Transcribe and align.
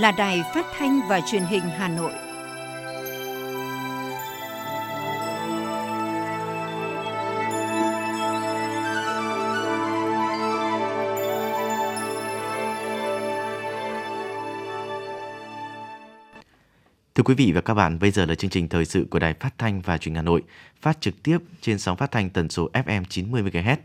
là 0.00 0.12
Đài 0.12 0.42
Phát 0.54 0.66
thanh 0.78 1.00
và 1.08 1.20
Truyền 1.30 1.42
hình 1.42 1.62
Hà 1.62 1.88
Nội. 1.88 2.12
Thưa 17.14 17.22
quý 17.24 17.34
vị 17.34 17.52
và 17.52 17.60
các 17.60 17.74
bạn, 17.74 17.98
bây 17.98 18.10
giờ 18.10 18.26
là 18.26 18.34
chương 18.34 18.50
trình 18.50 18.68
thời 18.68 18.84
sự 18.84 19.06
của 19.10 19.18
Đài 19.18 19.34
Phát 19.34 19.58
thanh 19.58 19.80
và 19.80 19.98
Truyền 19.98 20.14
hình 20.14 20.16
Hà 20.16 20.22
Nội, 20.22 20.42
phát 20.80 21.00
trực 21.00 21.22
tiếp 21.22 21.38
trên 21.60 21.78
sóng 21.78 21.96
phát 21.96 22.10
thanh 22.10 22.30
tần 22.30 22.48
số 22.48 22.68
FM 22.72 23.04
90 23.08 23.42
MHz. 23.42 23.76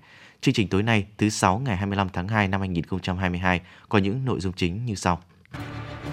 Chương 0.42 0.54
trình 0.54 0.68
tối 0.68 0.84
nay, 0.84 1.06
thứ 1.18 1.30
sáu 1.30 1.60
ngày 1.60 1.78
25 1.78 2.10
tháng 2.14 2.28
2 2.28 2.48
năm 2.48 2.60
2022 2.60 3.62
có 3.90 3.98
những 3.98 4.26
nội 4.26 4.40
dung 4.40 4.54
chính 4.54 4.86
như 4.86 4.96
sau. 4.96 5.22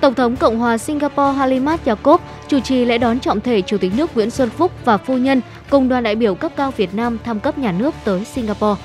Tổng 0.01 0.15
thống 0.15 0.37
Cộng 0.37 0.59
hòa 0.59 0.79
Singapore 0.79 1.39
Halimat 1.39 1.85
Yacob 1.85 2.21
chủ 2.49 2.61
trì 2.61 2.85
lễ 2.85 2.99
đón 2.99 3.21
trọng 3.21 3.41
thể 3.41 3.63
Chủ 3.63 3.79
tịch 3.79 3.93
nước 3.97 4.15
Nguyễn 4.15 4.31
Xuân 4.31 4.51
Phúc 4.51 4.73
và 4.85 4.97
phu 4.97 5.17
nhân 5.17 5.41
cùng 5.71 5.89
đoàn 5.89 6.03
đại 6.03 6.15
biểu 6.15 6.35
cấp 6.35 6.53
cao 6.57 6.71
Việt 6.77 6.95
Nam 6.95 7.19
thăm 7.25 7.41
cấp 7.41 7.59
nhà 7.59 7.73
nước 7.73 7.95
tới 8.05 8.25
Singapore. 8.25 8.83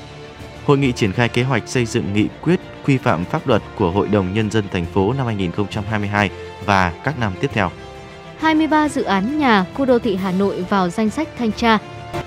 Hội 0.66 0.78
nghị 0.78 0.91
triển 0.91 1.11
khai 1.11 1.30
kế 1.30 1.44
hoạch 1.44 1.67
xây 1.67 1.85
dựng 1.85 2.13
nghị 2.13 2.28
quyết 2.41 2.59
quy 2.85 2.97
phạm 2.97 3.25
pháp 3.25 3.47
luật 3.47 3.61
của 3.78 3.91
Hội 3.91 4.08
đồng 4.08 4.33
Nhân 4.33 4.52
dân 4.52 4.63
thành 4.72 4.85
phố 4.85 5.13
năm 5.13 5.25
2022 5.25 6.30
và 6.66 6.94
các 7.03 7.19
năm 7.19 7.33
tiếp 7.41 7.50
theo. 7.53 7.72
23 8.39 8.89
dự 8.89 9.03
án 9.03 9.39
nhà 9.39 9.66
khu 9.73 9.85
đô 9.85 10.00
thị 10.00 10.16
Hà 10.16 10.31
Nội 10.31 10.66
vào 10.69 10.89
danh 10.89 11.09
sách 11.09 11.28
thanh 11.38 11.52
tra. 11.52 11.78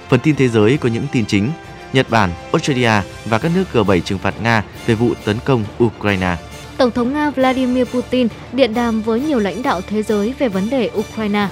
Phần 0.09 0.21
tin 0.21 0.37
thế 0.37 0.49
giới 0.49 0.77
có 0.77 0.89
những 0.89 1.07
tin 1.13 1.27
chính. 1.27 1.51
Nhật 1.93 2.07
Bản, 2.11 2.31
Australia 2.53 2.93
và 3.25 3.39
các 3.39 3.53
nước 3.55 3.65
G7 3.73 4.01
trừng 4.01 4.19
phạt 4.19 4.35
Nga 4.43 4.65
về 4.87 4.95
vụ 4.95 5.15
tấn 5.25 5.37
công 5.45 5.65
Ukraine. 5.85 6.37
Tổng 6.81 6.91
thống 6.91 7.13
Nga 7.13 7.31
Vladimir 7.31 7.85
Putin 7.85 8.29
điện 8.53 8.75
đàm 8.75 9.03
với 9.03 9.21
nhiều 9.21 9.39
lãnh 9.39 9.63
đạo 9.63 9.81
thế 9.89 10.03
giới 10.03 10.35
về 10.39 10.49
vấn 10.49 10.71
đề 10.71 10.91
Ukraine. 10.99 11.49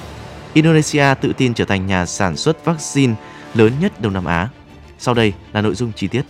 Indonesia 0.55 1.05
tự 1.21 1.33
tin 1.37 1.55
trở 1.55 1.65
thành 1.65 1.87
nhà 1.87 2.07
sản 2.07 2.37
xuất 2.37 2.65
vaccine 2.65 3.15
lớn 3.55 3.73
nhất 3.81 4.01
Đông 4.01 4.13
Nam 4.13 4.25
Á. 4.25 4.49
Sau 4.99 5.15
đây 5.15 5.33
là 5.53 5.61
nội 5.61 5.75
dung 5.75 5.93
chi 5.97 6.09
tiết. 6.09 6.23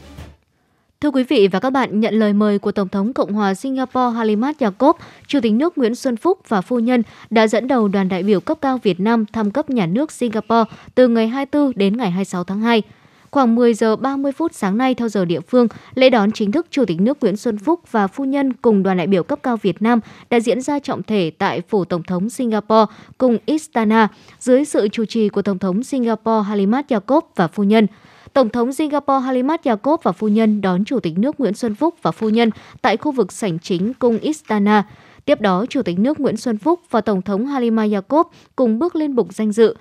Thưa 1.01 1.11
quý 1.11 1.25
vị 1.29 1.49
và 1.49 1.61
các 1.61 1.71
bạn, 1.71 2.01
nhận 2.01 2.15
lời 2.15 2.33
mời 2.33 2.59
của 2.59 2.73
Tổng 2.73 2.89
thống 2.89 3.13
Cộng 3.13 3.33
hòa 3.33 3.55
Singapore 3.55 4.17
Halimat 4.17 4.59
Yacob, 4.61 4.97
Chủ 5.27 5.41
tịch 5.43 5.53
nước 5.53 5.79
Nguyễn 5.79 5.95
Xuân 5.95 6.17
Phúc 6.17 6.39
và 6.49 6.61
phu 6.61 6.79
nhân 6.79 7.03
đã 7.31 7.47
dẫn 7.47 7.69
đầu 7.69 7.89
đoàn 7.89 8.09
đại 8.09 8.23
biểu 8.23 8.41
cấp 8.41 8.59
cao 8.61 8.79
Việt 8.83 9.01
Nam 9.01 9.25
thăm 9.33 9.51
cấp 9.51 9.71
nhà 9.71 9.87
nước 9.87 10.13
Singapore 10.13 10.65
từ 10.95 11.09
ngày 11.09 11.29
24 11.29 11.73
đến 11.77 11.97
ngày 11.97 12.11
26 12.11 12.45
tháng 12.45 12.61
2. 12.61 12.83
Khoảng 13.31 13.55
10 13.55 13.75
giờ 13.75 13.97
30 13.97 14.33
phút 14.33 14.55
sáng 14.55 14.79
nay 14.79 14.95
theo 14.95 15.09
giờ 15.09 15.25
địa 15.25 15.41
phương, 15.41 15.69
lễ 15.95 16.11
đón 16.11 16.33
chính 16.33 16.53
thức 16.53 16.67
Chủ 16.71 16.85
tịch 16.85 17.01
nước 17.01 17.19
Nguyễn 17.21 17.37
Xuân 17.37 17.59
Phúc 17.59 17.81
và 17.91 18.07
phu 18.07 18.25
nhân 18.25 18.53
cùng 18.53 18.83
đoàn 18.83 18.97
đại 18.97 19.07
biểu 19.07 19.23
cấp 19.23 19.39
cao 19.43 19.57
Việt 19.57 19.83
Nam 19.83 20.01
đã 20.31 20.41
diễn 20.41 20.61
ra 20.61 20.79
trọng 20.79 21.03
thể 21.03 21.31
tại 21.39 21.63
phủ 21.69 21.85
Tổng 21.85 22.03
thống 22.03 22.31
Singapore 22.31 22.93
cùng 23.19 23.39
Istana 23.47 24.09
dưới 24.39 24.65
sự 24.65 24.89
chủ 24.89 25.05
trì 25.05 25.29
của 25.29 25.43
Tổng 25.43 25.59
thống 25.59 25.83
Singapore 25.83 26.49
Halimat 26.49 26.89
Yacob 26.89 27.25
và 27.37 27.49
phu 27.49 27.65
nhân. 27.65 27.87
Tổng 28.33 28.49
thống 28.49 28.73
Singapore 28.73 29.21
Halimat 29.27 29.65
Yacob 29.65 30.01
và 30.03 30.13
phu 30.13 30.29
nhân 30.29 30.61
đón 30.61 30.85
Chủ 30.85 31.01
tịch 31.01 31.19
nước 31.19 31.41
Nguyễn 31.41 31.55
Xuân 31.55 31.75
Phúc 31.75 31.95
và 32.03 32.11
phu 32.11 32.29
nhân 32.29 32.51
tại 32.83 32.97
khu 32.97 33.13
vực 33.13 33.33
sảnh 33.33 33.59
chính 33.59 33.95
cung 33.95 34.19
Istana. 34.19 34.85
Tiếp 35.25 35.41
đó, 35.41 35.67
Chủ 35.69 35.83
tịch 35.83 35.99
nước 35.99 36.21
Nguyễn 36.21 36.37
Xuân 36.37 36.59
Phúc 36.59 36.81
và 36.91 37.01
Tổng 37.01 37.23
thống 37.23 37.47
Halima 37.47 37.87
Yacob 37.93 38.27
cùng 38.57 38.79
bước 38.79 38.97
lên 38.97 39.15
bục 39.15 39.35
danh 39.35 39.53
dự. 39.53 39.75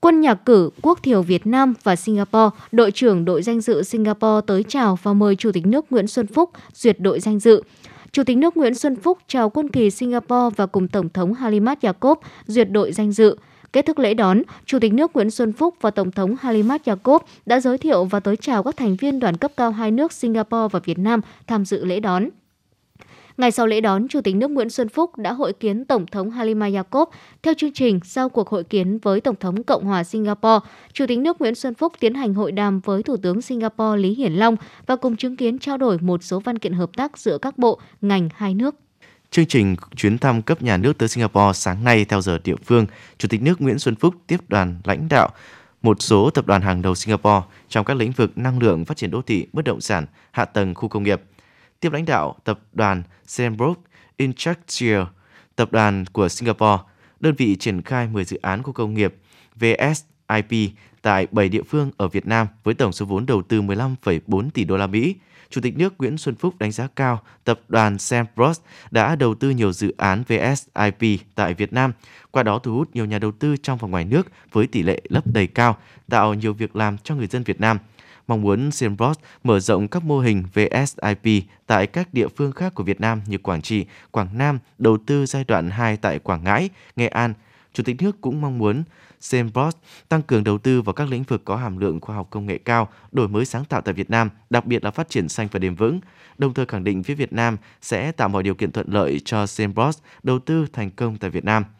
Quân 0.00 0.20
nhạc 0.20 0.34
cử 0.34 0.70
Quốc 0.82 1.02
thiểu 1.02 1.22
Việt 1.22 1.46
Nam 1.46 1.74
và 1.82 1.96
Singapore, 1.96 2.56
đội 2.72 2.90
trưởng 2.90 3.24
đội 3.24 3.42
danh 3.42 3.60
dự 3.60 3.82
Singapore 3.82 4.40
tới 4.46 4.62
chào 4.68 4.98
và 5.02 5.12
mời 5.12 5.36
Chủ 5.36 5.52
tịch 5.52 5.66
nước 5.66 5.86
Nguyễn 5.90 6.06
Xuân 6.06 6.26
Phúc 6.26 6.50
duyệt 6.74 7.00
đội 7.00 7.20
danh 7.20 7.38
dự. 7.38 7.62
Chủ 8.12 8.24
tịch 8.24 8.36
nước 8.36 8.56
Nguyễn 8.56 8.74
Xuân 8.74 8.96
Phúc 8.96 9.18
chào 9.28 9.50
quân 9.50 9.68
kỳ 9.68 9.90
Singapore 9.90 10.54
và 10.56 10.66
cùng 10.66 10.88
Tổng 10.88 11.08
thống 11.08 11.34
Halimat 11.34 11.82
Yacob 11.82 12.18
duyệt 12.46 12.70
đội 12.70 12.92
danh 12.92 13.12
dự. 13.12 13.36
Kết 13.72 13.86
thúc 13.86 13.98
lễ 13.98 14.14
đón, 14.14 14.42
Chủ 14.66 14.78
tịch 14.78 14.92
nước 14.92 15.10
Nguyễn 15.14 15.30
Xuân 15.30 15.52
Phúc 15.52 15.74
và 15.80 15.90
Tổng 15.90 16.12
thống 16.12 16.36
Halimat 16.40 16.84
Yacob 16.84 17.22
đã 17.46 17.60
giới 17.60 17.78
thiệu 17.78 18.04
và 18.04 18.20
tới 18.20 18.36
chào 18.36 18.62
các 18.62 18.76
thành 18.76 18.96
viên 18.96 19.20
đoàn 19.20 19.36
cấp 19.36 19.52
cao 19.56 19.70
hai 19.70 19.90
nước 19.90 20.12
Singapore 20.12 20.68
và 20.72 20.80
Việt 20.84 20.98
Nam 20.98 21.20
tham 21.46 21.64
dự 21.64 21.84
lễ 21.84 22.00
đón. 22.00 22.28
Ngày 23.36 23.50
sau 23.50 23.66
lễ 23.66 23.80
đón, 23.80 24.08
Chủ 24.08 24.20
tịch 24.20 24.36
nước 24.36 24.50
Nguyễn 24.50 24.70
Xuân 24.70 24.88
Phúc 24.88 25.18
đã 25.18 25.32
hội 25.32 25.52
kiến 25.52 25.84
Tổng 25.84 26.06
thống 26.06 26.30
Halima 26.30 26.68
Yacob. 26.74 27.08
Theo 27.42 27.54
chương 27.54 27.72
trình, 27.72 28.00
sau 28.04 28.28
cuộc 28.28 28.48
hội 28.48 28.64
kiến 28.64 28.98
với 28.98 29.20
Tổng 29.20 29.36
thống 29.40 29.62
Cộng 29.62 29.84
hòa 29.84 30.04
Singapore, 30.04 30.66
Chủ 30.92 31.06
tịch 31.06 31.18
nước 31.18 31.40
Nguyễn 31.40 31.54
Xuân 31.54 31.74
Phúc 31.74 31.92
tiến 32.00 32.14
hành 32.14 32.34
hội 32.34 32.52
đàm 32.52 32.80
với 32.80 33.02
Thủ 33.02 33.16
tướng 33.16 33.42
Singapore 33.42 33.96
Lý 34.02 34.14
Hiển 34.14 34.32
Long 34.32 34.56
và 34.86 34.96
cùng 34.96 35.16
chứng 35.16 35.36
kiến 35.36 35.58
trao 35.58 35.76
đổi 35.76 35.98
một 35.98 36.24
số 36.24 36.40
văn 36.40 36.58
kiện 36.58 36.72
hợp 36.72 36.90
tác 36.96 37.18
giữa 37.18 37.38
các 37.38 37.58
bộ, 37.58 37.80
ngành 38.00 38.28
hai 38.34 38.54
nước. 38.54 38.74
Chương 39.30 39.46
trình 39.46 39.76
chuyến 39.96 40.18
thăm 40.18 40.42
cấp 40.42 40.62
nhà 40.62 40.76
nước 40.76 40.98
tới 40.98 41.08
Singapore 41.08 41.52
sáng 41.54 41.84
nay 41.84 42.04
theo 42.04 42.20
giờ 42.20 42.38
địa 42.44 42.56
phương, 42.64 42.86
Chủ 43.18 43.28
tịch 43.28 43.42
nước 43.42 43.60
Nguyễn 43.60 43.78
Xuân 43.78 43.96
Phúc 43.96 44.14
tiếp 44.26 44.38
đoàn 44.48 44.80
lãnh 44.84 45.08
đạo 45.08 45.30
một 45.82 46.02
số 46.02 46.30
tập 46.30 46.46
đoàn 46.46 46.62
hàng 46.62 46.82
đầu 46.82 46.94
Singapore 46.94 47.46
trong 47.68 47.84
các 47.84 47.96
lĩnh 47.96 48.12
vực 48.12 48.38
năng 48.38 48.58
lượng, 48.58 48.84
phát 48.84 48.96
triển 48.96 49.10
đô 49.10 49.22
thị, 49.22 49.46
bất 49.52 49.64
động 49.64 49.80
sản, 49.80 50.06
hạ 50.30 50.44
tầng, 50.44 50.74
khu 50.74 50.88
công 50.88 51.02
nghiệp. 51.02 51.22
Tiếp 51.86 51.92
lãnh 51.92 52.04
đạo 52.04 52.36
tập 52.44 52.60
đoàn 52.72 53.02
Sembrook 53.26 53.78
Industrial, 54.16 55.02
tập 55.56 55.72
đoàn 55.72 56.04
của 56.12 56.28
Singapore, 56.28 56.82
đơn 57.20 57.34
vị 57.34 57.56
triển 57.56 57.82
khai 57.82 58.08
10 58.08 58.24
dự 58.24 58.38
án 58.42 58.62
khu 58.62 58.72
công 58.72 58.94
nghiệp 58.94 59.14
VSIP 59.56 60.70
tại 61.02 61.26
7 61.30 61.48
địa 61.48 61.62
phương 61.62 61.90
ở 61.96 62.08
Việt 62.08 62.26
Nam 62.26 62.46
với 62.64 62.74
tổng 62.74 62.92
số 62.92 63.06
vốn 63.06 63.26
đầu 63.26 63.42
tư 63.42 63.62
15,4 63.62 64.50
tỷ 64.50 64.64
đô 64.64 64.76
la 64.76 64.86
Mỹ. 64.86 65.14
Chủ 65.50 65.60
tịch 65.60 65.78
nước 65.78 65.94
Nguyễn 65.98 66.18
Xuân 66.18 66.34
Phúc 66.34 66.54
đánh 66.58 66.72
giá 66.72 66.88
cao 66.96 67.22
tập 67.44 67.60
đoàn 67.68 67.98
Sembros 67.98 68.60
đã 68.90 69.16
đầu 69.16 69.34
tư 69.34 69.50
nhiều 69.50 69.72
dự 69.72 69.94
án 69.96 70.22
VSIP 70.28 71.20
tại 71.34 71.54
Việt 71.54 71.72
Nam, 71.72 71.92
qua 72.30 72.42
đó 72.42 72.58
thu 72.58 72.74
hút 72.74 72.88
nhiều 72.94 73.04
nhà 73.04 73.18
đầu 73.18 73.32
tư 73.32 73.56
trong 73.62 73.78
và 73.78 73.88
ngoài 73.88 74.04
nước 74.04 74.28
với 74.52 74.66
tỷ 74.66 74.82
lệ 74.82 75.00
lấp 75.08 75.26
đầy 75.26 75.46
cao, 75.46 75.76
tạo 76.08 76.34
nhiều 76.34 76.52
việc 76.52 76.76
làm 76.76 76.98
cho 76.98 77.14
người 77.14 77.26
dân 77.26 77.42
Việt 77.42 77.60
Nam– 77.60 77.78
mong 78.26 78.42
muốn 78.42 78.70
Sembros 78.70 79.18
mở 79.44 79.60
rộng 79.60 79.88
các 79.88 80.04
mô 80.04 80.20
hình 80.20 80.44
VSIP 80.54 81.44
tại 81.66 81.86
các 81.86 82.14
địa 82.14 82.28
phương 82.28 82.52
khác 82.52 82.74
của 82.74 82.82
Việt 82.82 83.00
Nam 83.00 83.20
như 83.26 83.38
Quảng 83.38 83.62
Trị, 83.62 83.86
Quảng 84.10 84.28
Nam, 84.38 84.58
đầu 84.78 84.98
tư 85.06 85.26
giai 85.26 85.44
đoạn 85.44 85.70
2 85.70 85.96
tại 85.96 86.18
Quảng 86.18 86.44
Ngãi, 86.44 86.70
Nghệ 86.96 87.06
An. 87.06 87.34
Chủ 87.72 87.82
tịch 87.82 88.02
nước 88.02 88.20
cũng 88.20 88.40
mong 88.40 88.58
muốn 88.58 88.82
Sembros 89.20 89.74
tăng 90.08 90.22
cường 90.22 90.44
đầu 90.44 90.58
tư 90.58 90.82
vào 90.82 90.92
các 90.92 91.08
lĩnh 91.08 91.22
vực 91.22 91.44
có 91.44 91.56
hàm 91.56 91.78
lượng 91.78 92.00
khoa 92.00 92.16
học 92.16 92.26
công 92.30 92.46
nghệ 92.46 92.58
cao, 92.58 92.88
đổi 93.12 93.28
mới 93.28 93.44
sáng 93.44 93.64
tạo 93.64 93.80
tại 93.80 93.94
Việt 93.94 94.10
Nam, 94.10 94.30
đặc 94.50 94.66
biệt 94.66 94.84
là 94.84 94.90
phát 94.90 95.08
triển 95.08 95.28
xanh 95.28 95.48
và 95.52 95.58
bền 95.58 95.74
vững. 95.74 96.00
Đồng 96.38 96.54
thời 96.54 96.66
khẳng 96.66 96.84
định 96.84 97.02
phía 97.02 97.14
Việt 97.14 97.32
Nam 97.32 97.56
sẽ 97.82 98.12
tạo 98.12 98.28
mọi 98.28 98.42
điều 98.42 98.54
kiện 98.54 98.72
thuận 98.72 98.92
lợi 98.92 99.20
cho 99.24 99.46
Sembros 99.46 99.98
đầu 100.22 100.38
tư 100.38 100.66
thành 100.72 100.90
công 100.90 101.16
tại 101.16 101.30
Việt 101.30 101.44
Nam– 101.44 101.64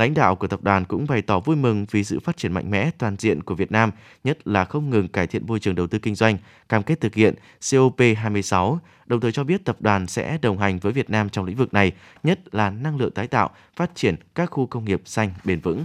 Lãnh 0.00 0.14
đạo 0.14 0.36
của 0.36 0.46
tập 0.46 0.62
đoàn 0.62 0.84
cũng 0.84 1.06
bày 1.08 1.22
tỏ 1.22 1.40
vui 1.40 1.56
mừng 1.56 1.86
vì 1.90 2.04
sự 2.04 2.20
phát 2.20 2.36
triển 2.36 2.52
mạnh 2.52 2.70
mẽ 2.70 2.90
toàn 2.98 3.16
diện 3.18 3.42
của 3.42 3.54
Việt 3.54 3.72
Nam, 3.72 3.90
nhất 4.24 4.38
là 4.46 4.64
không 4.64 4.90
ngừng 4.90 5.08
cải 5.08 5.26
thiện 5.26 5.46
môi 5.46 5.60
trường 5.60 5.74
đầu 5.74 5.86
tư 5.86 5.98
kinh 5.98 6.14
doanh, 6.14 6.38
cam 6.68 6.82
kết 6.82 7.00
thực 7.00 7.14
hiện 7.14 7.34
COP26, 7.60 8.78
đồng 9.06 9.20
thời 9.20 9.32
cho 9.32 9.44
biết 9.44 9.64
tập 9.64 9.76
đoàn 9.80 10.06
sẽ 10.06 10.38
đồng 10.42 10.58
hành 10.58 10.78
với 10.78 10.92
Việt 10.92 11.10
Nam 11.10 11.28
trong 11.28 11.44
lĩnh 11.44 11.56
vực 11.56 11.74
này, 11.74 11.92
nhất 12.22 12.54
là 12.54 12.70
năng 12.70 12.96
lượng 12.96 13.10
tái 13.10 13.26
tạo, 13.26 13.50
phát 13.76 13.90
triển 13.94 14.16
các 14.34 14.46
khu 14.50 14.66
công 14.66 14.84
nghiệp 14.84 15.02
xanh 15.04 15.30
bền 15.44 15.60
vững. 15.60 15.84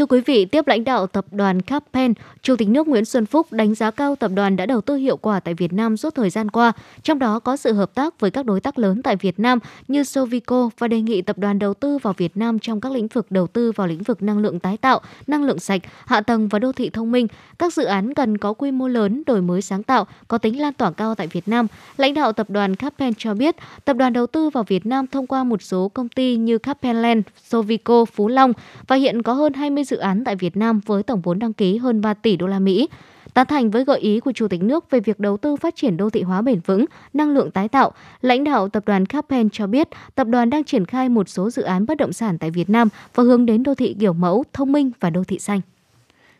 Thưa 0.00 0.06
quý 0.06 0.20
vị, 0.20 0.44
tiếp 0.44 0.66
lãnh 0.66 0.84
đạo 0.84 1.06
tập 1.06 1.26
đoàn 1.30 1.62
Capen, 1.62 2.14
Chủ 2.42 2.56
tịch 2.56 2.68
nước 2.68 2.88
Nguyễn 2.88 3.04
Xuân 3.04 3.26
Phúc 3.26 3.46
đánh 3.50 3.74
giá 3.74 3.90
cao 3.90 4.16
tập 4.16 4.30
đoàn 4.34 4.56
đã 4.56 4.66
đầu 4.66 4.80
tư 4.80 4.96
hiệu 4.96 5.16
quả 5.16 5.40
tại 5.40 5.54
Việt 5.54 5.72
Nam 5.72 5.96
suốt 5.96 6.14
thời 6.14 6.30
gian 6.30 6.50
qua, 6.50 6.72
trong 7.02 7.18
đó 7.18 7.38
có 7.38 7.56
sự 7.56 7.72
hợp 7.72 7.94
tác 7.94 8.20
với 8.20 8.30
các 8.30 8.46
đối 8.46 8.60
tác 8.60 8.78
lớn 8.78 9.02
tại 9.02 9.16
Việt 9.16 9.38
Nam 9.38 9.58
như 9.88 10.04
Sovico 10.04 10.70
và 10.78 10.88
đề 10.88 11.00
nghị 11.00 11.22
tập 11.22 11.38
đoàn 11.38 11.58
đầu 11.58 11.74
tư 11.74 11.98
vào 11.98 12.14
Việt 12.16 12.36
Nam 12.36 12.58
trong 12.58 12.80
các 12.80 12.92
lĩnh 12.92 13.08
vực 13.08 13.26
đầu 13.30 13.46
tư 13.46 13.72
vào 13.72 13.86
lĩnh 13.86 14.02
vực 14.02 14.22
năng 14.22 14.38
lượng 14.38 14.60
tái 14.60 14.76
tạo, 14.76 15.00
năng 15.26 15.44
lượng 15.44 15.58
sạch, 15.58 15.82
hạ 16.06 16.20
tầng 16.20 16.48
và 16.48 16.58
đô 16.58 16.72
thị 16.72 16.90
thông 16.90 17.12
minh. 17.12 17.26
Các 17.58 17.72
dự 17.72 17.84
án 17.84 18.14
cần 18.14 18.38
có 18.38 18.52
quy 18.52 18.70
mô 18.70 18.88
lớn, 18.88 19.22
đổi 19.26 19.42
mới 19.42 19.62
sáng 19.62 19.82
tạo, 19.82 20.06
có 20.28 20.38
tính 20.38 20.60
lan 20.60 20.72
tỏa 20.72 20.90
cao 20.92 21.14
tại 21.14 21.26
Việt 21.26 21.48
Nam. 21.48 21.66
Lãnh 21.96 22.14
đạo 22.14 22.32
tập 22.32 22.50
đoàn 22.50 22.76
Capen 22.76 23.14
cho 23.18 23.34
biết, 23.34 23.56
tập 23.84 23.96
đoàn 23.96 24.12
đầu 24.12 24.26
tư 24.26 24.50
vào 24.50 24.64
Việt 24.64 24.86
Nam 24.86 25.06
thông 25.06 25.26
qua 25.26 25.44
một 25.44 25.62
số 25.62 25.88
công 25.88 26.08
ty 26.08 26.36
như 26.36 26.58
Capenland, 26.58 27.22
Sovico, 27.44 28.04
Phú 28.04 28.28
Long 28.28 28.52
và 28.86 28.96
hiện 28.96 29.22
có 29.22 29.32
hơn 29.32 29.52
20 29.52 29.84
dự 29.90 29.96
án 29.96 30.24
tại 30.24 30.36
Việt 30.36 30.56
Nam 30.56 30.80
với 30.86 31.02
tổng 31.02 31.20
vốn 31.20 31.38
đăng 31.38 31.52
ký 31.52 31.76
hơn 31.76 32.00
3 32.00 32.14
tỷ 32.14 32.36
đô 32.36 32.46
la 32.46 32.58
Mỹ. 32.58 32.88
Tán 33.34 33.46
thành 33.46 33.70
với 33.70 33.84
gợi 33.84 34.00
ý 34.00 34.20
của 34.20 34.32
Chủ 34.32 34.48
tịch 34.48 34.62
nước 34.62 34.90
về 34.90 35.00
việc 35.00 35.20
đầu 35.20 35.36
tư 35.36 35.56
phát 35.56 35.76
triển 35.76 35.96
đô 35.96 36.10
thị 36.10 36.22
hóa 36.22 36.42
bền 36.42 36.60
vững, 36.66 36.84
năng 37.12 37.30
lượng 37.30 37.50
tái 37.50 37.68
tạo, 37.68 37.92
lãnh 38.22 38.44
đạo 38.44 38.68
tập 38.68 38.82
đoàn 38.86 39.06
Capen 39.06 39.50
cho 39.50 39.66
biết 39.66 39.88
tập 40.14 40.26
đoàn 40.26 40.50
đang 40.50 40.64
triển 40.64 40.84
khai 40.84 41.08
một 41.08 41.28
số 41.28 41.50
dự 41.50 41.62
án 41.62 41.86
bất 41.86 41.98
động 41.98 42.12
sản 42.12 42.38
tại 42.38 42.50
Việt 42.50 42.70
Nam 42.70 42.88
và 43.14 43.22
hướng 43.22 43.46
đến 43.46 43.62
đô 43.62 43.74
thị 43.74 43.96
kiểu 44.00 44.12
mẫu, 44.12 44.44
thông 44.52 44.72
minh 44.72 44.90
và 45.00 45.10
đô 45.10 45.24
thị 45.24 45.38
xanh. 45.38 45.60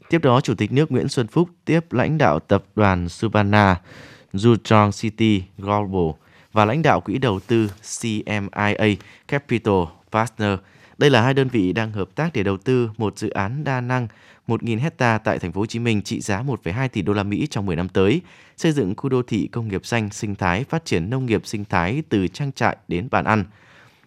Tiếp 0.08 0.18
đó, 0.18 0.40
Chủ 0.40 0.54
tịch 0.54 0.72
nước 0.72 0.92
Nguyễn 0.92 1.08
Xuân 1.08 1.26
Phúc 1.26 1.48
tiếp 1.64 1.92
lãnh 1.92 2.18
đạo 2.18 2.38
tập 2.38 2.64
đoàn 2.76 3.08
Subana, 3.08 3.80
Zhuchong 4.32 4.90
City 5.00 5.42
Global 5.58 6.10
và 6.52 6.64
lãnh 6.64 6.82
đạo 6.82 7.00
quỹ 7.00 7.18
đầu 7.18 7.40
tư 7.40 7.68
CMIA 8.00 8.94
Capital 9.28 9.84
Partner 10.12 10.58
đây 11.00 11.10
là 11.10 11.22
hai 11.22 11.34
đơn 11.34 11.48
vị 11.48 11.72
đang 11.72 11.92
hợp 11.92 12.08
tác 12.14 12.30
để 12.34 12.42
đầu 12.42 12.56
tư 12.56 12.90
một 12.96 13.18
dự 13.18 13.30
án 13.30 13.64
đa 13.64 13.80
năng 13.80 14.08
1.000 14.48 14.78
hecta 14.78 15.18
tại 15.18 15.38
thành 15.38 15.52
phố 15.52 15.60
Hồ 15.60 15.66
Chí 15.66 15.78
Minh 15.78 16.02
trị 16.02 16.20
giá 16.20 16.42
1,2 16.42 16.88
tỷ 16.88 17.02
đô 17.02 17.12
la 17.12 17.22
Mỹ 17.22 17.46
trong 17.50 17.66
10 17.66 17.76
năm 17.76 17.88
tới, 17.88 18.20
xây 18.56 18.72
dựng 18.72 18.94
khu 18.96 19.08
đô 19.08 19.22
thị 19.22 19.48
công 19.52 19.68
nghiệp 19.68 19.86
xanh 19.86 20.10
sinh 20.10 20.34
thái, 20.34 20.64
phát 20.64 20.84
triển 20.84 21.10
nông 21.10 21.26
nghiệp 21.26 21.46
sinh 21.46 21.64
thái 21.64 22.02
từ 22.08 22.28
trang 22.28 22.52
trại 22.52 22.76
đến 22.88 23.08
bàn 23.10 23.24
ăn. 23.24 23.44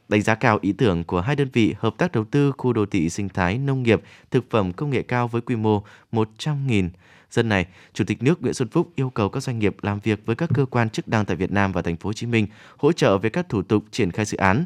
đánh 0.09 0.21
giá 0.21 0.35
cao 0.35 0.59
ý 0.61 0.71
tưởng 0.71 1.03
của 1.03 1.21
hai 1.21 1.35
đơn 1.35 1.47
vị 1.53 1.75
hợp 1.79 1.93
tác 1.97 2.11
đầu 2.11 2.25
tư 2.25 2.51
khu 2.57 2.73
đô 2.73 2.85
thị 2.85 3.09
sinh 3.09 3.29
thái 3.29 3.57
nông 3.57 3.83
nghiệp, 3.83 4.01
thực 4.31 4.49
phẩm 4.49 4.73
công 4.73 4.89
nghệ 4.89 5.01
cao 5.01 5.27
với 5.27 5.41
quy 5.41 5.55
mô 5.55 5.83
100.000 6.11 6.89
dân 7.31 7.49
này, 7.49 7.65
Chủ 7.93 8.03
tịch 8.07 8.23
nước 8.23 8.41
Nguyễn 8.41 8.53
Xuân 8.53 8.69
Phúc 8.69 8.91
yêu 8.95 9.09
cầu 9.09 9.29
các 9.29 9.43
doanh 9.43 9.59
nghiệp 9.59 9.75
làm 9.81 9.99
việc 9.99 10.25
với 10.25 10.35
các 10.35 10.49
cơ 10.53 10.65
quan 10.65 10.89
chức 10.89 11.07
năng 11.07 11.25
tại 11.25 11.35
Việt 11.35 11.51
Nam 11.51 11.71
và 11.71 11.81
thành 11.81 11.97
phố 11.97 12.09
Hồ 12.09 12.13
Chí 12.13 12.27
Minh 12.27 12.47
hỗ 12.77 12.91
trợ 12.91 13.17
về 13.17 13.29
các 13.29 13.49
thủ 13.49 13.61
tục 13.61 13.83
triển 13.91 14.11
khai 14.11 14.25
dự 14.25 14.37
án. 14.37 14.65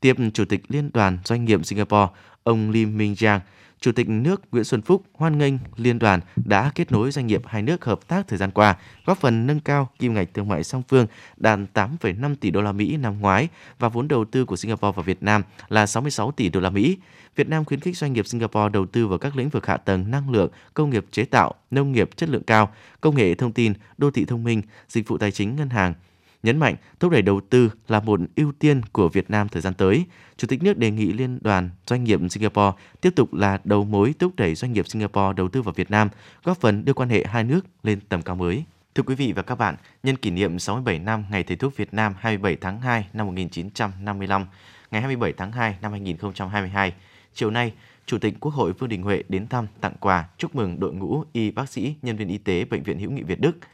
Tiếp 0.00 0.16
Chủ 0.34 0.44
tịch 0.44 0.62
Liên 0.68 0.90
đoàn 0.94 1.18
Doanh 1.24 1.44
nghiệp 1.44 1.66
Singapore, 1.66 2.06
ông 2.42 2.70
Lim 2.70 2.98
Minh 2.98 3.14
Giang 3.14 3.40
Chủ 3.80 3.92
tịch 3.92 4.08
nước 4.08 4.42
Nguyễn 4.52 4.64
Xuân 4.64 4.82
Phúc 4.82 5.02
hoan 5.12 5.38
nghênh 5.38 5.54
liên 5.76 5.98
đoàn 5.98 6.20
đã 6.36 6.70
kết 6.74 6.92
nối 6.92 7.10
doanh 7.10 7.26
nghiệp 7.26 7.42
hai 7.46 7.62
nước 7.62 7.84
hợp 7.84 8.08
tác 8.08 8.28
thời 8.28 8.38
gian 8.38 8.50
qua, 8.50 8.76
góp 9.06 9.18
phần 9.18 9.46
nâng 9.46 9.60
cao 9.60 9.90
kim 9.98 10.14
ngạch 10.14 10.34
thương 10.34 10.48
mại 10.48 10.64
song 10.64 10.82
phương 10.88 11.06
đạt 11.36 11.58
8,5 11.74 12.34
tỷ 12.40 12.50
đô 12.50 12.62
la 12.62 12.72
Mỹ 12.72 12.96
năm 12.96 13.20
ngoái 13.20 13.48
và 13.78 13.88
vốn 13.88 14.08
đầu 14.08 14.24
tư 14.24 14.44
của 14.44 14.56
Singapore 14.56 14.92
vào 14.96 15.02
Việt 15.02 15.22
Nam 15.22 15.42
là 15.68 15.86
66 15.86 16.32
tỷ 16.32 16.48
đô 16.48 16.60
la 16.60 16.70
Mỹ. 16.70 16.98
Việt 17.36 17.48
Nam 17.48 17.64
khuyến 17.64 17.80
khích 17.80 17.96
doanh 17.96 18.12
nghiệp 18.12 18.26
Singapore 18.26 18.68
đầu 18.72 18.86
tư 18.86 19.06
vào 19.06 19.18
các 19.18 19.36
lĩnh 19.36 19.48
vực 19.48 19.66
hạ 19.66 19.76
tầng 19.76 20.10
năng 20.10 20.30
lượng, 20.30 20.50
công 20.74 20.90
nghiệp 20.90 21.04
chế 21.10 21.24
tạo, 21.24 21.54
nông 21.70 21.92
nghiệp 21.92 22.10
chất 22.16 22.28
lượng 22.28 22.42
cao, 22.42 22.72
công 23.00 23.16
nghệ 23.16 23.34
thông 23.34 23.52
tin, 23.52 23.72
đô 23.98 24.10
thị 24.10 24.24
thông 24.24 24.44
minh, 24.44 24.62
dịch 24.88 25.08
vụ 25.08 25.18
tài 25.18 25.30
chính 25.30 25.56
ngân 25.56 25.70
hàng, 25.70 25.94
nhấn 26.42 26.58
mạnh 26.58 26.76
thúc 27.00 27.12
đẩy 27.12 27.22
đầu 27.22 27.40
tư 27.50 27.70
là 27.88 28.00
một 28.00 28.20
ưu 28.36 28.52
tiên 28.58 28.82
của 28.92 29.08
Việt 29.08 29.30
Nam 29.30 29.48
thời 29.48 29.62
gian 29.62 29.74
tới. 29.74 30.04
Chủ 30.36 30.46
tịch 30.46 30.62
nước 30.62 30.78
đề 30.78 30.90
nghị 30.90 31.12
Liên 31.12 31.38
đoàn 31.42 31.70
Doanh 31.86 32.04
nghiệp 32.04 32.20
Singapore 32.30 32.72
tiếp 33.00 33.10
tục 33.16 33.34
là 33.34 33.58
đầu 33.64 33.84
mối 33.84 34.14
thúc 34.18 34.32
đẩy 34.36 34.54
doanh 34.54 34.72
nghiệp 34.72 34.88
Singapore 34.88 35.32
đầu 35.36 35.48
tư 35.48 35.62
vào 35.62 35.72
Việt 35.72 35.90
Nam, 35.90 36.08
góp 36.44 36.60
phần 36.60 36.84
đưa 36.84 36.92
quan 36.92 37.08
hệ 37.08 37.24
hai 37.26 37.44
nước 37.44 37.66
lên 37.82 38.00
tầm 38.08 38.22
cao 38.22 38.36
mới. 38.36 38.64
Thưa 38.94 39.02
quý 39.02 39.14
vị 39.14 39.32
và 39.32 39.42
các 39.42 39.54
bạn, 39.54 39.76
nhân 40.02 40.16
kỷ 40.16 40.30
niệm 40.30 40.58
67 40.58 40.98
năm 40.98 41.24
Ngày 41.30 41.42
Thầy 41.42 41.56
thuốc 41.56 41.76
Việt 41.76 41.94
Nam 41.94 42.14
27 42.18 42.56
tháng 42.60 42.80
2 42.80 43.06
năm 43.12 43.26
1955, 43.26 44.46
ngày 44.90 45.00
27 45.00 45.32
tháng 45.32 45.52
2 45.52 45.76
năm 45.82 45.92
2022, 45.92 46.94
chiều 47.34 47.50
nay, 47.50 47.72
Chủ 48.06 48.18
tịch 48.18 48.34
Quốc 48.40 48.54
hội 48.54 48.72
Vương 48.72 48.88
Đình 48.88 49.02
Huệ 49.02 49.22
đến 49.28 49.48
thăm, 49.48 49.66
tặng 49.80 49.94
quà, 50.00 50.28
chúc 50.38 50.54
mừng 50.54 50.80
đội 50.80 50.92
ngũ 50.92 51.24
y 51.32 51.50
bác 51.50 51.68
sĩ, 51.68 51.94
nhân 52.02 52.16
viên 52.16 52.28
y 52.28 52.38
tế 52.38 52.64
Bệnh 52.64 52.82
viện 52.82 52.98
Hữu 52.98 53.10
nghị 53.10 53.22
Việt 53.22 53.40
Đức– 53.40 53.56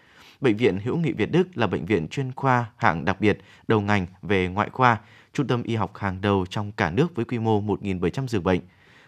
Bệnh 0.45 0.57
viện 0.57 0.79
Hữu 0.85 0.97
nghị 0.97 1.13
Việt 1.13 1.33
Đức 1.33 1.49
là 1.55 1.67
bệnh 1.67 1.87
viện 1.87 2.09
chuyên 2.09 2.33
khoa 2.33 2.71
hạng 2.77 3.05
đặc 3.05 3.21
biệt, 3.21 3.39
đầu 3.69 3.81
ngành 3.81 4.07
về 4.23 4.49
ngoại 4.49 4.71
khoa, 4.71 5.01
trung 5.33 5.47
tâm 5.47 5.63
y 5.63 5.75
học 5.75 5.97
hàng 5.97 6.21
đầu 6.21 6.47
trong 6.51 6.73
cả 6.73 6.91
nước 6.91 7.15
với 7.15 7.25
quy 7.25 7.39
mô 7.39 7.63
1.700 7.63 8.27
giường 8.27 8.45
bệnh, 8.45 8.61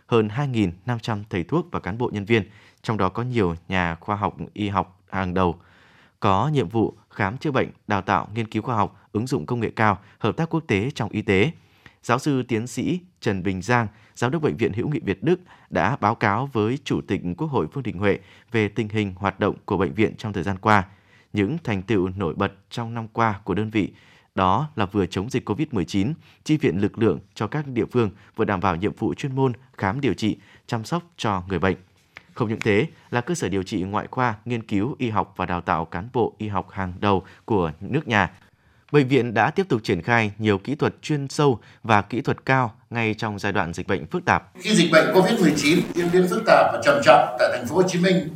hơn 0.07 0.29
2.500 0.29 1.23
thầy 1.31 1.45
thuốc 1.45 1.67
và 1.71 1.81
cán 1.81 1.99
bộ 1.99 2.11
nhân 2.13 2.25
viên, 2.25 2.43
trong 2.83 2.97
đó 2.97 3.09
có 3.09 3.23
nhiều 3.23 3.55
nhà 3.69 3.95
khoa 3.95 4.17
học 4.17 4.37
y 4.53 4.69
học 4.69 5.01
hàng 5.11 5.35
đầu, 5.35 5.57
có 6.21 6.49
nhiệm 6.49 6.69
vụ 6.69 6.95
khám 7.11 7.39
chữa 7.39 7.51
bệnh, 7.51 7.69
đào 7.87 8.03
tạo, 8.03 8.29
nghiên 8.35 8.47
cứu 8.47 8.63
khoa 8.63 8.77
học, 8.77 9.09
ứng 9.13 9.27
dụng 9.27 9.47
công 9.47 9.61
nghệ 9.61 9.71
cao, 9.77 9.99
hợp 10.19 10.37
tác 10.37 10.51
quốc 10.51 10.65
tế 10.67 10.91
trong 10.95 11.11
y 11.11 11.23
tế. 11.23 11.51
Giáo 12.03 12.19
sư 12.19 12.43
tiến 12.43 12.67
sĩ 12.67 13.01
Trần 13.21 13.43
Bình 13.43 13.63
Giang, 13.63 13.87
Giám 14.15 14.31
đốc 14.31 14.43
Bệnh 14.43 14.57
viện 14.57 14.73
Hữu 14.73 14.89
nghị 14.89 15.01
Việt 15.01 15.23
Đức 15.23 15.41
đã 15.71 15.97
báo 16.01 16.15
cáo 16.15 16.51
với 16.53 16.79
Chủ 16.85 17.01
tịch 17.09 17.21
Quốc 17.37 17.49
hội 17.49 17.67
Vương 17.67 17.85
Đình 17.85 17.99
Huệ 17.99 18.19
về 18.53 18.69
tình 18.69 18.89
hình 18.89 19.15
hoạt 19.17 19.41
động 19.41 19.57
của 19.65 19.77
bệnh 19.77 19.95
viện 19.95 20.17
trong 20.17 20.33
thời 20.33 20.43
gian 20.43 20.59
qua– 20.59 20.85
những 21.33 21.59
thành 21.65 21.83
tựu 21.83 22.09
nổi 22.17 22.35
bật 22.35 22.53
trong 22.71 22.95
năm 22.95 23.09
qua 23.13 23.41
của 23.45 23.55
đơn 23.55 23.71
vị 23.71 23.93
đó 24.37 24.69
là 24.77 24.87
vừa 24.87 25.07
chống 25.07 25.31
dịch 25.31 25.49
COVID-19, 25.49 26.13
chi 26.45 26.57
viện 26.57 26.81
lực 26.81 26.99
lượng 26.99 27.19
cho 27.35 27.47
các 27.47 27.67
địa 27.67 27.85
phương, 27.93 28.11
vừa 28.37 28.45
đảm 28.45 28.61
bảo 28.61 28.77
nhiệm 28.77 28.93
vụ 28.93 29.15
chuyên 29.15 29.35
môn 29.35 29.53
khám 29.79 30.01
điều 30.01 30.15
trị, 30.15 30.37
chăm 30.67 30.85
sóc 30.85 31.03
cho 31.17 31.43
người 31.49 31.59
bệnh. 31.59 31.77
Không 32.35 32.49
những 32.49 32.61
thế, 32.61 32.87
là 33.11 33.21
cơ 33.21 33.35
sở 33.35 33.49
điều 33.49 33.63
trị 33.63 33.83
ngoại 33.83 34.07
khoa, 34.11 34.35
nghiên 34.45 34.63
cứu 34.63 34.97
y 34.99 35.11
học 35.11 35.35
và 35.37 35.47
đào 35.47 35.61
tạo 35.61 35.85
cán 35.85 36.09
bộ 36.13 36.35
y 36.39 36.49
học 36.49 36.71
hàng 36.71 36.93
đầu 37.01 37.25
của 37.45 37.73
nước 37.81 38.09
nhà. 38.09 38.31
Bệnh 38.93 39.09
viện 39.09 39.35
đã 39.35 39.51
tiếp 39.51 39.67
tục 39.69 39.81
triển 39.85 40.03
khai 40.03 40.33
nhiều 40.39 40.59
kỹ 40.59 40.75
thuật 40.75 40.95
chuyên 41.03 41.29
sâu 41.29 41.61
và 41.83 42.03
kỹ 42.03 42.21
thuật 42.21 42.45
cao 42.45 42.75
ngay 42.91 43.15
trong 43.15 43.39
giai 43.39 43.53
đoạn 43.53 43.73
dịch 43.73 43.87
bệnh 43.87 44.07
phức 44.07 44.25
tạp. 44.25 44.51
Khi 44.59 44.75
dịch 44.75 44.93
bệnh 44.93 45.15
COVID-19 45.15 45.81
diễn 45.95 46.09
biến 46.13 46.27
phức 46.31 46.43
tạp 46.47 46.73
và 46.73 46.81
trầm 46.85 47.01
trọng 47.05 47.37
tại 47.39 47.49
thành 47.57 47.67
phố 47.67 47.77
Hồ 47.77 47.83
Chí 47.89 47.99
Minh, 47.99 48.29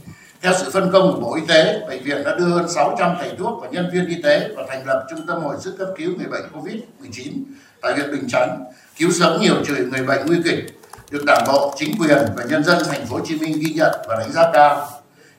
theo 0.43 0.53
sự 0.59 0.71
phân 0.71 0.91
công 0.93 1.13
của 1.13 1.21
Bộ 1.21 1.35
Y 1.35 1.43
tế, 1.49 1.81
bệnh 1.89 2.03
viện 2.03 2.25
đã 2.25 2.35
đưa 2.35 2.45
hơn 2.45 2.69
600 2.69 3.17
thầy 3.21 3.33
thuốc 3.39 3.63
và 3.63 3.69
nhân 3.71 3.91
viên 3.93 4.07
y 4.07 4.23
tế 4.23 4.49
và 4.57 4.63
thành 4.69 4.87
lập 4.87 5.07
trung 5.11 5.27
tâm 5.27 5.43
hồi 5.43 5.57
sức 5.61 5.77
cấp 5.79 5.89
cứu 5.97 6.13
người 6.17 6.27
bệnh 6.27 6.45
COVID-19 6.53 7.33
tại 7.83 7.93
huyện 7.93 8.13
Bình 8.13 8.29
Chánh, 8.29 8.65
cứu 8.99 9.11
sống 9.11 9.41
nhiều 9.41 9.55
người 9.91 10.03
bệnh 10.03 10.27
nguy 10.27 10.37
kịch, 10.45 10.81
được 11.11 11.25
Đảng 11.27 11.45
bộ, 11.47 11.75
chính 11.77 11.95
quyền 12.01 12.19
và 12.37 12.45
nhân 12.51 12.65
dân 12.65 12.79
thành 12.89 13.07
phố 13.07 13.17
Hồ 13.17 13.25
Chí 13.27 13.39
Minh 13.39 13.61
ghi 13.61 13.73
nhận 13.73 13.91
và 14.09 14.17
đánh 14.19 14.33
giá 14.33 14.51
cao. 14.53 14.89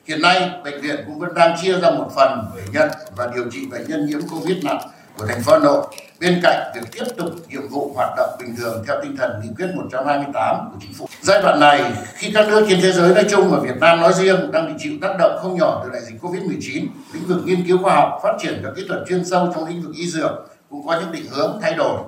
Hiện 0.04 0.22
nay, 0.22 0.50
bệnh 0.64 0.80
viện 0.80 0.96
cũng 1.06 1.18
vẫn 1.18 1.34
đang 1.34 1.56
chia 1.62 1.80
ra 1.80 1.90
một 1.90 2.10
phần 2.16 2.44
để 2.56 2.62
nhận 2.72 2.88
và 3.16 3.30
điều 3.34 3.44
trị 3.50 3.66
bệnh 3.70 3.88
nhân 3.88 4.06
nhiễm 4.06 4.20
COVID 4.28 4.64
nặng 4.64 4.80
của 5.18 5.26
thành 5.26 5.42
phố 5.42 5.52
Hà 5.52 5.58
Nội 5.58 5.86
bên 6.20 6.40
cạnh 6.42 6.72
việc 6.74 6.92
tiếp 6.92 7.04
tục 7.16 7.30
nhiệm 7.48 7.68
vụ 7.68 7.92
hoạt 7.94 8.10
động 8.16 8.30
bình 8.38 8.56
thường 8.56 8.84
theo 8.86 8.96
tinh 9.02 9.16
thần 9.16 9.40
nghị 9.42 9.48
quyết 9.56 9.66
128 9.74 10.70
của 10.72 10.78
chính 10.80 10.94
phủ. 10.94 11.08
Giai 11.22 11.42
đoạn 11.42 11.60
này, 11.60 11.92
khi 12.14 12.30
các 12.34 12.48
nước 12.48 12.66
trên 12.68 12.80
thế 12.82 12.92
giới 12.92 13.14
nói 13.14 13.24
chung 13.30 13.50
và 13.50 13.58
Việt 13.60 13.76
Nam 13.80 14.00
nói 14.00 14.12
riêng 14.12 14.52
đang 14.52 14.66
bị 14.66 14.72
chịu 14.78 14.92
tác 15.02 15.16
động 15.18 15.38
không 15.42 15.58
nhỏ 15.58 15.80
từ 15.84 15.90
đại 15.92 16.02
dịch 16.02 16.22
Covid-19, 16.22 16.86
lĩnh 17.14 17.26
vực 17.26 17.38
nghiên 17.44 17.66
cứu 17.66 17.78
khoa 17.82 17.94
học, 17.94 18.20
phát 18.22 18.36
triển 18.42 18.60
các 18.64 18.72
kỹ 18.76 18.84
thuật 18.88 19.00
chuyên 19.08 19.24
sâu 19.24 19.52
trong 19.54 19.68
lĩnh 19.68 19.82
vực 19.82 19.94
y 19.94 20.06
dược 20.06 20.30
cũng 20.70 20.86
có 20.86 21.00
những 21.00 21.12
định 21.12 21.26
hướng 21.30 21.58
thay 21.62 21.74
đổi 21.74 21.98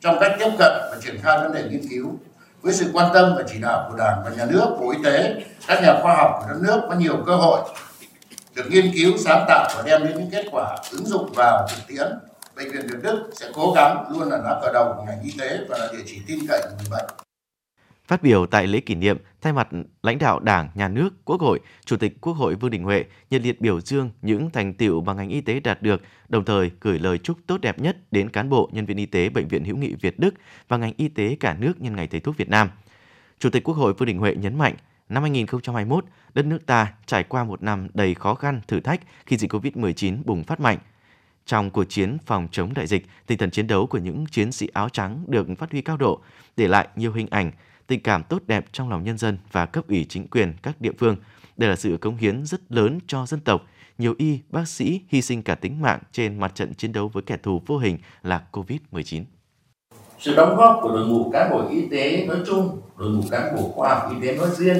trong 0.00 0.16
cách 0.20 0.32
tiếp 0.38 0.50
cận 0.58 0.72
và 0.90 0.96
triển 1.04 1.20
khai 1.22 1.38
vấn 1.38 1.52
đề 1.52 1.62
nghiên 1.70 1.88
cứu. 1.90 2.18
Với 2.62 2.74
sự 2.74 2.86
quan 2.92 3.10
tâm 3.14 3.34
và 3.36 3.42
chỉ 3.52 3.58
đạo 3.58 3.88
của 3.90 3.96
Đảng 3.96 4.22
và 4.24 4.30
Nhà 4.30 4.44
nước, 4.50 4.66
Bộ 4.80 4.90
Y 4.90 4.98
tế, 5.04 5.34
các 5.66 5.82
nhà 5.82 5.94
khoa 6.02 6.14
học 6.14 6.30
của 6.40 6.48
đất 6.48 6.58
nước 6.62 6.80
có 6.88 6.94
nhiều 6.94 7.16
cơ 7.26 7.36
hội 7.36 7.60
được 8.54 8.64
nghiên 8.70 8.92
cứu, 8.94 9.12
sáng 9.18 9.44
tạo 9.48 9.68
và 9.76 9.82
đem 9.86 10.04
đến 10.04 10.12
những 10.18 10.30
kết 10.30 10.44
quả 10.52 10.76
ứng 10.92 11.06
dụng 11.06 11.32
vào 11.32 11.68
thực 11.68 11.82
tiễn 11.88 12.08
Bệnh 12.56 12.72
viện 12.72 12.86
Việt 12.86 12.98
Đức 13.02 13.30
sẽ 13.32 13.50
cố 13.54 13.72
gắng 13.76 14.04
luôn 14.12 14.28
là 14.28 14.38
lá 14.38 14.60
cờ 14.62 14.72
đầu 14.72 14.94
của 14.96 15.04
ngành 15.04 15.22
y 15.22 15.30
tế 15.38 15.58
và 15.68 15.78
là 15.78 15.88
địa 15.92 16.02
chỉ 16.06 16.20
tin 16.26 16.38
cậy 16.48 16.60
của 16.62 16.76
người 16.78 16.88
bệnh. 16.90 17.06
Phát 18.08 18.22
biểu 18.22 18.46
tại 18.46 18.66
lễ 18.66 18.80
kỷ 18.80 18.94
niệm, 18.94 19.18
thay 19.40 19.52
mặt 19.52 19.68
lãnh 20.02 20.18
đạo 20.18 20.40
Đảng, 20.40 20.68
Nhà 20.74 20.88
nước, 20.88 21.10
Quốc 21.24 21.40
hội, 21.40 21.60
Chủ 21.84 21.96
tịch 21.96 22.20
Quốc 22.20 22.32
hội 22.32 22.54
Vương 22.54 22.70
Đình 22.70 22.84
Huệ 22.84 23.04
nhiệt 23.30 23.42
liệt 23.42 23.60
biểu 23.60 23.80
dương 23.80 24.10
những 24.22 24.50
thành 24.50 24.74
tiệu 24.74 25.00
mà 25.00 25.14
ngành 25.14 25.28
y 25.28 25.40
tế 25.40 25.60
đạt 25.60 25.82
được, 25.82 26.02
đồng 26.28 26.44
thời 26.44 26.70
gửi 26.80 26.98
lời 26.98 27.18
chúc 27.18 27.38
tốt 27.46 27.60
đẹp 27.60 27.78
nhất 27.78 27.96
đến 28.10 28.30
cán 28.30 28.48
bộ, 28.48 28.70
nhân 28.72 28.86
viên 28.86 28.96
y 28.96 29.06
tế 29.06 29.28
Bệnh 29.28 29.48
viện 29.48 29.64
Hữu 29.64 29.76
nghị 29.76 29.94
Việt 29.94 30.18
Đức 30.18 30.34
và 30.68 30.76
ngành 30.76 30.92
y 30.96 31.08
tế 31.08 31.36
cả 31.40 31.54
nước 31.54 31.72
nhân 31.80 31.96
ngày 31.96 32.06
Thầy 32.06 32.20
thuốc 32.20 32.36
Việt 32.36 32.48
Nam. 32.48 32.70
Chủ 33.38 33.50
tịch 33.50 33.64
Quốc 33.64 33.74
hội 33.74 33.92
Vương 33.92 34.06
Đình 34.06 34.18
Huệ 34.18 34.34
nhấn 34.34 34.58
mạnh, 34.58 34.74
năm 35.08 35.22
2021, 35.22 36.04
đất 36.34 36.46
nước 36.46 36.66
ta 36.66 36.92
trải 37.06 37.24
qua 37.24 37.44
một 37.44 37.62
năm 37.62 37.88
đầy 37.94 38.14
khó 38.14 38.34
khăn, 38.34 38.60
thử 38.68 38.80
thách 38.80 39.00
khi 39.26 39.36
dịch 39.36 39.52
COVID-19 39.52 40.16
bùng 40.24 40.44
phát 40.44 40.60
mạnh– 40.60 40.78
trong 41.46 41.70
cuộc 41.70 41.84
chiến 41.84 42.18
phòng 42.26 42.48
chống 42.52 42.74
đại 42.74 42.86
dịch, 42.86 43.06
tinh 43.26 43.38
thần 43.38 43.50
chiến 43.50 43.66
đấu 43.66 43.86
của 43.86 43.98
những 43.98 44.26
chiến 44.26 44.52
sĩ 44.52 44.68
áo 44.72 44.88
trắng 44.88 45.24
được 45.26 45.46
phát 45.58 45.70
huy 45.70 45.82
cao 45.82 45.96
độ, 45.96 46.20
để 46.56 46.68
lại 46.68 46.88
nhiều 46.96 47.12
hình 47.12 47.26
ảnh, 47.30 47.52
tình 47.86 48.02
cảm 48.02 48.22
tốt 48.22 48.42
đẹp 48.46 48.64
trong 48.72 48.90
lòng 48.90 49.04
nhân 49.04 49.18
dân 49.18 49.38
và 49.52 49.66
cấp 49.66 49.84
ủy 49.88 50.06
chính 50.08 50.28
quyền 50.28 50.52
các 50.62 50.80
địa 50.80 50.92
phương. 50.98 51.16
Đây 51.56 51.70
là 51.70 51.76
sự 51.76 51.96
cống 51.96 52.16
hiến 52.16 52.46
rất 52.46 52.60
lớn 52.68 52.98
cho 53.06 53.26
dân 53.26 53.40
tộc. 53.40 53.62
Nhiều 53.98 54.14
y, 54.18 54.38
bác 54.50 54.68
sĩ 54.68 55.00
hy 55.08 55.22
sinh 55.22 55.42
cả 55.42 55.54
tính 55.54 55.82
mạng 55.82 56.00
trên 56.12 56.40
mặt 56.40 56.54
trận 56.54 56.74
chiến 56.74 56.92
đấu 56.92 57.08
với 57.08 57.22
kẻ 57.22 57.36
thù 57.42 57.62
vô 57.66 57.78
hình 57.78 57.98
là 58.22 58.42
COVID-19. 58.52 59.24
Sự 60.18 60.34
đóng 60.36 60.56
góp 60.56 60.78
của 60.82 60.88
đội 60.88 61.06
ngũ 61.06 61.30
cán 61.30 61.50
bộ 61.50 61.68
y 61.68 61.88
tế 61.90 62.26
nói 62.26 62.36
chung, 62.46 62.80
đội 62.96 63.10
ngũ 63.10 63.22
cán 63.30 63.56
bộ 63.56 63.72
khoa 63.74 63.94
học 63.94 64.12
y 64.14 64.28
tế 64.28 64.36
nói 64.36 64.48
riêng, 64.56 64.78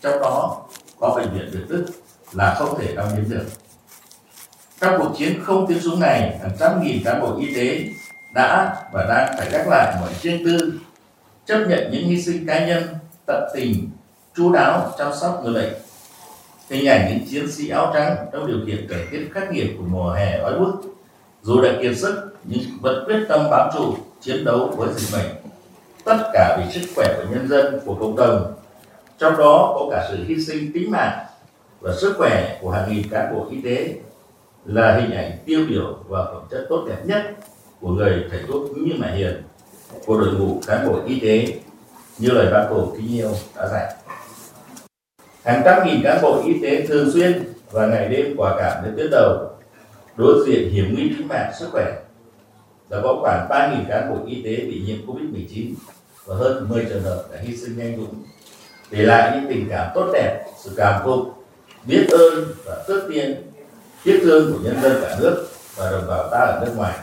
trong 0.00 0.20
đó 0.20 0.62
có 1.00 1.14
bệnh 1.16 1.34
viện 1.34 1.50
Việt 1.52 1.64
Đức 1.68 1.86
là 2.32 2.54
không 2.58 2.78
thể 2.78 2.94
đong 2.94 3.08
đếm 3.16 3.30
được 3.30 3.46
trong 4.82 4.98
cuộc 4.98 5.12
chiến 5.16 5.40
không 5.42 5.66
tiếng 5.68 5.80
súng 5.80 6.00
này, 6.00 6.38
hàng 6.42 6.50
trăm 6.60 6.82
nghìn 6.82 7.04
cán 7.04 7.20
bộ 7.20 7.38
y 7.40 7.54
tế 7.54 7.84
đã 8.34 8.76
và 8.92 9.06
đang 9.08 9.34
phải 9.38 9.50
gác 9.50 9.68
lại 9.68 9.96
mọi 10.00 10.10
riêng 10.22 10.44
tư, 10.46 10.72
chấp 11.46 11.58
nhận 11.68 11.90
những 11.92 12.04
hy 12.04 12.22
sinh 12.22 12.46
cá 12.46 12.66
nhân, 12.66 12.82
tận 13.26 13.48
tình, 13.54 13.90
chú 14.36 14.52
đáo 14.52 14.90
chăm 14.98 15.12
sóc 15.20 15.40
người 15.44 15.54
bệnh. 15.54 15.72
Hình 16.70 16.88
ảnh 16.88 17.08
những 17.08 17.28
chiến 17.30 17.52
sĩ 17.52 17.68
áo 17.68 17.90
trắng 17.94 18.16
trong 18.32 18.46
điều 18.46 18.58
kiện 18.66 18.86
thời 18.88 19.06
tiết 19.10 19.28
khắc 19.34 19.52
nghiệt 19.52 19.66
của 19.78 19.84
mùa 19.88 20.10
hè 20.10 20.38
oi 20.38 20.58
bức, 20.58 20.72
dù 21.42 21.60
đã 21.60 21.70
kiệt 21.82 21.98
sức 21.98 22.36
nhưng 22.44 22.60
vẫn 22.80 23.04
quyết 23.06 23.26
tâm 23.28 23.46
bám 23.50 23.70
trụ 23.74 23.94
chiến 24.20 24.44
đấu 24.44 24.74
với 24.76 24.88
dịch 24.96 25.18
bệnh. 25.18 25.30
Tất 26.04 26.30
cả 26.32 26.58
vì 26.58 26.80
sức 26.80 26.92
khỏe 26.96 27.14
của 27.16 27.34
nhân 27.34 27.48
dân, 27.48 27.80
của 27.84 27.94
cộng 27.94 28.16
đồng, 28.16 28.54
trong 29.18 29.36
đó 29.36 29.76
có 29.78 29.88
cả 29.90 30.08
sự 30.10 30.24
hy 30.28 30.44
sinh 30.44 30.72
tính 30.74 30.90
mạng 30.90 31.24
và 31.80 31.94
sức 32.00 32.14
khỏe 32.18 32.58
của 32.60 32.70
hàng 32.70 32.90
nghìn 32.90 33.08
cán 33.10 33.34
bộ 33.34 33.46
y 33.50 33.62
tế 33.62 33.94
là 34.64 34.96
hình 35.00 35.10
ảnh 35.10 35.38
tiêu 35.46 35.60
biểu 35.68 35.98
và 36.08 36.24
phẩm 36.24 36.42
chất 36.50 36.66
tốt 36.68 36.84
đẹp 36.88 36.98
nhất 37.04 37.22
của 37.80 37.88
người 37.88 38.24
thầy 38.30 38.40
thuốc 38.48 38.78
như 38.78 38.92
mẹ 38.98 39.16
hiền 39.16 39.42
của 40.06 40.20
đội 40.20 40.34
ngũ 40.34 40.60
cán 40.66 40.88
bộ 40.88 41.00
y 41.06 41.20
tế 41.20 41.46
như 42.18 42.30
lời 42.30 42.52
bác 42.52 42.66
hồ 42.70 42.92
kính 42.96 43.16
yêu 43.16 43.30
đã 43.56 43.68
dạy. 43.68 43.94
Hàng 45.44 45.62
trăm 45.64 45.86
nghìn 45.86 46.02
cán 46.02 46.22
bộ 46.22 46.42
y 46.46 46.54
tế 46.62 46.86
thường 46.86 47.10
xuyên 47.12 47.52
và 47.70 47.86
ngày 47.86 48.08
đêm 48.08 48.34
quả 48.36 48.56
cảm 48.58 48.84
đến 48.84 48.94
tuyến 48.96 49.10
đầu 49.10 49.50
đối 50.16 50.46
diện 50.46 50.70
hiểm 50.70 50.94
nguy 50.94 51.08
tính 51.08 51.28
mạng 51.28 51.52
sức 51.58 51.68
khỏe. 51.72 51.98
Đã 52.90 52.98
có 53.02 53.18
khoảng 53.20 53.48
3.000 53.50 53.88
cán 53.88 54.10
bộ 54.10 54.26
y 54.26 54.42
tế 54.42 54.56
bị 54.56 54.82
nhiễm 54.86 54.96
Covid-19 55.06 55.74
và 56.26 56.34
hơn 56.34 56.68
10 56.68 56.84
trường 56.84 57.02
hợp 57.02 57.24
đã 57.32 57.38
hy 57.42 57.56
sinh 57.56 57.78
nhanh 57.78 57.96
dũng. 57.96 58.22
Để 58.90 59.02
lại 59.02 59.30
những 59.34 59.50
tình 59.50 59.66
cảm 59.70 59.90
tốt 59.94 60.10
đẹp, 60.12 60.44
sự 60.58 60.70
cảm 60.76 61.02
phục, 61.04 61.44
biết 61.86 62.06
ơn 62.10 62.44
và 62.64 62.84
tước 62.88 63.02
tiên 63.08 63.51
tiếc 64.04 64.20
thương 64.22 64.52
của 64.52 64.64
nhân 64.64 64.82
dân 64.82 65.02
cả 65.02 65.16
nước 65.20 65.48
và 65.76 65.90
đồng 65.90 66.04
bào 66.08 66.28
ta 66.30 66.38
ở 66.38 66.62
nước 66.66 66.72
ngoài. 66.76 66.98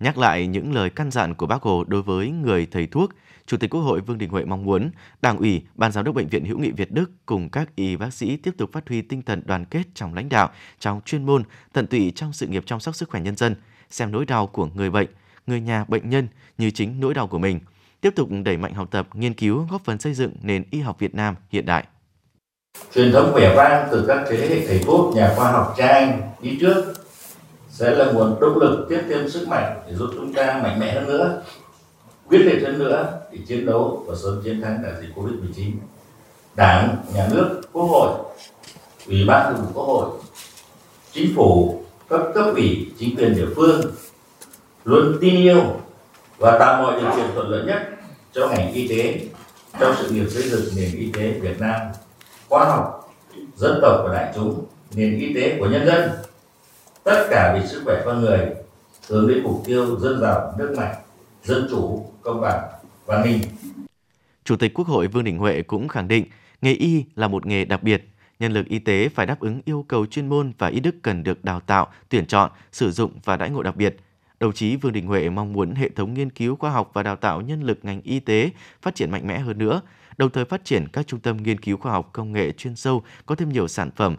Nhắc 0.00 0.18
lại 0.18 0.46
những 0.46 0.74
lời 0.74 0.90
căn 0.90 1.10
dặn 1.10 1.34
của 1.34 1.46
Bác 1.46 1.62
Hồ 1.62 1.84
đối 1.84 2.02
với 2.02 2.30
người 2.30 2.66
thầy 2.70 2.86
thuốc, 2.86 3.10
Chủ 3.46 3.56
tịch 3.56 3.70
Quốc 3.70 3.80
hội 3.80 4.00
Vương 4.00 4.18
Đình 4.18 4.30
Huệ 4.30 4.44
mong 4.44 4.64
muốn 4.64 4.90
Đảng 5.22 5.38
ủy, 5.38 5.62
Ban 5.74 5.92
giám 5.92 6.04
đốc 6.04 6.14
bệnh 6.14 6.28
viện 6.28 6.44
Hữu 6.44 6.58
nghị 6.58 6.70
Việt 6.70 6.92
Đức 6.92 7.10
cùng 7.26 7.48
các 7.48 7.76
y 7.76 7.96
bác 7.96 8.14
sĩ 8.14 8.36
tiếp 8.36 8.54
tục 8.58 8.70
phát 8.72 8.88
huy 8.88 9.02
tinh 9.02 9.22
thần 9.22 9.42
đoàn 9.44 9.64
kết 9.64 9.82
trong 9.94 10.14
lãnh 10.14 10.28
đạo, 10.28 10.50
trong 10.78 11.00
chuyên 11.04 11.26
môn, 11.26 11.42
tận 11.72 11.86
tụy 11.86 12.12
trong 12.16 12.32
sự 12.32 12.46
nghiệp 12.46 12.62
chăm 12.66 12.80
sóc 12.80 12.94
sức 12.96 13.10
khỏe 13.10 13.20
nhân 13.20 13.36
dân, 13.36 13.54
xem 13.90 14.12
nỗi 14.12 14.24
đau 14.24 14.46
của 14.46 14.68
người 14.74 14.90
bệnh, 14.90 15.08
người 15.46 15.60
nhà 15.60 15.84
bệnh 15.88 16.10
nhân 16.10 16.28
như 16.58 16.70
chính 16.70 17.00
nỗi 17.00 17.14
đau 17.14 17.26
của 17.26 17.38
mình, 17.38 17.60
tiếp 18.00 18.12
tục 18.16 18.28
đẩy 18.44 18.56
mạnh 18.56 18.74
học 18.74 18.88
tập, 18.90 19.08
nghiên 19.14 19.34
cứu, 19.34 19.66
góp 19.70 19.84
phần 19.84 19.98
xây 19.98 20.14
dựng 20.14 20.32
nền 20.42 20.64
y 20.70 20.80
học 20.80 20.98
Việt 20.98 21.14
Nam 21.14 21.34
hiện 21.50 21.66
đại. 21.66 21.84
Truyền 22.94 23.12
thống 23.12 23.32
vẻ 23.34 23.54
vang 23.56 23.88
từ 23.90 24.04
các 24.08 24.24
thế 24.28 24.36
hệ 24.36 24.66
thầy 24.66 24.78
thuốc, 24.78 25.14
nhà 25.14 25.32
khoa 25.36 25.50
học 25.50 25.74
trang 25.78 26.30
đi 26.40 26.58
trước 26.60 26.94
sẽ 27.70 27.90
là 27.90 28.12
nguồn 28.12 28.40
động 28.40 28.58
lực 28.58 28.86
tiếp 28.88 29.00
thêm 29.08 29.30
sức 29.30 29.48
mạnh 29.48 29.80
để 29.86 29.94
giúp 29.94 30.10
chúng 30.14 30.32
ta 30.32 30.60
mạnh 30.62 30.80
mẽ 30.80 30.94
hơn 30.94 31.06
nữa, 31.06 31.42
quyết 32.28 32.38
liệt 32.38 32.62
hơn 32.62 32.78
nữa 32.78 33.20
để 33.32 33.38
chiến 33.48 33.66
đấu 33.66 34.04
và 34.06 34.14
sớm 34.22 34.40
chiến 34.44 34.62
thắng 34.62 34.82
đại 34.82 34.92
dịch 35.00 35.08
Covid-19. 35.14 35.70
Đảng, 36.54 36.96
Nhà 37.14 37.28
nước, 37.32 37.60
Quốc 37.72 37.84
hội, 37.84 38.10
Ủy 39.06 39.24
ban 39.26 39.54
Thường 39.54 39.64
vụ 39.64 39.70
Quốc 39.74 39.84
hội, 39.84 40.10
Chính 41.12 41.36
phủ, 41.36 41.82
các 42.10 42.20
cấp 42.34 42.46
ủy, 42.54 42.92
chính 42.98 43.16
quyền 43.16 43.34
địa 43.34 43.46
phương 43.56 43.80
luôn 44.84 45.18
tin 45.20 45.36
yêu 45.36 45.62
và 46.38 46.58
tạo 46.58 46.82
mọi 46.82 47.00
điều 47.00 47.10
kiện 47.10 47.26
thuận 47.34 47.48
lợi 47.48 47.64
nhất 47.66 47.88
cho 48.32 48.48
ngành 48.48 48.72
y 48.72 48.88
tế 48.88 49.20
trong 49.80 49.94
sự 49.98 50.10
nghiệp 50.10 50.26
xây 50.30 50.42
dựng 50.42 50.64
nền 50.76 50.96
y 50.96 51.12
tế 51.12 51.30
Việt 51.30 51.60
Nam 51.60 51.80
khoa 52.48 52.64
học, 52.64 53.10
dân 53.56 53.78
tộc 53.82 54.00
và 54.04 54.14
đại 54.14 54.32
chúng, 54.34 54.64
nền 54.94 55.18
y 55.18 55.34
tế 55.34 55.56
của 55.58 55.66
nhân 55.66 55.86
dân. 55.86 56.10
Tất 57.04 57.26
cả 57.30 57.58
vì 57.58 57.66
sức 57.68 57.82
khỏe 57.84 58.02
con 58.04 58.20
người 58.20 58.54
hướng 59.08 59.28
đến 59.28 59.42
mục 59.42 59.62
tiêu 59.64 59.98
dân 60.00 60.20
giàu 60.20 60.54
nước 60.58 60.74
mạnh 60.76 60.94
dân 61.44 61.66
chủ 61.70 62.06
công 62.22 62.40
bằng 62.40 62.62
văn 63.06 63.22
minh. 63.22 63.40
Chủ 64.44 64.56
tịch 64.56 64.74
Quốc 64.74 64.86
hội 64.86 65.06
Vương 65.08 65.24
Đình 65.24 65.38
Huệ 65.38 65.62
cũng 65.62 65.88
khẳng 65.88 66.08
định 66.08 66.24
nghề 66.62 66.72
y 66.72 67.04
là 67.16 67.28
một 67.28 67.46
nghề 67.46 67.64
đặc 67.64 67.82
biệt. 67.82 68.04
Nhân 68.38 68.52
lực 68.52 68.66
y 68.66 68.78
tế 68.78 69.08
phải 69.08 69.26
đáp 69.26 69.40
ứng 69.40 69.60
yêu 69.64 69.84
cầu 69.88 70.06
chuyên 70.06 70.28
môn 70.28 70.52
và 70.58 70.68
y 70.68 70.80
đức 70.80 70.94
cần 71.02 71.22
được 71.22 71.44
đào 71.44 71.60
tạo, 71.60 71.88
tuyển 72.08 72.26
chọn, 72.26 72.50
sử 72.72 72.90
dụng 72.90 73.12
và 73.24 73.36
đãi 73.36 73.50
ngộ 73.50 73.62
đặc 73.62 73.76
biệt. 73.76 73.96
Đồng 74.40 74.52
chí 74.52 74.76
Vương 74.76 74.92
Đình 74.92 75.06
Huệ 75.06 75.30
mong 75.30 75.52
muốn 75.52 75.74
hệ 75.74 75.88
thống 75.88 76.14
nghiên 76.14 76.30
cứu 76.30 76.56
khoa 76.56 76.70
học 76.70 76.90
và 76.94 77.02
đào 77.02 77.16
tạo 77.16 77.40
nhân 77.40 77.62
lực 77.62 77.78
ngành 77.82 78.00
y 78.00 78.20
tế 78.20 78.50
phát 78.82 78.94
triển 78.94 79.10
mạnh 79.10 79.26
mẽ 79.26 79.38
hơn 79.38 79.58
nữa, 79.58 79.80
đồng 80.16 80.30
thời 80.30 80.44
phát 80.44 80.64
triển 80.64 80.88
các 80.92 81.06
trung 81.06 81.20
tâm 81.20 81.36
nghiên 81.36 81.60
cứu 81.60 81.76
khoa 81.76 81.92
học 81.92 82.10
công 82.12 82.32
nghệ 82.32 82.52
chuyên 82.52 82.76
sâu 82.76 83.02
có 83.26 83.34
thêm 83.34 83.52
nhiều 83.52 83.68
sản 83.68 83.90
phẩm, 83.96 84.16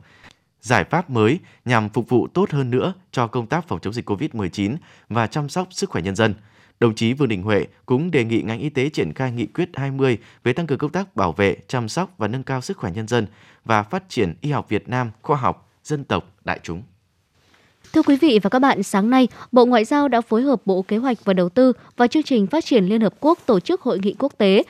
giải 0.62 0.84
pháp 0.84 1.10
mới 1.10 1.40
nhằm 1.66 1.90
phục 1.90 2.10
vụ 2.10 2.28
tốt 2.28 2.52
hơn 2.52 2.72
nữa 2.72 2.94
cho 3.12 3.28
công 3.28 3.48
tác 3.48 3.68
phòng 3.68 3.80
chống 3.80 3.94
dịch 3.94 4.10
COVID-19 4.10 4.76
và 5.10 5.28
chăm 5.28 5.50
sóc 5.50 5.68
sức 5.72 5.90
khỏe 5.90 6.02
nhân 6.02 6.16
dân. 6.16 6.36
Đồng 6.80 6.96
chí 6.96 7.14
Vương 7.14 7.30
Đình 7.30 7.44
Huệ 7.44 7.66
cũng 7.86 8.12
đề 8.12 8.24
nghị 8.24 8.42
ngành 8.42 8.60
y 8.60 8.70
tế 8.70 8.90
triển 8.90 9.14
khai 9.14 9.32
nghị 9.32 9.46
quyết 9.46 9.70
20 9.74 10.18
về 10.44 10.54
tăng 10.54 10.68
cường 10.68 10.78
công 10.78 10.92
tác 10.92 11.16
bảo 11.16 11.32
vệ, 11.32 11.58
chăm 11.68 11.90
sóc 11.90 12.14
và 12.18 12.28
nâng 12.28 12.44
cao 12.44 12.62
sức 12.62 12.78
khỏe 12.78 12.92
nhân 12.92 13.08
dân 13.08 13.28
và 13.66 13.84
phát 13.84 14.04
triển 14.10 14.34
y 14.42 14.52
học 14.52 14.70
Việt 14.70 14.90
Nam 14.90 15.12
khoa 15.22 15.38
học, 15.38 15.70
dân 15.84 16.04
tộc, 16.04 16.32
đại 16.44 16.60
chúng. 16.64 16.84
Thưa 17.94 18.02
quý 18.02 18.16
vị 18.16 18.40
và 18.44 18.50
các 18.50 18.60
bạn, 18.60 18.84
sáng 18.84 19.10
nay, 19.10 19.28
Bộ 19.52 19.66
Ngoại 19.66 19.86
giao 19.86 20.08
đã 20.08 20.22
phối 20.22 20.42
hợp 20.42 20.62
Bộ 20.66 20.82
Kế 20.82 20.98
hoạch 20.98 21.18
và 21.26 21.34
Đầu 21.34 21.50
tư 21.50 21.74
và 21.98 22.08
chương 22.08 22.24
trình 22.24 22.48
phát 22.48 22.66
triển 22.66 22.86
Liên 22.86 23.02
Hợp 23.02 23.14
Quốc 23.20 23.40
tổ 23.46 23.60
chức 23.60 23.82
hội 23.82 24.00
nghị 24.04 24.16
quốc 24.20 24.34
tế 24.38 24.64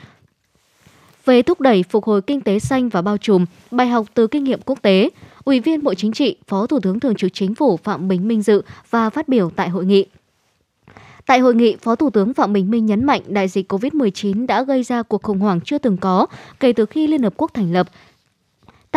về 1.24 1.42
thúc 1.42 1.60
đẩy 1.60 1.84
phục 1.90 2.04
hồi 2.04 2.22
kinh 2.22 2.40
tế 2.40 2.58
xanh 2.58 2.88
và 2.88 3.02
bao 3.02 3.16
trùm, 3.16 3.44
bài 3.70 3.88
học 3.88 4.06
từ 4.14 4.26
kinh 4.26 4.44
nghiệm 4.44 4.60
quốc 4.64 4.82
tế. 4.82 5.10
Ủy 5.44 5.60
viên 5.60 5.82
Bộ 5.82 5.94
Chính 5.94 6.12
trị, 6.12 6.36
Phó 6.46 6.66
Thủ 6.66 6.80
tướng 6.80 7.00
Thường 7.00 7.14
trực 7.14 7.30
Chính 7.34 7.54
phủ 7.54 7.76
Phạm 7.76 8.08
Bình 8.08 8.28
Minh 8.28 8.42
dự 8.42 8.62
và 8.90 9.10
phát 9.10 9.28
biểu 9.28 9.50
tại 9.56 9.68
hội 9.68 9.84
nghị. 9.84 10.06
Tại 11.26 11.38
hội 11.38 11.54
nghị, 11.54 11.76
Phó 11.76 11.94
Thủ 11.94 12.10
tướng 12.10 12.34
Phạm 12.34 12.52
Bình 12.52 12.70
Minh 12.70 12.86
nhấn 12.86 13.04
mạnh 13.04 13.22
đại 13.26 13.48
dịch 13.48 13.72
COVID-19 13.72 14.46
đã 14.46 14.62
gây 14.62 14.82
ra 14.82 15.02
cuộc 15.02 15.22
khủng 15.22 15.38
hoảng 15.38 15.60
chưa 15.64 15.78
từng 15.78 15.96
có 15.96 16.26
kể 16.60 16.72
từ 16.72 16.86
khi 16.86 17.06
Liên 17.06 17.22
Hợp 17.22 17.32
Quốc 17.36 17.54
thành 17.54 17.72
lập, 17.72 17.88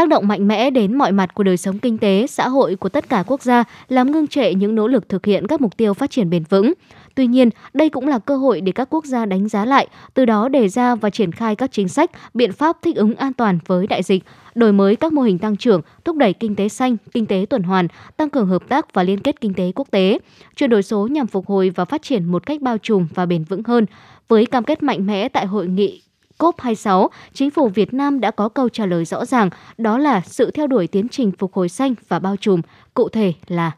tác 0.01 0.07
động 0.07 0.27
mạnh 0.27 0.47
mẽ 0.47 0.69
đến 0.69 0.97
mọi 0.97 1.11
mặt 1.11 1.33
của 1.33 1.43
đời 1.43 1.57
sống 1.57 1.79
kinh 1.79 1.97
tế, 1.97 2.27
xã 2.27 2.47
hội 2.47 2.75
của 2.75 2.89
tất 2.89 3.09
cả 3.09 3.23
quốc 3.27 3.41
gia, 3.41 3.63
làm 3.87 4.11
ngưng 4.11 4.27
trệ 4.27 4.53
những 4.53 4.75
nỗ 4.75 4.87
lực 4.87 5.09
thực 5.09 5.25
hiện 5.25 5.47
các 5.47 5.61
mục 5.61 5.77
tiêu 5.77 5.93
phát 5.93 6.11
triển 6.11 6.29
bền 6.29 6.43
vững. 6.49 6.73
Tuy 7.15 7.27
nhiên, 7.27 7.49
đây 7.73 7.89
cũng 7.89 8.07
là 8.07 8.19
cơ 8.19 8.37
hội 8.37 8.61
để 8.61 8.71
các 8.71 8.87
quốc 8.89 9.05
gia 9.05 9.25
đánh 9.25 9.49
giá 9.49 9.65
lại, 9.65 9.87
từ 10.13 10.25
đó 10.25 10.49
đề 10.49 10.69
ra 10.69 10.95
và 10.95 11.09
triển 11.09 11.31
khai 11.31 11.55
các 11.55 11.71
chính 11.71 11.87
sách, 11.87 12.11
biện 12.33 12.51
pháp 12.51 12.77
thích 12.81 12.95
ứng 12.95 13.15
an 13.15 13.33
toàn 13.33 13.59
với 13.67 13.87
đại 13.87 14.03
dịch, 14.03 14.23
đổi 14.55 14.73
mới 14.73 14.95
các 14.95 15.13
mô 15.13 15.21
hình 15.21 15.37
tăng 15.37 15.57
trưởng, 15.57 15.81
thúc 16.05 16.17
đẩy 16.17 16.33
kinh 16.33 16.55
tế 16.55 16.69
xanh, 16.69 16.97
kinh 17.13 17.25
tế 17.25 17.45
tuần 17.49 17.63
hoàn, 17.63 17.87
tăng 18.17 18.29
cường 18.29 18.47
hợp 18.47 18.63
tác 18.69 18.93
và 18.93 19.03
liên 19.03 19.19
kết 19.19 19.41
kinh 19.41 19.53
tế 19.53 19.71
quốc 19.75 19.87
tế, 19.91 20.19
chuyển 20.55 20.69
đổi 20.69 20.83
số 20.83 21.07
nhằm 21.07 21.27
phục 21.27 21.47
hồi 21.47 21.71
và 21.75 21.85
phát 21.85 22.01
triển 22.01 22.25
một 22.25 22.45
cách 22.45 22.61
bao 22.61 22.77
trùm 22.77 23.07
và 23.13 23.25
bền 23.25 23.43
vững 23.43 23.63
hơn. 23.63 23.85
Với 24.27 24.45
cam 24.45 24.63
kết 24.63 24.83
mạnh 24.83 25.05
mẽ 25.07 25.29
tại 25.29 25.45
hội 25.45 25.67
nghị 25.67 26.01
COP26, 26.41 27.07
chính 27.33 27.51
phủ 27.51 27.69
Việt 27.69 27.93
Nam 27.93 28.19
đã 28.19 28.31
có 28.31 28.49
câu 28.49 28.69
trả 28.69 28.85
lời 28.85 29.05
rõ 29.05 29.25
ràng, 29.25 29.49
đó 29.77 29.97
là 29.97 30.21
sự 30.25 30.51
theo 30.51 30.67
đuổi 30.67 30.87
tiến 30.87 31.07
trình 31.09 31.31
phục 31.39 31.53
hồi 31.53 31.69
xanh 31.69 31.95
và 32.07 32.19
bao 32.19 32.35
trùm, 32.35 32.61
cụ 32.93 33.09
thể 33.09 33.33
là 33.47 33.71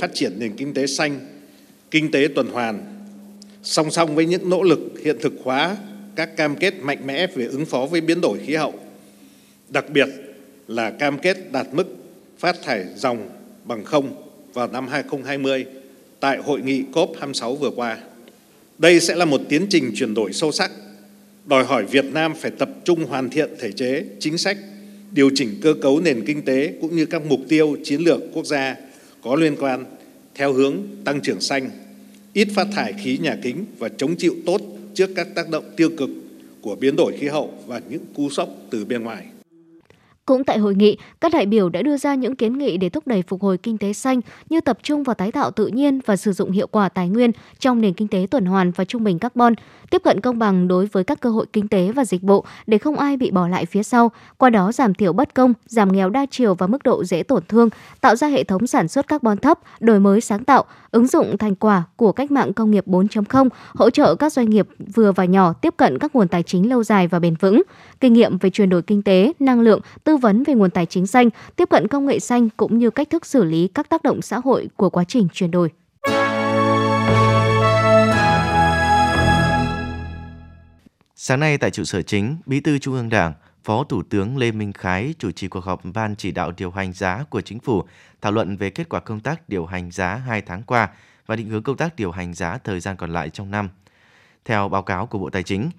phát 0.00 0.10
triển 0.14 0.38
nền 0.38 0.56
kinh 0.56 0.74
tế 0.74 0.86
xanh, 0.86 1.20
kinh 1.90 2.10
tế 2.10 2.28
tuần 2.34 2.48
hoàn, 2.48 3.04
song 3.62 3.90
song 3.90 4.14
với 4.14 4.26
những 4.26 4.50
nỗ 4.50 4.62
lực 4.62 4.80
hiện 5.04 5.16
thực 5.22 5.32
hóa 5.44 5.76
các 6.16 6.36
cam 6.36 6.56
kết 6.56 6.74
mạnh 6.82 7.06
mẽ 7.06 7.26
về 7.26 7.46
ứng 7.46 7.66
phó 7.66 7.86
với 7.86 8.00
biến 8.00 8.20
đổi 8.20 8.38
khí 8.46 8.54
hậu, 8.54 8.74
đặc 9.68 9.84
biệt 9.90 10.08
là 10.68 10.90
cam 10.90 11.18
kết 11.18 11.52
đạt 11.52 11.66
mức 11.72 11.96
phát 12.38 12.56
thải 12.62 12.84
dòng 12.96 13.28
bằng 13.64 13.84
không 13.84 14.30
vào 14.52 14.68
năm 14.68 14.88
2020 14.88 15.64
tại 16.20 16.38
hội 16.38 16.60
nghị 16.60 16.84
COP26 16.92 17.54
vừa 17.54 17.70
qua. 17.70 17.98
Đây 18.78 19.00
sẽ 19.00 19.14
là 19.14 19.24
một 19.24 19.40
tiến 19.48 19.66
trình 19.70 19.92
chuyển 19.94 20.14
đổi 20.14 20.32
sâu 20.32 20.52
sắc 20.52 20.70
đòi 21.46 21.64
hỏi 21.64 21.84
Việt 21.84 22.04
Nam 22.04 22.34
phải 22.34 22.50
tập 22.50 22.70
trung 22.84 23.04
hoàn 23.04 23.30
thiện 23.30 23.50
thể 23.58 23.72
chế, 23.72 24.04
chính 24.20 24.38
sách, 24.38 24.58
điều 25.10 25.30
chỉnh 25.34 25.58
cơ 25.62 25.74
cấu 25.82 26.00
nền 26.00 26.24
kinh 26.26 26.42
tế 26.42 26.74
cũng 26.80 26.96
như 26.96 27.06
các 27.06 27.22
mục 27.26 27.40
tiêu 27.48 27.76
chiến 27.84 28.00
lược 28.00 28.20
quốc 28.32 28.46
gia 28.46 28.76
có 29.22 29.34
liên 29.34 29.56
quan 29.56 29.84
theo 30.34 30.52
hướng 30.52 30.82
tăng 31.04 31.20
trưởng 31.20 31.40
xanh, 31.40 31.70
ít 32.32 32.48
phát 32.54 32.66
thải 32.72 32.92
khí 32.92 33.18
nhà 33.18 33.36
kính 33.42 33.64
và 33.78 33.88
chống 33.88 34.16
chịu 34.16 34.34
tốt 34.46 34.60
trước 34.94 35.10
các 35.16 35.28
tác 35.34 35.50
động 35.50 35.64
tiêu 35.76 35.90
cực 35.96 36.10
của 36.60 36.74
biến 36.74 36.96
đổi 36.96 37.16
khí 37.18 37.28
hậu 37.28 37.54
và 37.66 37.80
những 37.88 38.02
cú 38.14 38.30
sốc 38.30 38.48
từ 38.70 38.84
bên 38.84 39.02
ngoài. 39.02 39.24
Cũng 40.26 40.44
tại 40.44 40.58
hội 40.58 40.74
nghị, 40.74 40.96
các 41.20 41.32
đại 41.32 41.46
biểu 41.46 41.68
đã 41.68 41.82
đưa 41.82 41.96
ra 41.96 42.14
những 42.14 42.36
kiến 42.36 42.58
nghị 42.58 42.76
để 42.76 42.88
thúc 42.88 43.06
đẩy 43.06 43.22
phục 43.22 43.42
hồi 43.42 43.58
kinh 43.58 43.78
tế 43.78 43.92
xanh 43.92 44.20
như 44.50 44.60
tập 44.60 44.78
trung 44.82 45.02
vào 45.02 45.14
tái 45.14 45.32
tạo 45.32 45.50
tự 45.50 45.66
nhiên 45.66 46.00
và 46.06 46.16
sử 46.16 46.32
dụng 46.32 46.50
hiệu 46.50 46.66
quả 46.66 46.88
tài 46.88 47.08
nguyên 47.08 47.30
trong 47.58 47.80
nền 47.80 47.94
kinh 47.94 48.08
tế 48.08 48.26
tuần 48.30 48.44
hoàn 48.44 48.70
và 48.70 48.84
trung 48.84 49.04
bình 49.04 49.18
carbon, 49.18 49.54
tiếp 49.90 50.02
cận 50.04 50.20
công 50.20 50.38
bằng 50.38 50.68
đối 50.68 50.86
với 50.86 51.04
các 51.04 51.20
cơ 51.20 51.30
hội 51.30 51.46
kinh 51.52 51.68
tế 51.68 51.92
và 51.92 52.04
dịch 52.04 52.22
vụ 52.22 52.44
để 52.66 52.78
không 52.78 52.96
ai 52.96 53.16
bị 53.16 53.30
bỏ 53.30 53.48
lại 53.48 53.66
phía 53.66 53.82
sau, 53.82 54.10
qua 54.36 54.50
đó 54.50 54.72
giảm 54.72 54.94
thiểu 54.94 55.12
bất 55.12 55.34
công, 55.34 55.52
giảm 55.66 55.92
nghèo 55.92 56.10
đa 56.10 56.26
chiều 56.30 56.54
và 56.54 56.66
mức 56.66 56.82
độ 56.82 57.04
dễ 57.04 57.22
tổn 57.22 57.42
thương, 57.48 57.68
tạo 58.00 58.16
ra 58.16 58.28
hệ 58.28 58.44
thống 58.44 58.66
sản 58.66 58.88
xuất 58.88 59.08
carbon 59.08 59.38
thấp, 59.38 59.58
đổi 59.80 60.00
mới 60.00 60.20
sáng 60.20 60.44
tạo, 60.44 60.64
ứng 60.90 61.06
dụng 61.06 61.38
thành 61.38 61.54
quả 61.54 61.82
của 61.96 62.12
cách 62.12 62.30
mạng 62.30 62.52
công 62.52 62.70
nghiệp 62.70 62.86
4.0, 62.86 63.48
hỗ 63.74 63.90
trợ 63.90 64.14
các 64.14 64.32
doanh 64.32 64.50
nghiệp 64.50 64.68
vừa 64.94 65.12
và 65.12 65.24
nhỏ 65.24 65.52
tiếp 65.52 65.74
cận 65.76 65.98
các 65.98 66.16
nguồn 66.16 66.28
tài 66.28 66.42
chính 66.42 66.68
lâu 66.68 66.84
dài 66.84 67.08
và 67.08 67.18
bền 67.18 67.34
vững, 67.34 67.62
kinh 68.00 68.12
nghiệm 68.12 68.38
về 68.38 68.50
chuyển 68.50 68.68
đổi 68.68 68.82
kinh 68.82 69.02
tế, 69.02 69.32
năng 69.38 69.60
lượng, 69.60 69.80
tư 70.04 70.13
vấn 70.16 70.42
về 70.42 70.54
nguồn 70.54 70.70
tài 70.70 70.86
chính 70.86 71.06
xanh, 71.06 71.28
tiếp 71.56 71.68
cận 71.70 71.88
công 71.88 72.06
nghệ 72.06 72.18
xanh 72.18 72.48
cũng 72.56 72.78
như 72.78 72.90
cách 72.90 73.10
thức 73.10 73.26
xử 73.26 73.44
lý 73.44 73.68
các 73.74 73.88
tác 73.88 74.02
động 74.02 74.22
xã 74.22 74.40
hội 74.44 74.68
của 74.76 74.90
quá 74.90 75.04
trình 75.08 75.28
chuyển 75.32 75.50
đổi. 75.50 75.70
Sáng 81.16 81.40
nay 81.40 81.58
tại 81.58 81.70
trụ 81.70 81.84
sở 81.84 82.02
chính, 82.02 82.36
Bí 82.46 82.60
thư 82.60 82.78
Trung 82.78 82.94
ương 82.94 83.08
Đảng, 83.08 83.32
Phó 83.64 83.84
Thủ 83.84 84.02
tướng 84.02 84.36
Lê 84.36 84.52
Minh 84.52 84.72
Khái 84.72 85.14
chủ 85.18 85.30
trì 85.30 85.48
cuộc 85.48 85.64
họp 85.64 85.80
Ban 85.94 86.16
chỉ 86.16 86.32
đạo 86.32 86.52
điều 86.56 86.70
hành 86.70 86.92
giá 86.92 87.24
của 87.30 87.40
Chính 87.40 87.60
phủ 87.60 87.82
thảo 88.22 88.32
luận 88.32 88.56
về 88.56 88.70
kết 88.70 88.88
quả 88.88 89.00
công 89.00 89.20
tác 89.20 89.48
điều 89.48 89.66
hành 89.66 89.90
giá 89.90 90.14
2 90.14 90.42
tháng 90.42 90.62
qua 90.62 90.90
và 91.26 91.36
định 91.36 91.48
hướng 91.48 91.62
công 91.62 91.76
tác 91.76 91.96
điều 91.96 92.10
hành 92.10 92.34
giá 92.34 92.58
thời 92.64 92.80
gian 92.80 92.96
còn 92.96 93.12
lại 93.12 93.30
trong 93.30 93.50
năm. 93.50 93.68
Theo 94.44 94.68
báo 94.68 94.82
cáo 94.82 95.06
của 95.06 95.18
Bộ 95.18 95.30
Tài 95.30 95.42
chính, 95.42 95.70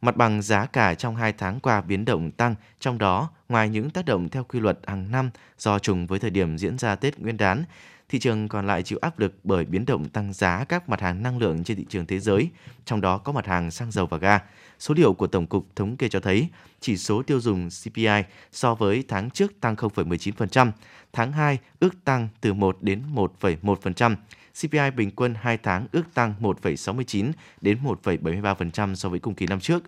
mặt 0.00 0.16
bằng 0.16 0.42
giá 0.42 0.66
cả 0.66 0.94
trong 0.94 1.16
2 1.16 1.32
tháng 1.32 1.60
qua 1.60 1.80
biến 1.80 2.04
động 2.04 2.30
tăng, 2.30 2.54
trong 2.80 2.98
đó 2.98 3.30
ngoài 3.52 3.68
những 3.68 3.90
tác 3.90 4.04
động 4.04 4.28
theo 4.28 4.44
quy 4.44 4.60
luật 4.60 4.78
hàng 4.86 5.10
năm 5.10 5.30
do 5.58 5.78
trùng 5.78 6.06
với 6.06 6.18
thời 6.18 6.30
điểm 6.30 6.58
diễn 6.58 6.78
ra 6.78 6.94
Tết 6.94 7.18
Nguyên 7.18 7.36
đán, 7.36 7.64
thị 8.08 8.18
trường 8.18 8.48
còn 8.48 8.66
lại 8.66 8.82
chịu 8.82 8.98
áp 9.02 9.18
lực 9.18 9.34
bởi 9.44 9.64
biến 9.64 9.84
động 9.86 10.08
tăng 10.08 10.32
giá 10.32 10.64
các 10.64 10.88
mặt 10.88 11.00
hàng 11.00 11.22
năng 11.22 11.38
lượng 11.38 11.64
trên 11.64 11.76
thị 11.76 11.86
trường 11.88 12.06
thế 12.06 12.20
giới, 12.20 12.48
trong 12.84 13.00
đó 13.00 13.18
có 13.18 13.32
mặt 13.32 13.46
hàng 13.46 13.70
xăng 13.70 13.90
dầu 13.90 14.06
và 14.06 14.18
ga. 14.18 14.40
Số 14.78 14.94
liệu 14.94 15.12
của 15.12 15.26
Tổng 15.26 15.46
cục 15.46 15.76
Thống 15.76 15.96
kê 15.96 16.08
cho 16.08 16.20
thấy, 16.20 16.48
chỉ 16.80 16.96
số 16.96 17.22
tiêu 17.22 17.40
dùng 17.40 17.68
CPI 17.84 18.22
so 18.52 18.74
với 18.74 19.04
tháng 19.08 19.30
trước 19.30 19.60
tăng 19.60 19.74
0,19%, 19.74 20.70
tháng 21.12 21.32
2 21.32 21.58
ước 21.80 22.04
tăng 22.04 22.28
từ 22.40 22.52
1 22.54 22.78
đến 22.80 23.02
1,1%. 23.14 24.16
CPI 24.62 24.90
bình 24.96 25.10
quân 25.10 25.34
2 25.40 25.58
tháng 25.58 25.86
ước 25.92 26.14
tăng 26.14 26.34
1,69 26.40 27.32
đến 27.60 27.78
1,73% 28.02 28.94
so 28.94 29.08
với 29.08 29.18
cùng 29.18 29.34
kỳ 29.34 29.46
năm 29.46 29.60
trước. 29.60 29.82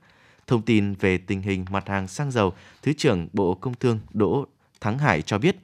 Thông 0.46 0.62
tin 0.62 0.94
về 0.94 1.18
tình 1.18 1.42
hình 1.42 1.64
mặt 1.70 1.88
hàng 1.88 2.08
xăng 2.08 2.30
dầu, 2.30 2.52
Thứ 2.82 2.92
trưởng 2.92 3.28
Bộ 3.32 3.54
Công 3.54 3.74
Thương 3.74 3.98
Đỗ 4.12 4.46
Thắng 4.80 4.98
Hải 4.98 5.22
cho 5.22 5.38
biết, 5.38 5.56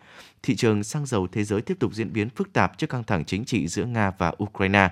thị 0.42 0.56
trường 0.56 0.84
xăng 0.84 1.06
dầu 1.06 1.26
thế 1.32 1.44
giới 1.44 1.62
tiếp 1.62 1.76
tục 1.80 1.94
diễn 1.94 2.12
biến 2.12 2.30
phức 2.30 2.52
tạp 2.52 2.78
trước 2.78 2.90
căng 2.90 3.04
thẳng 3.04 3.24
chính 3.24 3.44
trị 3.44 3.68
giữa 3.68 3.84
Nga 3.84 4.12
và 4.18 4.32
Ukraine. 4.42 4.88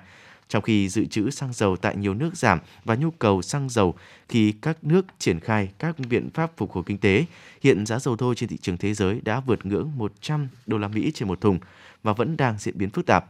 Trong 0.48 0.62
khi 0.62 0.88
dự 0.88 1.04
trữ 1.04 1.30
xăng 1.30 1.52
dầu 1.52 1.76
tại 1.76 1.96
nhiều 1.96 2.14
nước 2.14 2.36
giảm 2.36 2.58
và 2.84 2.94
nhu 2.94 3.10
cầu 3.10 3.42
xăng 3.42 3.68
dầu 3.68 3.94
khi 4.28 4.52
các 4.52 4.84
nước 4.84 5.06
triển 5.18 5.40
khai 5.40 5.68
các 5.78 5.96
biện 5.98 6.30
pháp 6.34 6.52
phục 6.56 6.72
hồi 6.72 6.84
kinh 6.86 6.98
tế, 6.98 7.24
hiện 7.62 7.86
giá 7.86 7.98
dầu 7.98 8.16
thô 8.16 8.34
trên 8.34 8.48
thị 8.48 8.56
trường 8.56 8.76
thế 8.76 8.94
giới 8.94 9.20
đã 9.24 9.40
vượt 9.40 9.66
ngưỡng 9.66 9.92
100 9.96 10.48
đô 10.66 10.78
la 10.78 10.88
Mỹ 10.88 11.10
trên 11.14 11.28
một 11.28 11.40
thùng 11.40 11.58
và 12.02 12.12
vẫn 12.12 12.36
đang 12.36 12.58
diễn 12.58 12.78
biến 12.78 12.90
phức 12.90 13.06
tạp. 13.06 13.24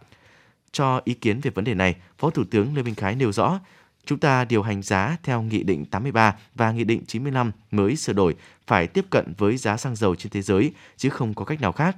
Cho 0.72 1.00
ý 1.04 1.14
kiến 1.14 1.40
về 1.40 1.50
vấn 1.50 1.64
đề 1.64 1.74
này, 1.74 1.96
Phó 2.18 2.30
Thủ 2.30 2.44
tướng 2.50 2.76
Lê 2.76 2.82
Minh 2.82 2.94
Khái 2.94 3.14
nêu 3.14 3.32
rõ, 3.32 3.60
chúng 4.04 4.18
ta 4.18 4.44
điều 4.44 4.62
hành 4.62 4.82
giá 4.82 5.16
theo 5.22 5.42
Nghị 5.42 5.62
định 5.62 5.84
83 5.84 6.36
và 6.54 6.72
Nghị 6.72 6.84
định 6.84 7.04
95 7.06 7.52
mới 7.70 7.96
sửa 7.96 8.12
đổi 8.12 8.34
phải 8.66 8.86
tiếp 8.86 9.04
cận 9.10 9.32
với 9.38 9.56
giá 9.56 9.76
xăng 9.76 9.96
dầu 9.96 10.14
trên 10.14 10.32
thế 10.32 10.42
giới, 10.42 10.72
chứ 10.96 11.08
không 11.08 11.34
có 11.34 11.44
cách 11.44 11.60
nào 11.60 11.72
khác. 11.72 11.96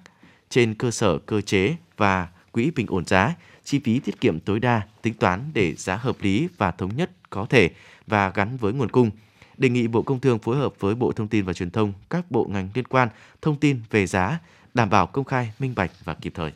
Trên 0.50 0.74
cơ 0.74 0.90
sở 0.90 1.18
cơ 1.18 1.40
chế 1.40 1.76
và 1.96 2.28
quỹ 2.52 2.70
bình 2.70 2.86
ổn 2.86 3.04
giá, 3.06 3.34
chi 3.64 3.80
phí 3.84 3.98
tiết 3.98 4.20
kiệm 4.20 4.40
tối 4.40 4.60
đa, 4.60 4.82
tính 5.02 5.14
toán 5.14 5.50
để 5.54 5.74
giá 5.74 5.96
hợp 5.96 6.16
lý 6.20 6.48
và 6.56 6.70
thống 6.70 6.96
nhất 6.96 7.10
có 7.30 7.46
thể 7.50 7.70
và 8.06 8.30
gắn 8.34 8.56
với 8.56 8.72
nguồn 8.72 8.88
cung. 8.88 9.10
Đề 9.56 9.68
nghị 9.68 9.86
Bộ 9.86 10.02
Công 10.02 10.20
Thương 10.20 10.38
phối 10.38 10.56
hợp 10.56 10.72
với 10.78 10.94
Bộ 10.94 11.12
Thông 11.12 11.28
tin 11.28 11.44
và 11.44 11.52
Truyền 11.52 11.70
thông, 11.70 11.92
các 12.10 12.30
bộ 12.30 12.46
ngành 12.50 12.68
liên 12.74 12.84
quan 12.84 13.08
thông 13.42 13.56
tin 13.56 13.80
về 13.90 14.06
giá, 14.06 14.38
đảm 14.74 14.90
bảo 14.90 15.06
công 15.06 15.24
khai, 15.24 15.52
minh 15.58 15.72
bạch 15.76 15.90
và 16.04 16.14
kịp 16.14 16.32
thời. 16.34 16.52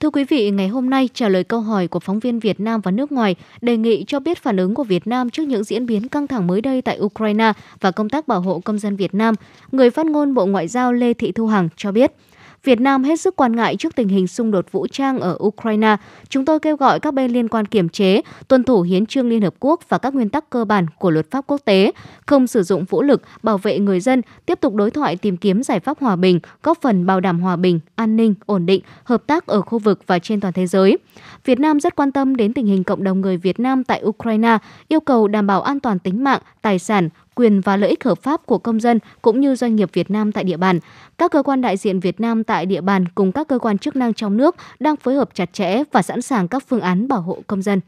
Thưa 0.00 0.10
quý 0.10 0.24
vị, 0.24 0.50
ngày 0.50 0.68
hôm 0.68 0.90
nay 0.90 1.08
trả 1.14 1.28
lời 1.28 1.44
câu 1.44 1.60
hỏi 1.60 1.88
của 1.88 2.00
phóng 2.00 2.20
viên 2.20 2.40
Việt 2.40 2.60
Nam 2.60 2.80
và 2.80 2.90
nước 2.90 3.12
ngoài 3.12 3.36
đề 3.60 3.76
nghị 3.76 4.04
cho 4.06 4.20
biết 4.20 4.38
phản 4.38 4.56
ứng 4.56 4.74
của 4.74 4.84
Việt 4.84 5.06
Nam 5.06 5.30
trước 5.30 5.42
những 5.42 5.64
diễn 5.64 5.86
biến 5.86 6.08
căng 6.08 6.26
thẳng 6.26 6.46
mới 6.46 6.60
đây 6.60 6.82
tại 6.82 7.00
Ukraine 7.00 7.52
và 7.80 7.90
công 7.90 8.08
tác 8.08 8.28
bảo 8.28 8.40
hộ 8.40 8.60
công 8.64 8.78
dân 8.78 8.96
Việt 8.96 9.14
Nam, 9.14 9.34
người 9.72 9.90
phát 9.90 10.06
ngôn 10.06 10.34
Bộ 10.34 10.46
Ngoại 10.46 10.68
giao 10.68 10.92
Lê 10.92 11.14
Thị 11.14 11.32
Thu 11.32 11.46
Hằng 11.46 11.68
cho 11.76 11.92
biết– 11.92 12.12
Việt 12.64 12.80
Nam 12.80 13.04
hết 13.04 13.20
sức 13.20 13.36
quan 13.36 13.56
ngại 13.56 13.76
trước 13.76 13.96
tình 13.96 14.08
hình 14.08 14.26
xung 14.26 14.50
đột 14.50 14.72
vũ 14.72 14.86
trang 14.86 15.20
ở 15.20 15.38
Ukraine. 15.42 15.96
Chúng 16.28 16.44
tôi 16.44 16.60
kêu 16.60 16.76
gọi 16.76 17.00
các 17.00 17.14
bên 17.14 17.30
liên 17.30 17.48
quan 17.48 17.66
kiểm 17.66 17.88
chế, 17.88 18.20
tuân 18.48 18.64
thủ 18.64 18.82
hiến 18.82 19.06
trương 19.06 19.28
Liên 19.28 19.42
Hợp 19.42 19.54
Quốc 19.60 19.80
và 19.88 19.98
các 19.98 20.14
nguyên 20.14 20.28
tắc 20.28 20.50
cơ 20.50 20.64
bản 20.64 20.86
của 20.98 21.10
luật 21.10 21.30
pháp 21.30 21.44
quốc 21.46 21.60
tế, 21.64 21.92
không 22.26 22.46
sử 22.46 22.62
dụng 22.62 22.84
vũ 22.84 23.02
lực, 23.02 23.22
bảo 23.42 23.58
vệ 23.58 23.78
người 23.78 24.00
dân, 24.00 24.22
tiếp 24.46 24.60
tục 24.60 24.74
đối 24.74 24.90
thoại 24.90 25.16
tìm 25.16 25.36
kiếm 25.36 25.62
giải 25.62 25.80
pháp 25.80 25.98
hòa 26.00 26.16
bình, 26.16 26.40
góp 26.62 26.78
phần 26.80 27.06
bảo 27.06 27.20
đảm 27.20 27.40
hòa 27.40 27.56
bình, 27.56 27.80
an 27.94 28.16
ninh, 28.16 28.34
ổn 28.46 28.66
định, 28.66 28.82
hợp 29.04 29.22
tác 29.26 29.46
ở 29.46 29.62
khu 29.62 29.78
vực 29.78 30.00
và 30.06 30.18
trên 30.18 30.40
toàn 30.40 30.52
thế 30.52 30.66
giới. 30.66 30.98
Việt 31.44 31.60
Nam 31.60 31.80
rất 31.80 31.96
quan 31.96 32.12
tâm 32.12 32.36
đến 32.36 32.52
tình 32.52 32.66
hình 32.66 32.84
cộng 32.84 33.04
đồng 33.04 33.20
người 33.20 33.36
Việt 33.36 33.60
Nam 33.60 33.84
tại 33.84 34.02
Ukraine, 34.04 34.58
yêu 34.88 35.00
cầu 35.00 35.28
đảm 35.28 35.46
bảo 35.46 35.62
an 35.62 35.80
toàn 35.80 35.98
tính 35.98 36.24
mạng, 36.24 36.40
tài 36.62 36.78
sản, 36.78 37.08
quyền 37.40 37.60
và 37.60 37.76
lợi 37.76 37.90
ích 37.90 38.04
hợp 38.04 38.22
pháp 38.22 38.46
của 38.46 38.58
công 38.58 38.80
dân 38.80 38.98
cũng 39.22 39.40
như 39.40 39.54
doanh 39.54 39.76
nghiệp 39.76 39.90
Việt 39.92 40.10
Nam 40.10 40.32
tại 40.32 40.44
địa 40.44 40.56
bàn. 40.56 40.78
Các 41.18 41.30
cơ 41.30 41.42
quan 41.42 41.60
đại 41.60 41.76
diện 41.76 42.00
Việt 42.00 42.20
Nam 42.20 42.44
tại 42.44 42.66
địa 42.66 42.80
bàn 42.80 43.08
cùng 43.14 43.32
các 43.32 43.48
cơ 43.48 43.58
quan 43.58 43.78
chức 43.78 43.96
năng 43.96 44.14
trong 44.14 44.36
nước 44.36 44.56
đang 44.80 44.96
phối 44.96 45.14
hợp 45.14 45.30
chặt 45.34 45.52
chẽ 45.52 45.82
và 45.92 46.02
sẵn 46.02 46.22
sàng 46.22 46.48
các 46.48 46.62
phương 46.68 46.80
án 46.80 47.08
bảo 47.08 47.20
hộ 47.20 47.42
công 47.46 47.62
dân. 47.62 47.80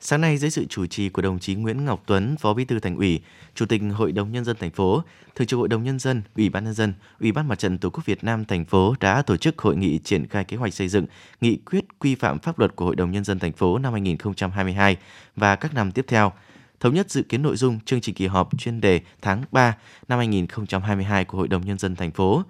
Sáng 0.00 0.20
nay 0.20 0.38
dưới 0.38 0.50
sự 0.50 0.64
chủ 0.64 0.86
trì 0.86 1.08
của 1.08 1.22
đồng 1.22 1.38
chí 1.38 1.54
Nguyễn 1.54 1.84
Ngọc 1.84 2.02
Tuấn, 2.06 2.36
Phó 2.36 2.54
Bí 2.54 2.64
thư 2.64 2.78
Thành 2.78 2.96
ủy, 2.96 3.20
Chủ 3.54 3.66
tịch 3.66 3.82
Hội 3.94 4.12
đồng 4.12 4.32
nhân 4.32 4.44
dân 4.44 4.56
thành 4.60 4.70
phố, 4.70 5.02
Thường 5.34 5.46
trực 5.46 5.58
Hội 5.58 5.68
đồng 5.68 5.84
nhân 5.84 5.98
dân, 5.98 6.22
Ủy 6.36 6.48
ban 6.48 6.64
nhân 6.64 6.74
dân, 6.74 6.94
Ủy 7.20 7.32
ban 7.32 7.48
Mặt 7.48 7.58
trận 7.58 7.78
Tổ 7.78 7.90
quốc 7.90 8.06
Việt 8.06 8.24
Nam 8.24 8.44
thành 8.44 8.64
phố 8.64 8.94
đã 9.00 9.22
tổ 9.22 9.36
chức 9.36 9.58
hội 9.58 9.76
nghị 9.76 9.98
triển 9.98 10.26
khai 10.26 10.44
kế 10.44 10.56
hoạch 10.56 10.74
xây 10.74 10.88
dựng 10.88 11.06
nghị 11.40 11.56
quyết 11.56 11.84
quy 11.98 12.14
phạm 12.14 12.38
pháp 12.38 12.58
luật 12.58 12.76
của 12.76 12.84
Hội 12.84 12.96
đồng 12.96 13.10
nhân 13.10 13.24
dân 13.24 13.38
thành 13.38 13.52
phố 13.52 13.78
năm 13.78 13.92
2022 13.92 14.96
và 15.36 15.56
các 15.56 15.74
năm 15.74 15.92
tiếp 15.92 16.04
theo 16.08 16.32
thống 16.80 16.94
nhất 16.94 17.10
dự 17.10 17.22
kiến 17.22 17.42
nội 17.42 17.56
dung 17.56 17.80
chương 17.80 18.00
trình 18.00 18.14
kỳ 18.14 18.26
họp 18.26 18.58
chuyên 18.58 18.80
đề 18.80 19.00
tháng 19.22 19.42
3 19.52 19.76
năm 20.08 20.18
2022 20.18 21.24
của 21.24 21.38
Hội 21.38 21.48
đồng 21.48 21.66
Nhân 21.66 21.78
dân 21.78 21.96
thành 21.96 22.10
phố. 22.10 22.42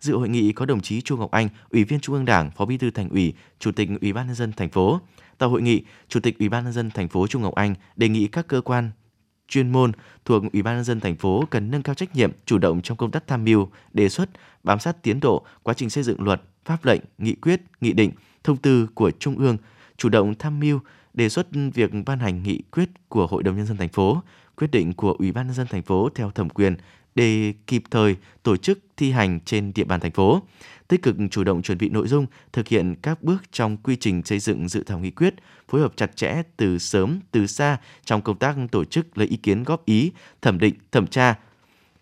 Dự 0.00 0.16
hội 0.16 0.28
nghị 0.28 0.52
có 0.52 0.66
đồng 0.66 0.80
chí 0.80 1.00
Chu 1.00 1.16
Ngọc 1.16 1.30
Anh, 1.30 1.48
Ủy 1.70 1.84
viên 1.84 2.00
Trung 2.00 2.14
ương 2.14 2.24
Đảng, 2.24 2.50
Phó 2.50 2.64
Bí 2.64 2.78
thư 2.78 2.90
Thành 2.90 3.08
ủy, 3.08 3.34
Chủ 3.58 3.72
tịch 3.72 3.88
Ủy 4.00 4.12
ban 4.12 4.26
nhân 4.26 4.34
dân 4.34 4.52
thành 4.52 4.70
phố. 4.70 5.00
Tại 5.38 5.48
hội 5.48 5.62
nghị, 5.62 5.82
Chủ 6.08 6.20
tịch 6.20 6.38
Ủy 6.38 6.48
ban 6.48 6.64
nhân 6.64 6.72
dân 6.72 6.90
thành 6.90 7.08
phố 7.08 7.26
Chu 7.26 7.38
Ngọc 7.40 7.54
Anh 7.54 7.74
đề 7.96 8.08
nghị 8.08 8.26
các 8.26 8.46
cơ 8.48 8.60
quan 8.60 8.90
chuyên 9.48 9.72
môn 9.72 9.92
thuộc 10.24 10.42
Ủy 10.52 10.62
ban 10.62 10.76
nhân 10.76 10.84
dân 10.84 11.00
thành 11.00 11.16
phố 11.16 11.44
cần 11.50 11.70
nâng 11.70 11.82
cao 11.82 11.94
trách 11.94 12.16
nhiệm, 12.16 12.32
chủ 12.46 12.58
động 12.58 12.82
trong 12.82 12.96
công 12.96 13.10
tác 13.10 13.26
tham 13.26 13.44
mưu, 13.44 13.68
đề 13.92 14.08
xuất, 14.08 14.28
bám 14.62 14.78
sát 14.78 15.02
tiến 15.02 15.20
độ 15.20 15.46
quá 15.62 15.74
trình 15.74 15.90
xây 15.90 16.04
dựng 16.04 16.22
luật, 16.22 16.42
pháp 16.64 16.84
lệnh, 16.84 17.00
nghị 17.18 17.34
quyết, 17.34 17.60
nghị 17.80 17.92
định, 17.92 18.12
thông 18.44 18.56
tư 18.56 18.88
của 18.94 19.10
Trung 19.10 19.38
ương, 19.38 19.56
chủ 19.96 20.08
động 20.08 20.34
tham 20.38 20.60
mưu 20.60 20.80
đề 21.14 21.28
xuất 21.28 21.46
việc 21.74 21.90
ban 22.06 22.18
hành 22.18 22.42
nghị 22.42 22.62
quyết 22.70 22.88
của 23.08 23.26
Hội 23.26 23.42
đồng 23.42 23.56
nhân 23.56 23.66
dân 23.66 23.76
thành 23.76 23.88
phố, 23.88 24.22
quyết 24.56 24.70
định 24.70 24.92
của 24.92 25.12
Ủy 25.12 25.32
ban 25.32 25.46
nhân 25.46 25.54
dân 25.54 25.66
thành 25.66 25.82
phố 25.82 26.08
theo 26.14 26.30
thẩm 26.30 26.50
quyền 26.50 26.76
để 27.14 27.52
kịp 27.66 27.82
thời 27.90 28.16
tổ 28.42 28.56
chức 28.56 28.78
thi 28.96 29.10
hành 29.10 29.40
trên 29.40 29.72
địa 29.74 29.84
bàn 29.84 30.00
thành 30.00 30.10
phố, 30.10 30.42
tích 30.88 31.02
cực 31.02 31.16
chủ 31.30 31.44
động 31.44 31.62
chuẩn 31.62 31.78
bị 31.78 31.88
nội 31.88 32.08
dung, 32.08 32.26
thực 32.52 32.68
hiện 32.68 32.94
các 33.02 33.22
bước 33.22 33.52
trong 33.52 33.76
quy 33.76 33.96
trình 33.96 34.22
xây 34.24 34.38
dựng 34.38 34.68
dự 34.68 34.82
thảo 34.82 34.98
nghị 34.98 35.10
quyết, 35.10 35.34
phối 35.68 35.80
hợp 35.80 35.92
chặt 35.96 36.16
chẽ 36.16 36.42
từ 36.56 36.78
sớm 36.78 37.20
từ 37.30 37.46
xa 37.46 37.78
trong 38.04 38.22
công 38.22 38.38
tác 38.38 38.56
tổ 38.70 38.84
chức 38.84 39.18
lấy 39.18 39.28
ý 39.28 39.36
kiến 39.36 39.62
góp 39.62 39.84
ý, 39.84 40.12
thẩm 40.42 40.58
định, 40.58 40.74
thẩm 40.92 41.06
tra. 41.06 41.38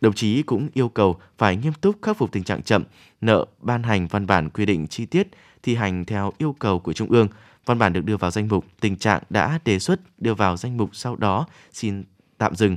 Đồng 0.00 0.12
chí 0.12 0.42
cũng 0.42 0.68
yêu 0.74 0.88
cầu 0.88 1.20
phải 1.38 1.56
nghiêm 1.56 1.72
túc 1.72 1.96
khắc 2.02 2.16
phục 2.16 2.32
tình 2.32 2.44
trạng 2.44 2.62
chậm, 2.62 2.84
nợ 3.20 3.46
ban 3.58 3.82
hành 3.82 4.06
văn 4.06 4.26
bản 4.26 4.50
quy 4.50 4.66
định 4.66 4.86
chi 4.86 5.06
tiết, 5.06 5.28
thi 5.62 5.74
hành 5.74 6.04
theo 6.04 6.32
yêu 6.38 6.56
cầu 6.58 6.78
của 6.78 6.92
Trung 6.92 7.10
ương, 7.10 7.28
Văn 7.70 7.78
bản 7.78 7.92
được 7.92 8.04
đưa 8.04 8.16
vào 8.16 8.30
danh 8.30 8.48
mục 8.48 8.64
tình 8.80 8.96
trạng 8.96 9.22
đã 9.30 9.58
đề 9.64 9.78
xuất 9.78 10.00
đưa 10.18 10.34
vào 10.34 10.56
danh 10.56 10.76
mục 10.76 10.90
sau 10.92 11.16
đó 11.16 11.46
xin 11.72 12.04
tạm 12.38 12.54
dừng, 12.56 12.76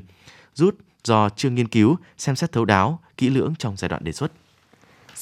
rút 0.53 0.77
do 1.03 1.29
chưa 1.29 1.49
nghiên 1.49 1.67
cứu, 1.67 1.97
xem 2.17 2.35
xét 2.35 2.51
thấu 2.51 2.65
đáo, 2.65 2.99
kỹ 3.17 3.29
lưỡng 3.29 3.53
trong 3.59 3.77
giai 3.77 3.89
đoạn 3.89 4.03
đề 4.03 4.11
xuất. 4.11 4.31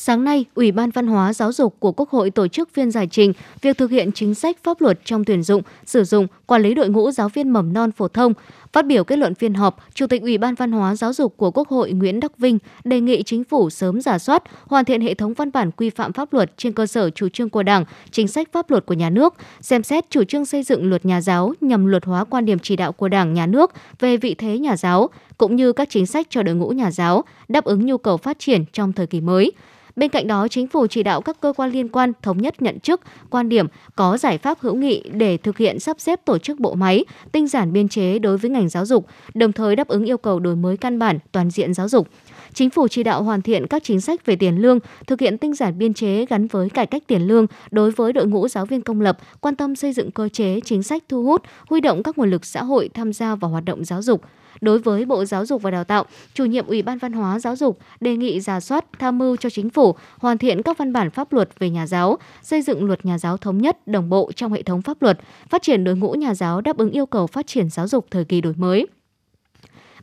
Sáng 0.03 0.23
nay, 0.23 0.45
Ủy 0.55 0.71
ban 0.71 0.89
Văn 0.89 1.07
hóa 1.07 1.33
Giáo 1.33 1.53
dục 1.53 1.75
của 1.79 1.91
Quốc 1.91 2.09
hội 2.09 2.29
tổ 2.29 2.47
chức 2.47 2.69
phiên 2.73 2.91
giải 2.91 3.07
trình 3.07 3.33
việc 3.61 3.77
thực 3.77 3.91
hiện 3.91 4.11
chính 4.11 4.35
sách 4.35 4.57
pháp 4.63 4.81
luật 4.81 4.99
trong 5.05 5.23
tuyển 5.23 5.43
dụng, 5.43 5.61
sử 5.85 6.03
dụng, 6.03 6.27
quản 6.45 6.61
lý 6.61 6.73
đội 6.73 6.89
ngũ 6.89 7.11
giáo 7.11 7.29
viên 7.29 7.49
mầm 7.49 7.73
non 7.73 7.91
phổ 7.91 8.07
thông. 8.07 8.33
Phát 8.73 8.85
biểu 8.85 9.03
kết 9.03 9.19
luận 9.19 9.35
phiên 9.35 9.53
họp, 9.53 9.77
Chủ 9.93 10.07
tịch 10.07 10.21
Ủy 10.21 10.37
ban 10.37 10.55
Văn 10.55 10.71
hóa 10.71 10.95
Giáo 10.95 11.13
dục 11.13 11.37
của 11.37 11.51
Quốc 11.51 11.67
hội 11.67 11.91
Nguyễn 11.91 12.19
Đắc 12.19 12.37
Vinh 12.37 12.57
đề 12.83 12.99
nghị 12.99 13.23
chính 13.23 13.43
phủ 13.43 13.69
sớm 13.69 14.01
giả 14.01 14.19
soát, 14.19 14.43
hoàn 14.67 14.85
thiện 14.85 15.01
hệ 15.01 15.13
thống 15.13 15.33
văn 15.33 15.51
bản 15.51 15.71
quy 15.71 15.89
phạm 15.89 16.13
pháp 16.13 16.33
luật 16.33 16.57
trên 16.57 16.73
cơ 16.73 16.85
sở 16.85 17.09
chủ 17.09 17.29
trương 17.29 17.49
của 17.49 17.63
Đảng, 17.63 17.85
chính 18.11 18.27
sách 18.27 18.49
pháp 18.51 18.71
luật 18.71 18.85
của 18.85 18.93
nhà 18.93 19.09
nước, 19.09 19.33
xem 19.61 19.83
xét 19.83 20.09
chủ 20.09 20.23
trương 20.23 20.45
xây 20.45 20.63
dựng 20.63 20.89
luật 20.89 21.05
nhà 21.05 21.21
giáo 21.21 21.53
nhằm 21.61 21.85
luật 21.85 22.05
hóa 22.05 22.23
quan 22.23 22.45
điểm 22.45 22.59
chỉ 22.59 22.75
đạo 22.75 22.91
của 22.91 23.07
Đảng, 23.07 23.33
nhà 23.33 23.45
nước 23.45 23.71
về 23.99 24.17
vị 24.17 24.35
thế 24.35 24.59
nhà 24.59 24.77
giáo, 24.77 25.09
cũng 25.37 25.55
như 25.55 25.71
các 25.71 25.89
chính 25.89 26.05
sách 26.05 26.27
cho 26.29 26.43
đội 26.43 26.55
ngũ 26.55 26.69
nhà 26.69 26.91
giáo, 26.91 27.23
đáp 27.47 27.63
ứng 27.63 27.85
nhu 27.85 27.97
cầu 27.97 28.17
phát 28.17 28.39
triển 28.39 28.65
trong 28.73 28.93
thời 28.93 29.07
kỳ 29.07 29.21
mới. 29.21 29.51
Bên 29.95 30.10
cạnh 30.10 30.27
đó, 30.27 30.47
chính 30.47 30.67
phủ 30.67 30.88
chỉ 30.88 31.04
đạo 31.04 31.21
các 31.21 31.41
cơ 31.41 31.54
quan 31.58 31.71
liên 31.71 31.89
quan 31.89 32.12
thống 32.21 32.38
nhất 32.38 32.62
nhận 32.62 32.80
chức, 32.80 33.01
quan 33.30 33.49
điểm, 33.49 33.67
có 33.95 34.17
giải 34.17 34.38
pháp 34.38 34.60
hữu 34.60 34.75
nghị 34.75 35.04
để 35.13 35.38
thực 35.38 35.58
hiện 35.58 35.80
sắp 35.80 35.99
xếp 35.99 36.25
tổ 36.25 36.38
chức 36.38 36.60
bộ 36.60 36.75
máy, 36.75 37.06
tinh 37.32 37.47
giản 37.47 37.73
biên 37.73 37.88
chế 37.88 38.19
đối 38.19 38.38
với 38.38 38.51
ngành 38.51 38.69
giáo 38.69 38.86
dục, 38.86 39.06
đồng 39.34 39.51
thời 39.51 39.75
đáp 39.75 39.88
ứng 39.88 40.06
yêu 40.06 40.17
cầu 40.17 40.39
đổi 40.39 40.56
mới 40.56 40.77
căn 40.77 40.99
bản 40.99 41.19
toàn 41.32 41.51
diện 41.51 41.73
giáo 41.73 41.89
dục. 41.89 42.08
Chính 42.54 42.69
phủ 42.69 42.88
chỉ 42.88 43.04
đạo 43.04 43.23
hoàn 43.23 43.41
thiện 43.41 43.67
các 43.67 43.84
chính 43.84 44.01
sách 44.01 44.25
về 44.25 44.36
tiền 44.36 44.58
lương, 44.58 44.80
thực 45.08 45.19
hiện 45.19 45.38
tinh 45.38 45.54
giản 45.54 45.77
biên 45.77 45.93
chế 45.93 46.25
gắn 46.25 46.47
với 46.47 46.69
cải 46.69 46.86
cách 46.86 47.04
tiền 47.08 47.21
lương 47.21 47.47
đối 47.71 47.91
với 47.91 48.13
đội 48.13 48.27
ngũ 48.27 48.47
giáo 48.47 48.65
viên 48.65 48.82
công 48.82 49.01
lập, 49.01 49.17
quan 49.41 49.56
tâm 49.56 49.75
xây 49.75 49.93
dựng 49.93 50.12
cơ 50.12 50.30
chế 50.30 50.60
chính 50.65 50.84
sách 50.84 51.04
thu 51.10 51.23
hút, 51.23 51.41
huy 51.69 51.82
động 51.82 52.04
các 52.04 52.17
nguồn 52.17 52.30
lực 52.30 52.45
xã 52.45 52.63
hội 52.63 52.89
tham 52.93 53.13
gia 53.13 53.36
vào 53.36 53.51
hoạt 53.51 53.65
động 53.65 53.86
giáo 53.86 54.01
dục, 54.01 54.21
Đối 54.61 54.79
với 54.79 55.05
Bộ 55.05 55.25
Giáo 55.25 55.45
dục 55.45 55.61
và 55.61 55.71
Đào 55.71 55.83
tạo, 55.83 56.05
chủ 56.33 56.45
nhiệm 56.45 56.67
Ủy 56.67 56.81
ban 56.81 56.97
Văn 56.97 57.13
hóa 57.13 57.39
Giáo 57.39 57.55
dục 57.55 57.79
đề 57.99 58.15
nghị 58.15 58.39
giả 58.39 58.59
soát 58.59 58.85
tham 58.99 59.17
mưu 59.17 59.35
cho 59.35 59.49
chính 59.49 59.69
phủ 59.69 59.95
hoàn 60.17 60.37
thiện 60.37 60.61
các 60.61 60.77
văn 60.77 60.93
bản 60.93 61.09
pháp 61.09 61.33
luật 61.33 61.59
về 61.59 61.69
nhà 61.69 61.87
giáo, 61.87 62.17
xây 62.41 62.61
dựng 62.61 62.85
luật 62.85 63.05
nhà 63.05 63.17
giáo 63.17 63.37
thống 63.37 63.57
nhất, 63.57 63.87
đồng 63.87 64.09
bộ 64.09 64.31
trong 64.35 64.53
hệ 64.53 64.63
thống 64.63 64.81
pháp 64.81 65.01
luật, 65.01 65.19
phát 65.49 65.61
triển 65.61 65.83
đội 65.83 65.95
ngũ 65.95 66.13
nhà 66.13 66.33
giáo 66.33 66.61
đáp 66.61 66.77
ứng 66.77 66.91
yêu 66.91 67.05
cầu 67.05 67.27
phát 67.27 67.47
triển 67.47 67.69
giáo 67.69 67.87
dục 67.87 68.05
thời 68.11 68.25
kỳ 68.25 68.41
đổi 68.41 68.53
mới. 68.57 68.87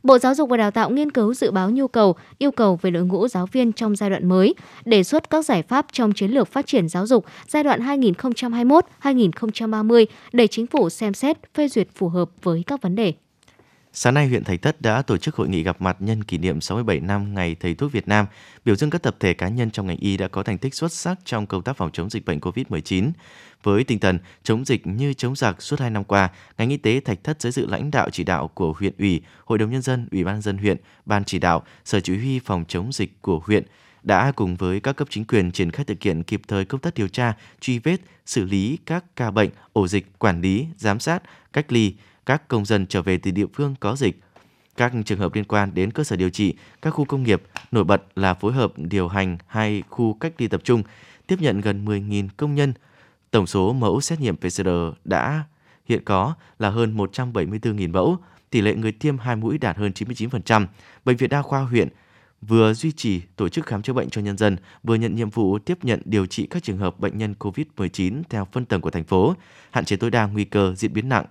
Bộ 0.03 0.17
Giáo 0.17 0.35
dục 0.35 0.49
và 0.49 0.57
Đào 0.57 0.71
tạo 0.71 0.89
nghiên 0.89 1.11
cứu 1.11 1.33
dự 1.33 1.51
báo 1.51 1.69
nhu 1.69 1.87
cầu, 1.87 2.15
yêu 2.37 2.51
cầu 2.51 2.79
về 2.81 2.91
đội 2.91 3.03
ngũ 3.03 3.27
giáo 3.27 3.45
viên 3.45 3.73
trong 3.73 3.95
giai 3.95 4.09
đoạn 4.09 4.29
mới, 4.29 4.55
đề 4.85 5.03
xuất 5.03 5.29
các 5.29 5.45
giải 5.45 5.63
pháp 5.63 5.85
trong 5.91 6.13
chiến 6.13 6.31
lược 6.31 6.47
phát 6.47 6.67
triển 6.67 6.89
giáo 6.89 7.05
dục 7.05 7.25
giai 7.47 7.63
đoạn 7.63 7.81
2021-2030 7.81 10.05
để 10.33 10.47
chính 10.47 10.67
phủ 10.67 10.89
xem 10.89 11.13
xét 11.13 11.37
phê 11.53 11.67
duyệt 11.67 11.87
phù 11.95 12.09
hợp 12.09 12.29
với 12.43 12.63
các 12.67 12.81
vấn 12.81 12.95
đề. 12.95 13.13
Sáng 13.93 14.13
nay, 14.13 14.27
huyện 14.27 14.43
Thạch 14.43 14.61
Thất 14.61 14.81
đã 14.81 15.01
tổ 15.01 15.17
chức 15.17 15.35
hội 15.35 15.49
nghị 15.49 15.63
gặp 15.63 15.81
mặt 15.81 15.97
nhân 15.99 16.23
kỷ 16.23 16.37
niệm 16.37 16.61
67 16.61 16.99
năm 16.99 17.33
Ngày 17.33 17.55
Thầy 17.59 17.73
thuốc 17.73 17.91
Việt 17.91 18.07
Nam, 18.07 18.25
biểu 18.65 18.75
dương 18.75 18.89
các 18.89 19.03
tập 19.03 19.15
thể 19.19 19.33
cá 19.33 19.47
nhân 19.47 19.71
trong 19.71 19.87
ngành 19.87 19.97
y 19.97 20.17
đã 20.17 20.27
có 20.27 20.43
thành 20.43 20.57
tích 20.57 20.75
xuất 20.75 20.93
sắc 20.93 21.19
trong 21.25 21.47
công 21.47 21.61
tác 21.61 21.77
phòng 21.77 21.89
chống 21.93 22.09
dịch 22.09 22.25
bệnh 22.25 22.39
COVID-19. 22.39 23.11
Với 23.63 23.83
tinh 23.83 23.99
thần 23.99 24.19
chống 24.43 24.65
dịch 24.65 24.87
như 24.87 25.13
chống 25.13 25.35
giặc 25.35 25.61
suốt 25.61 25.79
2 25.79 25.89
năm 25.89 26.03
qua, 26.03 26.29
ngành 26.57 26.69
y 26.69 26.77
tế 26.77 26.99
Thạch 26.99 27.23
Thất 27.23 27.41
dưới 27.41 27.51
sự 27.51 27.67
lãnh 27.67 27.91
đạo 27.91 28.09
chỉ 28.09 28.23
đạo 28.23 28.47
của 28.47 28.73
huyện 28.73 28.93
ủy, 28.97 29.21
Hội 29.45 29.57
đồng 29.57 29.71
nhân 29.71 29.81
dân, 29.81 30.07
Ủy 30.11 30.23
ban 30.23 30.41
dân 30.41 30.57
huyện, 30.57 30.77
ban 31.05 31.23
chỉ 31.23 31.39
đạo, 31.39 31.63
Sở 31.85 31.99
chỉ 31.99 32.17
huy 32.17 32.39
phòng 32.39 32.65
chống 32.67 32.93
dịch 32.93 33.21
của 33.21 33.39
huyện 33.45 33.63
đã 34.03 34.31
cùng 34.35 34.55
với 34.55 34.79
các 34.79 34.93
cấp 34.95 35.07
chính 35.11 35.25
quyền 35.25 35.51
triển 35.51 35.71
khai 35.71 35.85
thực 35.85 36.03
hiện 36.03 36.23
kịp 36.23 36.41
thời 36.47 36.65
công 36.65 36.81
tác 36.81 36.93
điều 36.93 37.07
tra, 37.07 37.33
truy 37.59 37.79
vết, 37.79 37.97
xử 38.25 38.43
lý 38.43 38.77
các 38.85 39.05
ca 39.15 39.31
bệnh, 39.31 39.49
ổ 39.73 39.87
dịch, 39.87 40.19
quản 40.19 40.41
lý, 40.41 40.67
giám 40.77 40.99
sát, 40.99 41.23
cách 41.53 41.71
ly, 41.71 41.93
các 42.25 42.47
công 42.47 42.65
dân 42.65 42.85
trở 42.85 43.01
về 43.01 43.17
từ 43.17 43.31
địa 43.31 43.45
phương 43.53 43.75
có 43.79 43.95
dịch. 43.95 44.19
Các 44.77 44.93
trường 45.05 45.19
hợp 45.19 45.35
liên 45.35 45.43
quan 45.43 45.73
đến 45.73 45.91
cơ 45.91 46.03
sở 46.03 46.15
điều 46.15 46.29
trị, 46.29 46.53
các 46.81 46.89
khu 46.89 47.05
công 47.05 47.23
nghiệp 47.23 47.43
nổi 47.71 47.83
bật 47.83 48.03
là 48.15 48.33
phối 48.33 48.53
hợp 48.53 48.73
điều 48.75 49.07
hành 49.07 49.37
hai 49.47 49.83
khu 49.89 50.13
cách 50.13 50.33
ly 50.37 50.47
tập 50.47 50.61
trung, 50.63 50.83
tiếp 51.27 51.35
nhận 51.41 51.61
gần 51.61 51.85
10.000 51.85 52.27
công 52.37 52.55
nhân. 52.55 52.73
Tổng 53.31 53.47
số 53.47 53.73
mẫu 53.73 54.01
xét 54.01 54.19
nghiệm 54.19 54.37
PCR 54.37 54.69
đã 55.03 55.43
hiện 55.85 56.03
có 56.05 56.33
là 56.59 56.69
hơn 56.69 56.97
174.000 56.97 57.91
mẫu, 57.91 58.17
tỷ 58.49 58.61
lệ 58.61 58.75
người 58.75 58.91
tiêm 58.91 59.17
hai 59.17 59.35
mũi 59.35 59.57
đạt 59.57 59.77
hơn 59.77 59.91
99%. 59.91 60.65
Bệnh 61.05 61.17
viện 61.17 61.29
Đa 61.29 61.41
khoa 61.41 61.61
huyện 61.61 61.89
vừa 62.41 62.73
duy 62.73 62.91
trì 62.91 63.21
tổ 63.35 63.49
chức 63.49 63.65
khám 63.65 63.81
chữa 63.81 63.93
bệnh 63.93 64.09
cho 64.09 64.21
nhân 64.21 64.37
dân, 64.37 64.57
vừa 64.83 64.95
nhận 64.95 65.15
nhiệm 65.15 65.29
vụ 65.29 65.59
tiếp 65.59 65.77
nhận 65.83 66.01
điều 66.05 66.25
trị 66.25 66.47
các 66.49 66.63
trường 66.63 66.77
hợp 66.77 66.99
bệnh 66.99 67.17
nhân 67.17 67.35
COVID-19 67.39 68.21
theo 68.29 68.47
phân 68.51 68.65
tầng 68.65 68.81
của 68.81 68.89
thành 68.89 69.03
phố, 69.03 69.35
hạn 69.71 69.85
chế 69.85 69.95
tối 69.95 70.11
đa 70.11 70.25
nguy 70.25 70.45
cơ 70.45 70.73
diễn 70.77 70.93
biến 70.93 71.09
nặng. 71.09 71.25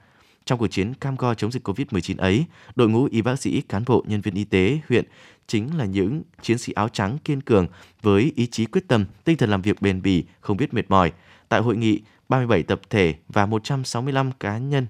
Trong 0.49 0.59
cuộc 0.59 0.67
chiến 0.67 0.95
cam 0.95 1.17
go 1.17 1.35
chống 1.35 1.53
dịch 1.53 1.69
COVID-19 1.69 2.19
ấy, 2.19 2.45
đội 2.75 2.89
ngũ 2.89 3.09
y 3.11 3.23
bác 3.23 3.37
sĩ, 3.37 3.61
cán 3.61 3.85
bộ, 3.87 4.05
nhân 4.09 4.21
viên 4.21 4.35
y 4.35 4.45
tế 4.45 4.79
huyện 4.89 5.05
chính 5.47 5.77
là 5.77 5.85
những 5.85 6.23
chiến 6.43 6.59
sĩ 6.59 6.73
áo 6.73 6.89
trắng 6.89 7.19
kiên 7.25 7.41
cường 7.41 7.67
với 8.03 8.33
ý 8.37 8.47
chí 8.47 8.67
quyết 8.67 8.89
tâm, 8.89 9.05
tinh 9.25 9.37
thần 9.37 9.51
làm 9.51 9.63
việc 9.63 9.83
bền 9.83 10.03
bỉ, 10.03 10.25
không 10.41 10.57
biết 10.57 10.75
mệt 10.75 10.91
mỏi. 10.91 11.13
Tại 11.49 11.61
hội 11.61 11.77
nghị, 11.77 12.01
37 12.29 12.63
tập 12.63 12.81
thể 12.91 13.15
và 13.29 13.47
165 13.47 14.33
cá 14.41 14.59
nhân 14.59 14.87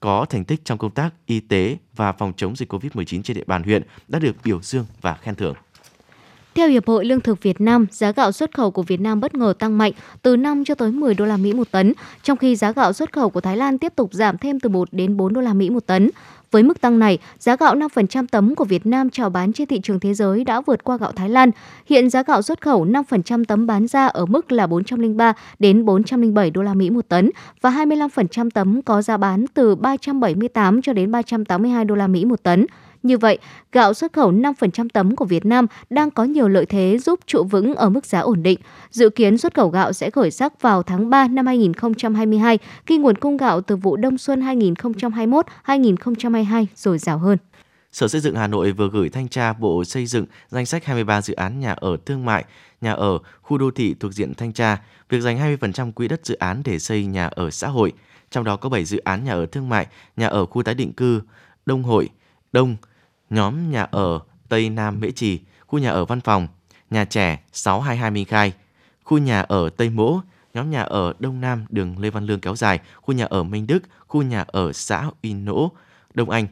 có 0.00 0.24
thành 0.24 0.44
tích 0.44 0.64
trong 0.64 0.78
công 0.78 0.90
tác 0.90 1.10
y 1.26 1.40
tế 1.40 1.76
và 1.96 2.12
phòng 2.12 2.32
chống 2.36 2.56
dịch 2.56 2.72
COVID-19 2.72 3.22
trên 3.22 3.36
địa 3.36 3.44
bàn 3.46 3.62
huyện 3.62 3.82
đã 4.08 4.18
được 4.18 4.36
biểu 4.44 4.62
dương 4.62 4.86
và 5.00 5.14
khen 5.14 5.34
thưởng. 5.34 5.54
Theo 6.60 6.68
Hiệp 6.68 6.86
hội 6.86 7.04
Lương 7.04 7.20
thực 7.20 7.42
Việt 7.42 7.60
Nam, 7.60 7.86
giá 7.90 8.12
gạo 8.12 8.32
xuất 8.32 8.54
khẩu 8.54 8.70
của 8.70 8.82
Việt 8.82 9.00
Nam 9.00 9.20
bất 9.20 9.34
ngờ 9.34 9.54
tăng 9.58 9.78
mạnh 9.78 9.92
từ 10.22 10.36
5 10.36 10.64
cho 10.64 10.74
tới 10.74 10.90
10 10.90 11.14
đô 11.14 11.24
la 11.26 11.36
Mỹ 11.36 11.52
một 11.52 11.70
tấn, 11.70 11.92
trong 12.22 12.38
khi 12.38 12.56
giá 12.56 12.72
gạo 12.72 12.92
xuất 12.92 13.12
khẩu 13.12 13.30
của 13.30 13.40
Thái 13.40 13.56
Lan 13.56 13.78
tiếp 13.78 13.92
tục 13.96 14.12
giảm 14.12 14.38
thêm 14.38 14.60
từ 14.60 14.68
1 14.68 14.88
đến 14.92 15.16
4 15.16 15.32
đô 15.32 15.40
la 15.40 15.52
Mỹ 15.52 15.70
một 15.70 15.86
tấn. 15.86 16.10
Với 16.50 16.62
mức 16.62 16.80
tăng 16.80 16.98
này, 16.98 17.18
giá 17.38 17.56
gạo 17.56 17.74
5% 17.74 18.26
tấm 18.30 18.54
của 18.54 18.64
Việt 18.64 18.86
Nam 18.86 19.10
chào 19.10 19.30
bán 19.30 19.52
trên 19.52 19.66
thị 19.66 19.80
trường 19.82 20.00
thế 20.00 20.14
giới 20.14 20.44
đã 20.44 20.60
vượt 20.60 20.84
qua 20.84 20.96
gạo 20.96 21.12
Thái 21.12 21.28
Lan. 21.28 21.50
Hiện 21.86 22.10
giá 22.10 22.22
gạo 22.22 22.42
xuất 22.42 22.60
khẩu 22.60 22.84
5% 22.84 23.44
tấm 23.44 23.66
bán 23.66 23.86
ra 23.86 24.06
ở 24.06 24.26
mức 24.26 24.52
là 24.52 24.66
403 24.66 25.32
đến 25.58 25.84
407 25.84 26.50
đô 26.50 26.62
la 26.62 26.74
Mỹ 26.74 26.90
một 26.90 27.08
tấn 27.08 27.30
và 27.60 27.70
25% 27.70 28.50
tấm 28.54 28.82
có 28.82 29.02
giá 29.02 29.16
bán 29.16 29.44
từ 29.54 29.74
378 29.74 30.82
cho 30.82 30.92
đến 30.92 31.12
382 31.12 31.84
đô 31.84 31.94
la 31.94 32.06
Mỹ 32.06 32.24
một 32.24 32.42
tấn. 32.42 32.66
Như 33.02 33.18
vậy, 33.18 33.38
gạo 33.72 33.94
xuất 33.94 34.12
khẩu 34.12 34.32
5% 34.32 34.88
tấm 34.92 35.16
của 35.16 35.24
Việt 35.24 35.46
Nam 35.46 35.66
đang 35.90 36.10
có 36.10 36.24
nhiều 36.24 36.48
lợi 36.48 36.66
thế 36.66 36.98
giúp 36.98 37.20
trụ 37.26 37.44
vững 37.44 37.74
ở 37.74 37.90
mức 37.90 38.06
giá 38.06 38.20
ổn 38.20 38.42
định. 38.42 38.58
Dự 38.90 39.10
kiến 39.10 39.38
xuất 39.38 39.54
khẩu 39.54 39.68
gạo 39.68 39.92
sẽ 39.92 40.10
khởi 40.10 40.30
sắc 40.30 40.62
vào 40.62 40.82
tháng 40.82 41.10
3 41.10 41.28
năm 41.28 41.46
2022 41.46 42.58
khi 42.86 42.98
nguồn 42.98 43.16
cung 43.16 43.36
gạo 43.36 43.60
từ 43.60 43.76
vụ 43.76 43.96
đông 43.96 44.18
xuân 44.18 44.40
2021-2022 45.66 46.66
dồi 46.76 46.98
dào 46.98 47.18
hơn. 47.18 47.38
Sở 47.92 48.08
Xây 48.08 48.20
dựng 48.20 48.36
Hà 48.36 48.46
Nội 48.46 48.72
vừa 48.72 48.90
gửi 48.90 49.08
thanh 49.08 49.28
tra 49.28 49.52
Bộ 49.52 49.84
Xây 49.84 50.06
dựng 50.06 50.26
danh 50.48 50.66
sách 50.66 50.84
23 50.84 51.22
dự 51.22 51.34
án 51.34 51.60
nhà 51.60 51.72
ở 51.72 51.96
thương 52.06 52.24
mại, 52.24 52.44
nhà 52.80 52.92
ở, 52.92 53.18
khu 53.42 53.58
đô 53.58 53.70
thị 53.70 53.94
thuộc 54.00 54.12
diện 54.12 54.34
thanh 54.34 54.52
tra, 54.52 54.82
việc 55.08 55.20
dành 55.20 55.56
20% 55.60 55.92
quỹ 55.92 56.08
đất 56.08 56.26
dự 56.26 56.34
án 56.34 56.62
để 56.64 56.78
xây 56.78 57.06
nhà 57.06 57.26
ở 57.26 57.50
xã 57.50 57.68
hội. 57.68 57.92
Trong 58.30 58.44
đó 58.44 58.56
có 58.56 58.68
7 58.68 58.84
dự 58.84 58.98
án 58.98 59.24
nhà 59.24 59.32
ở 59.32 59.46
thương 59.46 59.68
mại, 59.68 59.86
nhà 60.16 60.26
ở 60.26 60.46
khu 60.46 60.62
tái 60.62 60.74
định 60.74 60.92
cư, 60.92 61.20
Đông 61.66 61.82
Hội, 61.82 62.08
Đông, 62.52 62.76
nhóm 63.30 63.70
nhà 63.70 63.82
ở 63.82 64.20
Tây 64.48 64.70
Nam 64.70 65.00
Mễ 65.00 65.10
Trì, 65.10 65.40
khu 65.66 65.78
nhà 65.78 65.90
ở 65.90 66.04
văn 66.04 66.20
phòng, 66.20 66.48
nhà 66.90 67.04
trẻ 67.04 67.40
622 67.52 68.10
Minh 68.10 68.24
Khai, 68.24 68.52
khu 69.04 69.18
nhà 69.18 69.40
ở 69.40 69.70
Tây 69.76 69.90
Mỗ, 69.90 70.20
nhóm 70.54 70.70
nhà 70.70 70.82
ở 70.82 71.12
Đông 71.18 71.40
Nam 71.40 71.64
đường 71.70 71.98
Lê 71.98 72.10
Văn 72.10 72.26
Lương 72.26 72.40
kéo 72.40 72.56
dài, 72.56 72.80
khu 73.02 73.14
nhà 73.14 73.24
ở 73.24 73.42
Minh 73.42 73.66
Đức, 73.66 73.82
khu 74.06 74.22
nhà 74.22 74.44
ở 74.46 74.72
xã 74.72 75.10
Uy 75.22 75.34
Nỗ, 75.34 75.72
Đông 76.14 76.30
Anh. 76.30 76.46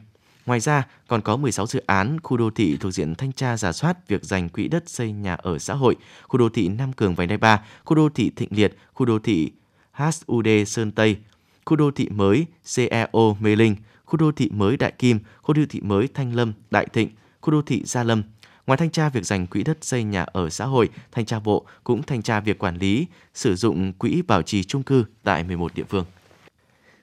Ngoài 0.45 0.59
ra, 0.59 0.87
còn 1.07 1.21
có 1.21 1.37
16 1.37 1.67
dự 1.67 1.83
án 1.85 2.19
khu 2.19 2.37
đô 2.37 2.49
thị 2.49 2.77
thuộc 2.79 2.93
diện 2.93 3.15
thanh 3.15 3.31
tra 3.31 3.57
giả 3.57 3.71
soát 3.71 4.07
việc 4.07 4.23
dành 4.23 4.49
quỹ 4.49 4.67
đất 4.67 4.89
xây 4.89 5.11
nhà 5.11 5.35
ở 5.35 5.59
xã 5.59 5.73
hội, 5.73 5.95
khu 6.23 6.37
đô 6.37 6.49
thị 6.49 6.67
Nam 6.67 6.93
Cường 6.93 7.15
Vành 7.15 7.27
Đai 7.27 7.37
Ba, 7.37 7.61
khu 7.85 7.95
đô 7.95 8.09
thị 8.09 8.31
Thịnh 8.35 8.49
Liệt, 8.51 8.77
khu 8.93 9.05
đô 9.05 9.19
thị 9.19 9.51
HUD 9.93 10.47
Sơn 10.67 10.91
Tây, 10.91 11.17
khu 11.65 11.75
đô 11.75 11.91
thị 11.91 12.09
mới 12.09 12.45
CEO 12.75 13.37
Mê 13.39 13.55
Linh, 13.55 13.75
khu 14.09 14.17
đô 14.17 14.31
thị 14.31 14.49
mới 14.53 14.77
Đại 14.77 14.91
Kim, 14.91 15.19
khu 15.41 15.53
đô 15.53 15.61
thị 15.69 15.81
mới 15.81 16.07
Thanh 16.13 16.35
Lâm, 16.35 16.53
Đại 16.71 16.87
Thịnh, 16.93 17.09
khu 17.41 17.51
đô 17.51 17.61
thị 17.61 17.81
Gia 17.85 18.03
Lâm. 18.03 18.23
Ngoài 18.67 18.77
thanh 18.77 18.89
tra 18.89 19.09
việc 19.09 19.25
dành 19.25 19.47
quỹ 19.47 19.63
đất 19.63 19.77
xây 19.81 20.03
nhà 20.03 20.23
ở 20.23 20.49
xã 20.49 20.65
hội, 20.65 20.89
thanh 21.11 21.25
tra 21.25 21.39
bộ 21.39 21.65
cũng 21.83 22.03
thanh 22.03 22.21
tra 22.21 22.39
việc 22.39 22.59
quản 22.59 22.77
lý, 22.77 23.07
sử 23.33 23.55
dụng 23.55 23.93
quỹ 23.93 24.21
bảo 24.21 24.41
trì 24.41 24.63
chung 24.63 24.83
cư 24.83 25.05
tại 25.23 25.43
11 25.43 25.73
địa 25.75 25.83
phương. 25.89 26.05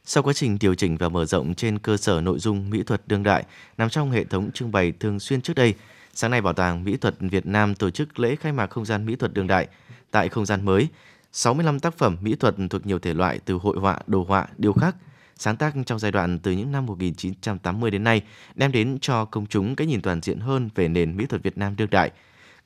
Sau 0.04 0.22
quá 0.22 0.32
trình 0.32 0.58
điều 0.60 0.74
chỉnh 0.74 0.96
và 0.96 1.08
mở 1.08 1.24
rộng 1.24 1.54
trên 1.54 1.78
cơ 1.78 1.96
sở 1.96 2.20
nội 2.20 2.38
dung 2.38 2.70
mỹ 2.70 2.82
thuật 2.82 3.02
đương 3.06 3.22
đại 3.22 3.44
nằm 3.78 3.88
trong 3.88 4.10
hệ 4.10 4.24
thống 4.24 4.50
trưng 4.52 4.72
bày 4.72 4.92
thường 5.00 5.20
xuyên 5.20 5.40
trước 5.40 5.54
đây, 5.54 5.74
sáng 6.14 6.30
nay 6.30 6.40
Bảo 6.40 6.52
tàng 6.52 6.84
Mỹ 6.84 6.96
thuật 6.96 7.14
Việt 7.20 7.46
Nam 7.46 7.74
tổ 7.74 7.90
chức 7.90 8.18
lễ 8.18 8.36
khai 8.36 8.52
mạc 8.52 8.70
không 8.70 8.84
gian 8.84 9.06
mỹ 9.06 9.16
thuật 9.16 9.34
đương 9.34 9.46
đại. 9.46 9.68
Tại 10.10 10.28
không 10.28 10.46
gian 10.46 10.64
mới, 10.64 10.88
65 11.32 11.80
tác 11.80 11.98
phẩm 11.98 12.16
mỹ 12.20 12.34
thuật 12.34 12.54
thuộc 12.70 12.86
nhiều 12.86 12.98
thể 12.98 13.14
loại 13.14 13.38
từ 13.44 13.54
hội 13.54 13.76
họa, 13.78 13.98
đồ 14.06 14.24
họa, 14.28 14.46
điêu 14.58 14.72
khắc, 14.72 14.96
sáng 15.36 15.56
tác 15.56 15.74
trong 15.86 15.98
giai 15.98 16.12
đoạn 16.12 16.38
từ 16.38 16.52
những 16.52 16.72
năm 16.72 16.86
1980 16.86 17.90
đến 17.90 18.04
nay, 18.04 18.22
đem 18.54 18.72
đến 18.72 18.98
cho 19.00 19.24
công 19.24 19.46
chúng 19.46 19.76
cái 19.76 19.86
nhìn 19.86 20.02
toàn 20.02 20.20
diện 20.22 20.40
hơn 20.40 20.68
về 20.74 20.88
nền 20.88 21.16
mỹ 21.16 21.26
thuật 21.26 21.42
Việt 21.42 21.58
Nam 21.58 21.76
đương 21.76 21.90
đại. 21.90 22.10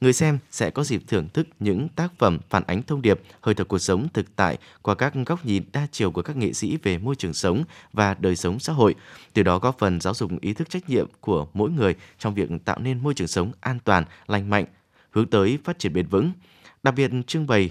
Người 0.01 0.13
xem 0.13 0.39
sẽ 0.51 0.71
có 0.71 0.85
dịp 0.85 1.03
thưởng 1.09 1.29
thức 1.29 1.49
những 1.59 1.89
tác 1.89 2.13
phẩm 2.19 2.39
phản 2.51 2.63
ánh 2.67 2.83
thông 2.83 3.03
điệp, 3.03 3.21
hơi 3.41 3.55
thở 3.55 3.65
cuộc 3.65 3.79
sống 3.79 4.09
thực 4.13 4.37
tại 4.37 4.59
qua 4.83 4.95
các 4.95 5.13
góc 5.27 5.47
nhìn 5.47 5.65
đa 5.73 5.87
chiều 5.93 6.11
của 6.11 6.23
các 6.23 6.37
nghệ 6.37 6.53
sĩ 6.53 6.79
về 6.83 6.99
môi 6.99 7.15
trường 7.15 7.35
sống 7.35 7.65
và 7.93 8.15
đời 8.15 8.37
sống 8.37 8.59
xã 8.59 8.73
hội, 8.73 8.95
từ 9.33 9.43
đó 9.43 9.59
góp 9.59 9.79
phần 9.79 10.01
giáo 10.01 10.15
dục 10.15 10.31
ý 10.41 10.53
thức 10.53 10.71
trách 10.71 10.91
nhiệm 10.91 11.07
của 11.21 11.47
mỗi 11.55 11.71
người 11.71 11.95
trong 12.19 12.35
việc 12.35 12.51
tạo 12.65 12.79
nên 12.79 13.03
môi 13.03 13.15
trường 13.15 13.29
sống 13.29 13.53
an 13.61 13.79
toàn, 13.85 14.05
lành 14.27 14.51
mạnh, 14.51 14.65
hướng 15.11 15.27
tới 15.27 15.59
phát 15.65 15.79
triển 15.79 15.93
bền 15.93 16.07
vững. 16.07 16.33
Đặc 16.83 16.95
biệt 16.95 17.11
trưng 17.27 17.47
bày 17.47 17.71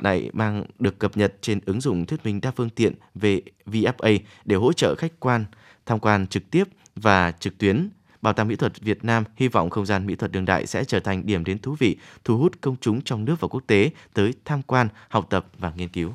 lại 0.00 0.30
mang 0.32 0.64
được 0.78 0.98
cập 0.98 1.16
nhật 1.16 1.34
trên 1.40 1.60
ứng 1.66 1.80
dụng 1.80 2.06
thuyết 2.06 2.24
minh 2.24 2.40
đa 2.40 2.50
phương 2.50 2.70
tiện 2.70 2.94
về 3.14 3.42
VFA 3.66 4.18
để 4.44 4.56
hỗ 4.56 4.72
trợ 4.72 4.94
khách 4.94 5.20
quan 5.20 5.44
tham 5.86 5.98
quan 5.98 6.26
trực 6.26 6.50
tiếp 6.50 6.64
và 6.96 7.32
trực 7.32 7.58
tuyến. 7.58 7.88
Bảo 8.22 8.32
tàng 8.32 8.48
Mỹ 8.48 8.56
thuật 8.56 8.80
Việt 8.80 9.04
Nam 9.04 9.24
hy 9.36 9.48
vọng 9.48 9.70
không 9.70 9.86
gian 9.86 10.06
mỹ 10.06 10.14
thuật 10.14 10.32
đương 10.32 10.44
đại 10.44 10.66
sẽ 10.66 10.84
trở 10.84 11.00
thành 11.00 11.26
điểm 11.26 11.44
đến 11.44 11.58
thú 11.58 11.76
vị, 11.78 11.96
thu 12.24 12.38
hút 12.38 12.60
công 12.60 12.76
chúng 12.80 13.02
trong 13.02 13.24
nước 13.24 13.36
và 13.40 13.48
quốc 13.48 13.62
tế 13.66 13.90
tới 14.14 14.34
tham 14.44 14.62
quan, 14.62 14.88
học 15.08 15.26
tập 15.30 15.46
và 15.58 15.72
nghiên 15.76 15.88
cứu. 15.88 16.10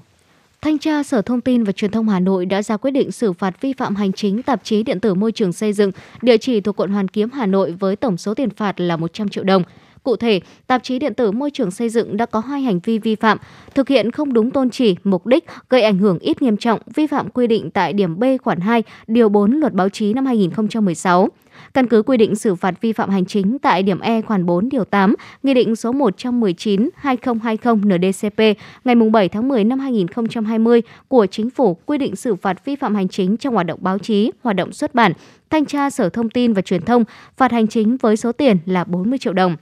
Thanh 0.62 0.78
tra 0.78 1.04
Sở 1.04 1.22
Thông 1.22 1.42
tin 1.42 1.64
và 1.64 1.72
Truyền 1.72 1.92
thông 1.92 2.10
Hà 2.10 2.20
Nội 2.20 2.46
đã 2.46 2.62
ra 2.62 2.78
quyết 2.78 2.92
định 2.92 3.12
xử 3.12 3.34
phạt 3.34 3.62
vi 3.62 3.74
phạm 3.74 3.96
hành 3.96 4.14
chính 4.14 4.44
tạp 4.44 4.64
chí 4.64 4.84
điện 4.84 5.00
tử 5.00 5.14
môi 5.14 5.32
trường 5.32 5.54
xây 5.54 5.74
dựng, 5.74 5.92
địa 6.22 6.38
chỉ 6.38 6.62
thuộc 6.62 6.80
quận 6.80 6.92
Hoàn 6.92 7.08
Kiếm, 7.08 7.30
Hà 7.34 7.46
Nội 7.46 7.72
với 7.72 7.96
tổng 7.96 8.18
số 8.18 8.34
tiền 8.34 8.50
phạt 8.50 8.80
là 8.80 8.98
100 8.98 9.30
triệu 9.30 9.44
đồng. 9.44 9.64
Cụ 10.06 10.16
thể, 10.16 10.40
tạp 10.68 10.84
chí 10.84 11.00
điện 11.00 11.14
tử 11.14 11.32
Môi 11.32 11.52
trường 11.52 11.72
xây 11.72 11.90
dựng 11.90 12.18
đã 12.18 12.26
có 12.26 12.40
hai 12.40 12.62
hành 12.62 12.80
vi 12.80 13.00
vi 13.00 13.16
phạm, 13.16 13.38
thực 13.76 13.88
hiện 13.90 14.12
không 14.12 14.34
đúng 14.34 14.52
tôn 14.52 14.70
chỉ, 14.70 14.96
mục 15.04 15.26
đích, 15.26 15.46
gây 15.70 15.82
ảnh 15.82 15.98
hưởng 15.98 16.20
ít 16.20 16.42
nghiêm 16.42 16.58
trọng, 16.58 16.80
vi 16.96 17.08
phạm 17.08 17.30
quy 17.30 17.48
định 17.48 17.72
tại 17.72 17.94
điểm 17.94 18.20
B 18.20 18.24
khoản 18.44 18.60
2, 18.60 18.84
điều 19.08 19.30
4 19.30 19.52
Luật 19.52 19.74
báo 19.74 19.90
chí 19.90 20.14
năm 20.14 20.26
2016. 20.26 21.30
Căn 21.74 21.88
cứ 21.88 22.02
quy 22.02 22.18
định 22.18 22.36
xử 22.36 22.56
phạt 22.56 22.82
vi 22.82 22.94
phạm 22.94 23.10
hành 23.10 23.26
chính 23.26 23.60
tại 23.60 23.84
điểm 23.84 24.00
E 24.00 24.22
khoản 24.22 24.46
4 24.46 24.70
điều 24.70 24.84
8, 24.84 25.16
Nghị 25.44 25.54
định 25.54 25.76
số 25.76 25.92
119/2020 25.92 27.86
NDCP 27.86 28.40
ngày 28.84 28.96
7 28.96 29.30
tháng 29.30 29.48
10 29.48 29.64
năm 29.64 29.80
2020 29.80 30.82
của 31.08 31.26
Chính 31.26 31.50
phủ 31.50 31.78
quy 31.86 31.98
định 31.98 32.16
xử 32.16 32.36
phạt 32.36 32.66
vi 32.66 32.76
phạm 32.76 32.96
hành 32.96 33.08
chính 33.08 33.38
trong 33.38 33.54
hoạt 33.54 33.66
động 33.66 33.80
báo 33.82 33.98
chí, 33.98 34.32
hoạt 34.44 34.56
động 34.56 34.74
xuất 34.74 34.96
bản, 34.96 35.12
thanh 35.50 35.66
tra 35.66 35.90
Sở 35.90 36.10
Thông 36.10 36.30
tin 36.30 36.54
và 36.54 36.62
Truyền 36.62 36.82
thông, 36.82 37.04
phạt 37.38 37.52
hành 37.52 37.68
chính 37.68 37.98
với 37.98 38.18
số 38.18 38.32
tiền 38.32 38.58
là 38.66 38.84
40 38.84 39.20
triệu 39.20 39.34
đồng. 39.34 39.56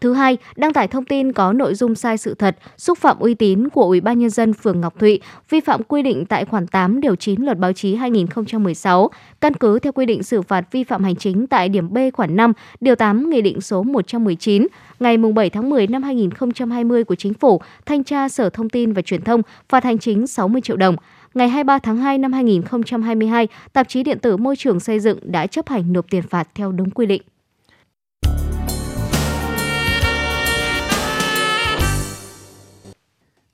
Thứ 0.00 0.12
hai, 0.12 0.36
đăng 0.56 0.72
tải 0.72 0.88
thông 0.88 1.04
tin 1.04 1.32
có 1.32 1.52
nội 1.52 1.74
dung 1.74 1.94
sai 1.94 2.18
sự 2.18 2.34
thật, 2.34 2.56
xúc 2.76 2.98
phạm 2.98 3.18
uy 3.18 3.34
tín 3.34 3.68
của 3.68 3.82
Ủy 3.82 4.00
ban 4.00 4.18
nhân 4.18 4.30
dân 4.30 4.52
phường 4.52 4.80
Ngọc 4.80 4.98
Thụy, 4.98 5.20
vi 5.50 5.60
phạm 5.60 5.82
quy 5.82 6.02
định 6.02 6.26
tại 6.26 6.44
khoản 6.44 6.66
8 6.66 7.00
điều 7.00 7.16
9 7.16 7.42
Luật 7.42 7.58
báo 7.58 7.72
chí 7.72 7.94
2016, 7.94 9.10
căn 9.40 9.54
cứ 9.54 9.78
theo 9.78 9.92
quy 9.92 10.06
định 10.06 10.22
xử 10.22 10.42
phạt 10.42 10.72
vi 10.72 10.84
phạm 10.84 11.04
hành 11.04 11.16
chính 11.16 11.46
tại 11.46 11.68
điểm 11.68 11.92
B 11.92 11.98
khoản 12.14 12.36
5, 12.36 12.52
điều 12.80 12.94
8 12.94 13.30
Nghị 13.30 13.42
định 13.42 13.60
số 13.60 13.82
119 13.82 14.66
ngày 15.00 15.16
7 15.16 15.50
tháng 15.50 15.70
10 15.70 15.86
năm 15.86 16.02
2020 16.02 17.04
của 17.04 17.14
Chính 17.14 17.34
phủ, 17.34 17.60
thanh 17.86 18.04
tra 18.04 18.28
Sở 18.28 18.50
Thông 18.50 18.68
tin 18.68 18.92
và 18.92 19.02
Truyền 19.02 19.22
thông 19.22 19.42
phạt 19.68 19.84
hành 19.84 19.98
chính 19.98 20.26
60 20.26 20.60
triệu 20.60 20.76
đồng. 20.76 20.96
Ngày 21.34 21.48
23 21.48 21.78
tháng 21.78 21.96
2 21.96 22.18
năm 22.18 22.32
2022, 22.32 23.48
tạp 23.72 23.88
chí 23.88 24.02
điện 24.02 24.18
tử 24.18 24.36
Môi 24.36 24.56
trường 24.56 24.80
xây 24.80 25.00
dựng 25.00 25.18
đã 25.22 25.46
chấp 25.46 25.68
hành 25.68 25.92
nộp 25.92 26.10
tiền 26.10 26.22
phạt 26.22 26.48
theo 26.54 26.72
đúng 26.72 26.90
quy 26.90 27.06
định. 27.06 27.22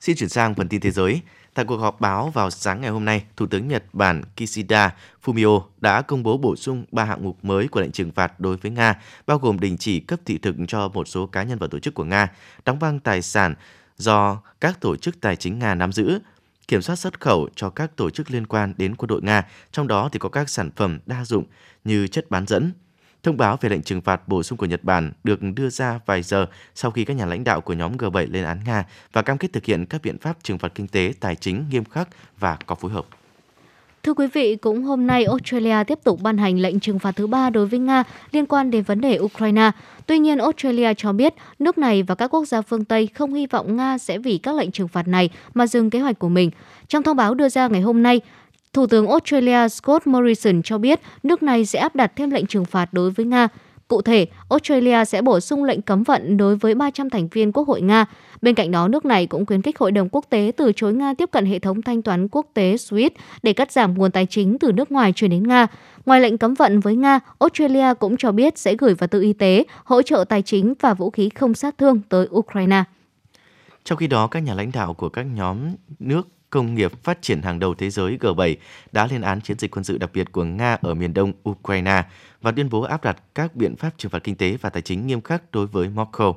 Xin 0.07 0.16
chuyển 0.16 0.29
sang 0.29 0.55
phần 0.55 0.69
tin 0.69 0.81
thế 0.81 0.90
giới. 0.90 1.21
Tại 1.55 1.64
cuộc 1.64 1.77
họp 1.77 2.01
báo 2.01 2.31
vào 2.31 2.51
sáng 2.51 2.81
ngày 2.81 2.90
hôm 2.90 3.05
nay, 3.05 3.25
Thủ 3.37 3.47
tướng 3.47 3.69
Nhật 3.69 3.85
Bản 3.92 4.23
Kishida 4.37 4.95
Fumio 5.25 5.62
đã 5.81 6.03
công 6.03 6.23
bố 6.23 6.38
bổ 6.38 6.57
sung 6.57 6.85
ba 6.92 7.05
hạng 7.05 7.25
mục 7.25 7.45
mới 7.45 7.69
của 7.69 7.81
lệnh 7.81 7.92
trừng 7.92 8.12
phạt 8.12 8.40
đối 8.40 8.57
với 8.57 8.71
Nga, 8.71 9.01
bao 9.27 9.38
gồm 9.38 9.61
đình 9.61 9.77
chỉ 9.79 10.01
cấp 10.01 10.21
thị 10.25 10.38
thực 10.38 10.57
cho 10.69 10.88
một 10.88 11.09
số 11.09 11.27
cá 11.27 11.42
nhân 11.42 11.59
và 11.59 11.66
tổ 11.66 11.79
chức 11.79 11.95
của 11.95 12.05
Nga, 12.05 12.33
đóng 12.64 12.79
băng 12.79 13.01
tài 13.01 13.23
sản 13.23 13.55
do 13.97 14.42
các 14.61 14.81
tổ 14.81 14.97
chức 14.97 15.21
tài 15.21 15.37
chính 15.37 15.59
Nga 15.59 15.75
nắm 15.75 15.92
giữ, 15.92 16.19
kiểm 16.69 16.83
soát 16.83 16.97
xuất 16.97 17.21
khẩu 17.21 17.49
cho 17.55 17.71
các 17.71 17.97
tổ 17.97 18.11
chức 18.11 18.31
liên 18.31 18.47
quan 18.47 18.75
đến 18.77 18.97
quân 18.97 19.09
đội 19.09 19.23
Nga, 19.23 19.47
trong 19.73 19.88
đó 19.88 20.09
thì 20.12 20.19
có 20.19 20.29
các 20.29 20.51
sản 20.51 20.71
phẩm 20.77 20.99
đa 21.07 21.25
dụng 21.25 21.45
như 21.85 22.07
chất 22.07 22.31
bán 22.31 22.47
dẫn, 22.47 22.73
Thông 23.27 23.37
báo 23.37 23.59
về 23.61 23.69
lệnh 23.69 23.83
trừng 23.83 24.01
phạt 24.01 24.29
bổ 24.29 24.43
sung 24.43 24.59
của 24.59 24.67
Nhật 24.67 24.85
Bản 24.85 25.12
được 25.25 25.41
đưa 25.55 25.69
ra 25.69 26.01
vài 26.07 26.23
giờ 26.23 26.47
sau 26.75 26.91
khi 26.91 27.05
các 27.05 27.15
nhà 27.15 27.27
lãnh 27.27 27.45
đạo 27.45 27.61
của 27.61 27.73
nhóm 27.73 27.97
G7 27.97 28.33
lên 28.33 28.45
án 28.45 28.61
Nga 28.67 28.85
và 29.12 29.23
cam 29.23 29.39
kết 29.39 29.53
thực 29.53 29.65
hiện 29.65 29.87
các 29.87 30.03
biện 30.03 30.19
pháp 30.19 30.37
trừng 30.43 30.59
phạt 30.59 30.73
kinh 30.75 30.89
tế, 30.89 31.12
tài 31.21 31.37
chính 31.37 31.65
nghiêm 31.71 31.85
khắc 31.85 32.09
và 32.39 32.59
có 32.67 32.75
phối 32.75 32.91
hợp. 32.91 33.07
Thưa 34.03 34.15
quý 34.15 34.27
vị, 34.33 34.57
cũng 34.57 34.83
hôm 34.83 35.07
nay 35.07 35.25
Australia 35.25 35.85
tiếp 35.87 35.99
tục 36.05 36.21
ban 36.23 36.39
hành 36.39 36.59
lệnh 36.59 36.81
trừng 36.81 36.99
phạt 36.99 37.17
thứ 37.17 37.27
ba 37.27 37.51
đối 37.51 37.67
với 37.67 37.79
Nga 37.79 38.05
liên 38.33 38.47
quan 38.47 38.71
đến 38.71 38.83
vấn 38.83 39.01
đề 39.01 39.19
Ukraine. 39.19 39.71
Tuy 40.07 40.19
nhiên, 40.19 40.39
Australia 40.39 40.95
cho 40.95 41.12
biết 41.12 41.35
nước 41.59 41.79
này 41.79 42.03
và 42.03 42.15
các 42.15 42.35
quốc 42.35 42.45
gia 42.45 42.62
phương 42.62 42.85
Tây 42.85 43.09
không 43.15 43.35
hy 43.35 43.47
vọng 43.47 43.77
Nga 43.77 43.99
sẽ 43.99 44.19
vì 44.19 44.39
các 44.39 44.55
lệnh 44.55 44.71
trừng 44.71 44.89
phạt 44.89 45.09
này 45.09 45.31
mà 45.55 45.67
dừng 45.67 45.91
kế 45.91 46.01
hoạch 46.01 46.19
của 46.19 46.29
mình. 46.29 46.51
Trong 46.89 47.03
thông 47.03 47.17
báo 47.17 47.35
đưa 47.35 47.49
ra 47.49 47.69
ngày 47.69 47.81
hôm 47.81 48.03
nay, 48.03 48.21
Thủ 48.72 48.87
tướng 48.87 49.09
Australia 49.09 49.68
Scott 49.68 50.07
Morrison 50.07 50.62
cho 50.62 50.79
biết 50.79 51.00
nước 51.22 51.42
này 51.42 51.66
sẽ 51.66 51.79
áp 51.79 51.96
đặt 51.96 52.12
thêm 52.16 52.31
lệnh 52.31 52.46
trừng 52.46 52.64
phạt 52.64 52.92
đối 52.92 53.11
với 53.11 53.26
Nga. 53.26 53.48
Cụ 53.88 54.02
thể, 54.02 54.26
Australia 54.50 55.05
sẽ 55.05 55.22
bổ 55.22 55.40
sung 55.40 55.64
lệnh 55.64 55.83
cấm 55.83 56.02
vận 56.02 56.37
đối 56.37 56.57
với 56.57 56.74
300 56.74 57.11
thành 57.11 57.29
viên 57.29 57.52
Quốc 57.52 57.68
hội 57.68 57.81
Nga. 57.81 58.07
Bên 58.42 58.55
cạnh 58.55 58.70
đó, 58.70 58.88
nước 58.88 59.05
này 59.05 59.26
cũng 59.26 59.46
khuyến 59.46 59.62
khích 59.62 59.79
Hội 59.79 59.92
đồng 59.92 60.09
Quốc 60.12 60.24
tế 60.31 60.52
từ 60.57 60.72
chối 60.76 60.94
Nga 60.94 61.14
tiếp 61.18 61.29
cận 61.33 61.46
hệ 61.46 61.59
thống 61.59 61.83
thanh 61.83 62.02
toán 62.02 62.29
quốc 62.29 62.46
tế 62.55 62.74
SWIFT 62.74 63.11
để 63.42 63.52
cắt 63.52 63.72
giảm 63.72 63.94
nguồn 63.94 64.11
tài 64.11 64.26
chính 64.26 64.59
từ 64.59 64.72
nước 64.72 64.92
ngoài 64.92 65.12
chuyển 65.12 65.31
đến 65.31 65.48
Nga. 65.48 65.66
Ngoài 66.07 66.20
lệnh 66.20 66.38
cấm 66.38 66.55
vận 66.55 66.81
với 66.81 66.96
Nga, 66.96 67.20
Australia 67.38 67.94
cũng 68.00 68.16
cho 68.16 68.33
biết 68.33 68.59
sẽ 68.59 68.74
gửi 68.74 68.94
vật 68.94 69.07
tư 69.07 69.22
y 69.22 69.33
tế, 69.33 69.64
hỗ 69.85 70.02
trợ 70.02 70.24
tài 70.29 70.42
chính 70.42 70.74
và 70.81 70.94
vũ 70.94 71.11
khí 71.11 71.29
không 71.29 71.55
sát 71.55 71.79
thương 71.79 72.00
tới 72.09 72.29
Ukraine. 72.31 72.85
Trong 73.85 73.98
khi 73.98 74.07
đó, 74.07 74.26
các 74.26 74.40
nhà 74.40 74.55
lãnh 74.55 74.72
đạo 74.72 74.94
của 74.94 75.09
các 75.09 75.22
nhóm 75.22 75.59
nước 75.98 76.29
công 76.57 76.75
nghiệp 76.75 76.92
phát 77.03 77.23
triển 77.23 77.42
hàng 77.42 77.59
đầu 77.59 77.75
thế 77.75 77.90
giới 77.90 78.19
G7 78.21 78.57
đã 78.92 79.07
lên 79.07 79.21
án 79.21 79.40
chiến 79.40 79.59
dịch 79.59 79.71
quân 79.71 79.85
sự 79.85 79.99
đặc 79.99 80.11
biệt 80.12 80.33
của 80.33 80.45
Nga 80.45 80.79
ở 80.83 80.95
miền 80.95 81.14
đông 81.14 81.33
Ukraine 81.49 82.05
và 82.42 82.53
tuyên 82.53 82.71
bố 82.71 82.83
áp 82.83 83.05
đặt 83.05 83.16
các 83.35 83.57
biện 83.57 83.77
pháp 83.77 83.90
trừng 83.99 84.11
phạt 84.11 84.25
kinh 84.25 84.35
tế 84.35 84.57
và 84.61 84.71
tài 84.71 84.83
chính 84.83 85.07
nghiêm 85.07 85.21
khắc 85.21 85.42
đối 85.53 85.66
với 85.66 85.88
Moscow. 85.88 86.35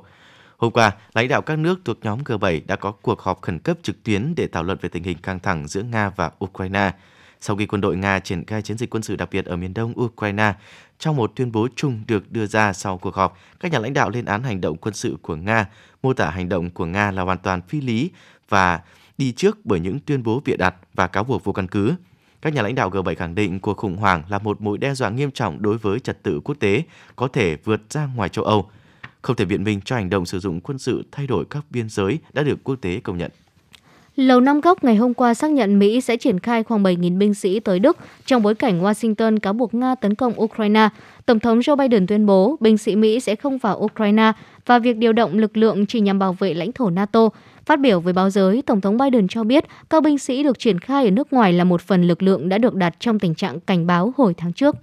Hôm 0.56 0.72
qua, 0.72 0.92
lãnh 1.14 1.28
đạo 1.28 1.42
các 1.42 1.58
nước 1.58 1.80
thuộc 1.84 1.98
nhóm 2.02 2.18
G7 2.22 2.60
đã 2.66 2.76
có 2.76 2.92
cuộc 2.92 3.20
họp 3.20 3.42
khẩn 3.42 3.58
cấp 3.58 3.78
trực 3.82 4.02
tuyến 4.02 4.34
để 4.36 4.48
thảo 4.48 4.62
luận 4.62 4.78
về 4.80 4.88
tình 4.88 5.02
hình 5.02 5.18
căng 5.18 5.40
thẳng 5.40 5.68
giữa 5.68 5.82
Nga 5.82 6.10
và 6.10 6.30
Ukraine. 6.44 6.92
Sau 7.40 7.56
khi 7.56 7.66
quân 7.66 7.80
đội 7.80 7.96
Nga 7.96 8.18
triển 8.18 8.44
khai 8.44 8.62
chiến 8.62 8.78
dịch 8.78 8.90
quân 8.90 9.02
sự 9.02 9.16
đặc 9.16 9.28
biệt 9.32 9.44
ở 9.44 9.56
miền 9.56 9.74
đông 9.74 10.00
Ukraine, 10.00 10.54
trong 10.98 11.16
một 11.16 11.32
tuyên 11.36 11.52
bố 11.52 11.68
chung 11.76 12.02
được 12.06 12.32
đưa 12.32 12.46
ra 12.46 12.72
sau 12.72 12.98
cuộc 12.98 13.14
họp, 13.14 13.38
các 13.60 13.72
nhà 13.72 13.78
lãnh 13.78 13.94
đạo 13.94 14.10
lên 14.10 14.24
án 14.24 14.42
hành 14.42 14.60
động 14.60 14.76
quân 14.76 14.94
sự 14.94 15.16
của 15.22 15.36
Nga, 15.36 15.66
mô 16.02 16.12
tả 16.12 16.30
hành 16.30 16.48
động 16.48 16.70
của 16.70 16.86
Nga 16.86 17.10
là 17.10 17.22
hoàn 17.22 17.38
toàn 17.38 17.62
phi 17.62 17.80
lý 17.80 18.10
và 18.48 18.80
đi 19.20 19.32
trước 19.32 19.58
bởi 19.64 19.80
những 19.80 19.98
tuyên 20.06 20.22
bố 20.22 20.42
bịa 20.44 20.56
đặt 20.56 20.74
và 20.94 21.06
cáo 21.06 21.24
buộc 21.24 21.44
vô 21.44 21.52
căn 21.52 21.66
cứ. 21.66 21.94
Các 22.42 22.54
nhà 22.54 22.62
lãnh 22.62 22.74
đạo 22.74 22.90
G7 22.90 23.14
khẳng 23.14 23.34
định 23.34 23.60
cuộc 23.60 23.76
khủng 23.76 23.96
hoảng 23.96 24.22
là 24.28 24.38
một 24.38 24.60
mối 24.60 24.78
đe 24.78 24.94
dọa 24.94 25.10
nghiêm 25.10 25.30
trọng 25.30 25.62
đối 25.62 25.78
với 25.78 26.00
trật 26.00 26.22
tự 26.22 26.40
quốc 26.44 26.54
tế, 26.60 26.82
có 27.16 27.28
thể 27.28 27.56
vượt 27.64 27.80
ra 27.90 28.08
ngoài 28.16 28.28
châu 28.28 28.44
Âu. 28.44 28.70
Không 29.22 29.36
thể 29.36 29.44
biện 29.44 29.64
minh 29.64 29.80
cho 29.84 29.96
hành 29.96 30.10
động 30.10 30.26
sử 30.26 30.38
dụng 30.38 30.60
quân 30.60 30.78
sự 30.78 31.04
thay 31.12 31.26
đổi 31.26 31.44
các 31.50 31.64
biên 31.70 31.88
giới 31.88 32.18
đã 32.32 32.42
được 32.42 32.64
quốc 32.64 32.76
tế 32.80 33.00
công 33.00 33.18
nhận. 33.18 33.30
Lầu 34.16 34.40
Năm 34.40 34.60
Góc 34.60 34.84
ngày 34.84 34.96
hôm 34.96 35.14
qua 35.14 35.34
xác 35.34 35.50
nhận 35.50 35.78
Mỹ 35.78 36.00
sẽ 36.00 36.16
triển 36.16 36.38
khai 36.38 36.62
khoảng 36.62 36.82
7.000 36.82 37.18
binh 37.18 37.34
sĩ 37.34 37.60
tới 37.60 37.78
Đức 37.78 37.96
trong 38.26 38.42
bối 38.42 38.54
cảnh 38.54 38.82
Washington 38.82 39.38
cáo 39.38 39.52
buộc 39.52 39.74
Nga 39.74 39.94
tấn 39.94 40.14
công 40.14 40.40
Ukraine. 40.40 40.88
Tổng 41.26 41.40
thống 41.40 41.58
Joe 41.58 41.76
Biden 41.76 42.06
tuyên 42.06 42.26
bố 42.26 42.56
binh 42.60 42.78
sĩ 42.78 42.96
Mỹ 42.96 43.20
sẽ 43.20 43.36
không 43.36 43.58
vào 43.58 43.78
Ukraine 43.78 44.32
và 44.66 44.78
việc 44.78 44.96
điều 44.96 45.12
động 45.12 45.38
lực 45.38 45.56
lượng 45.56 45.86
chỉ 45.86 46.00
nhằm 46.00 46.18
bảo 46.18 46.32
vệ 46.32 46.54
lãnh 46.54 46.72
thổ 46.72 46.90
NATO. 46.90 47.28
Phát 47.70 47.80
biểu 47.80 48.00
với 48.00 48.12
báo 48.12 48.30
giới, 48.30 48.62
Tổng 48.62 48.80
thống 48.80 48.98
Biden 48.98 49.28
cho 49.28 49.44
biết 49.44 49.64
các 49.90 50.02
binh 50.02 50.18
sĩ 50.18 50.42
được 50.42 50.58
triển 50.58 50.78
khai 50.78 51.04
ở 51.04 51.10
nước 51.10 51.32
ngoài 51.32 51.52
là 51.52 51.64
một 51.64 51.80
phần 51.80 52.02
lực 52.02 52.22
lượng 52.22 52.48
đã 52.48 52.58
được 52.58 52.74
đặt 52.74 52.94
trong 52.98 53.18
tình 53.18 53.34
trạng 53.34 53.60
cảnh 53.60 53.86
báo 53.86 54.12
hồi 54.16 54.34
tháng 54.36 54.52
trước. 54.52 54.76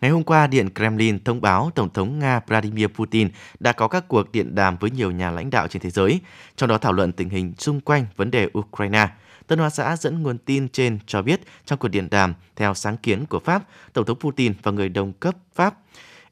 Ngày 0.00 0.10
hôm 0.10 0.22
qua, 0.22 0.46
Điện 0.46 0.68
Kremlin 0.74 1.24
thông 1.24 1.40
báo 1.40 1.70
Tổng 1.74 1.90
thống 1.90 2.18
Nga 2.18 2.40
Vladimir 2.46 2.86
Putin 2.86 3.28
đã 3.60 3.72
có 3.72 3.88
các 3.88 4.08
cuộc 4.08 4.32
điện 4.32 4.54
đàm 4.54 4.76
với 4.76 4.90
nhiều 4.90 5.10
nhà 5.10 5.30
lãnh 5.30 5.50
đạo 5.50 5.68
trên 5.68 5.82
thế 5.82 5.90
giới, 5.90 6.20
trong 6.56 6.68
đó 6.68 6.78
thảo 6.78 6.92
luận 6.92 7.12
tình 7.12 7.28
hình 7.28 7.54
xung 7.58 7.80
quanh 7.80 8.06
vấn 8.16 8.30
đề 8.30 8.48
Ukraine. 8.58 9.08
Tân 9.46 9.58
Hoa 9.58 9.70
xã 9.70 9.96
dẫn 9.96 10.22
nguồn 10.22 10.38
tin 10.38 10.68
trên 10.68 10.98
cho 11.06 11.22
biết 11.22 11.40
trong 11.64 11.78
cuộc 11.78 11.88
điện 11.88 12.08
đàm, 12.10 12.34
theo 12.56 12.74
sáng 12.74 12.96
kiến 12.96 13.26
của 13.26 13.38
Pháp, 13.38 13.62
Tổng 13.92 14.04
thống 14.04 14.18
Putin 14.18 14.52
và 14.62 14.72
người 14.72 14.88
đồng 14.88 15.12
cấp 15.12 15.34
Pháp 15.54 15.74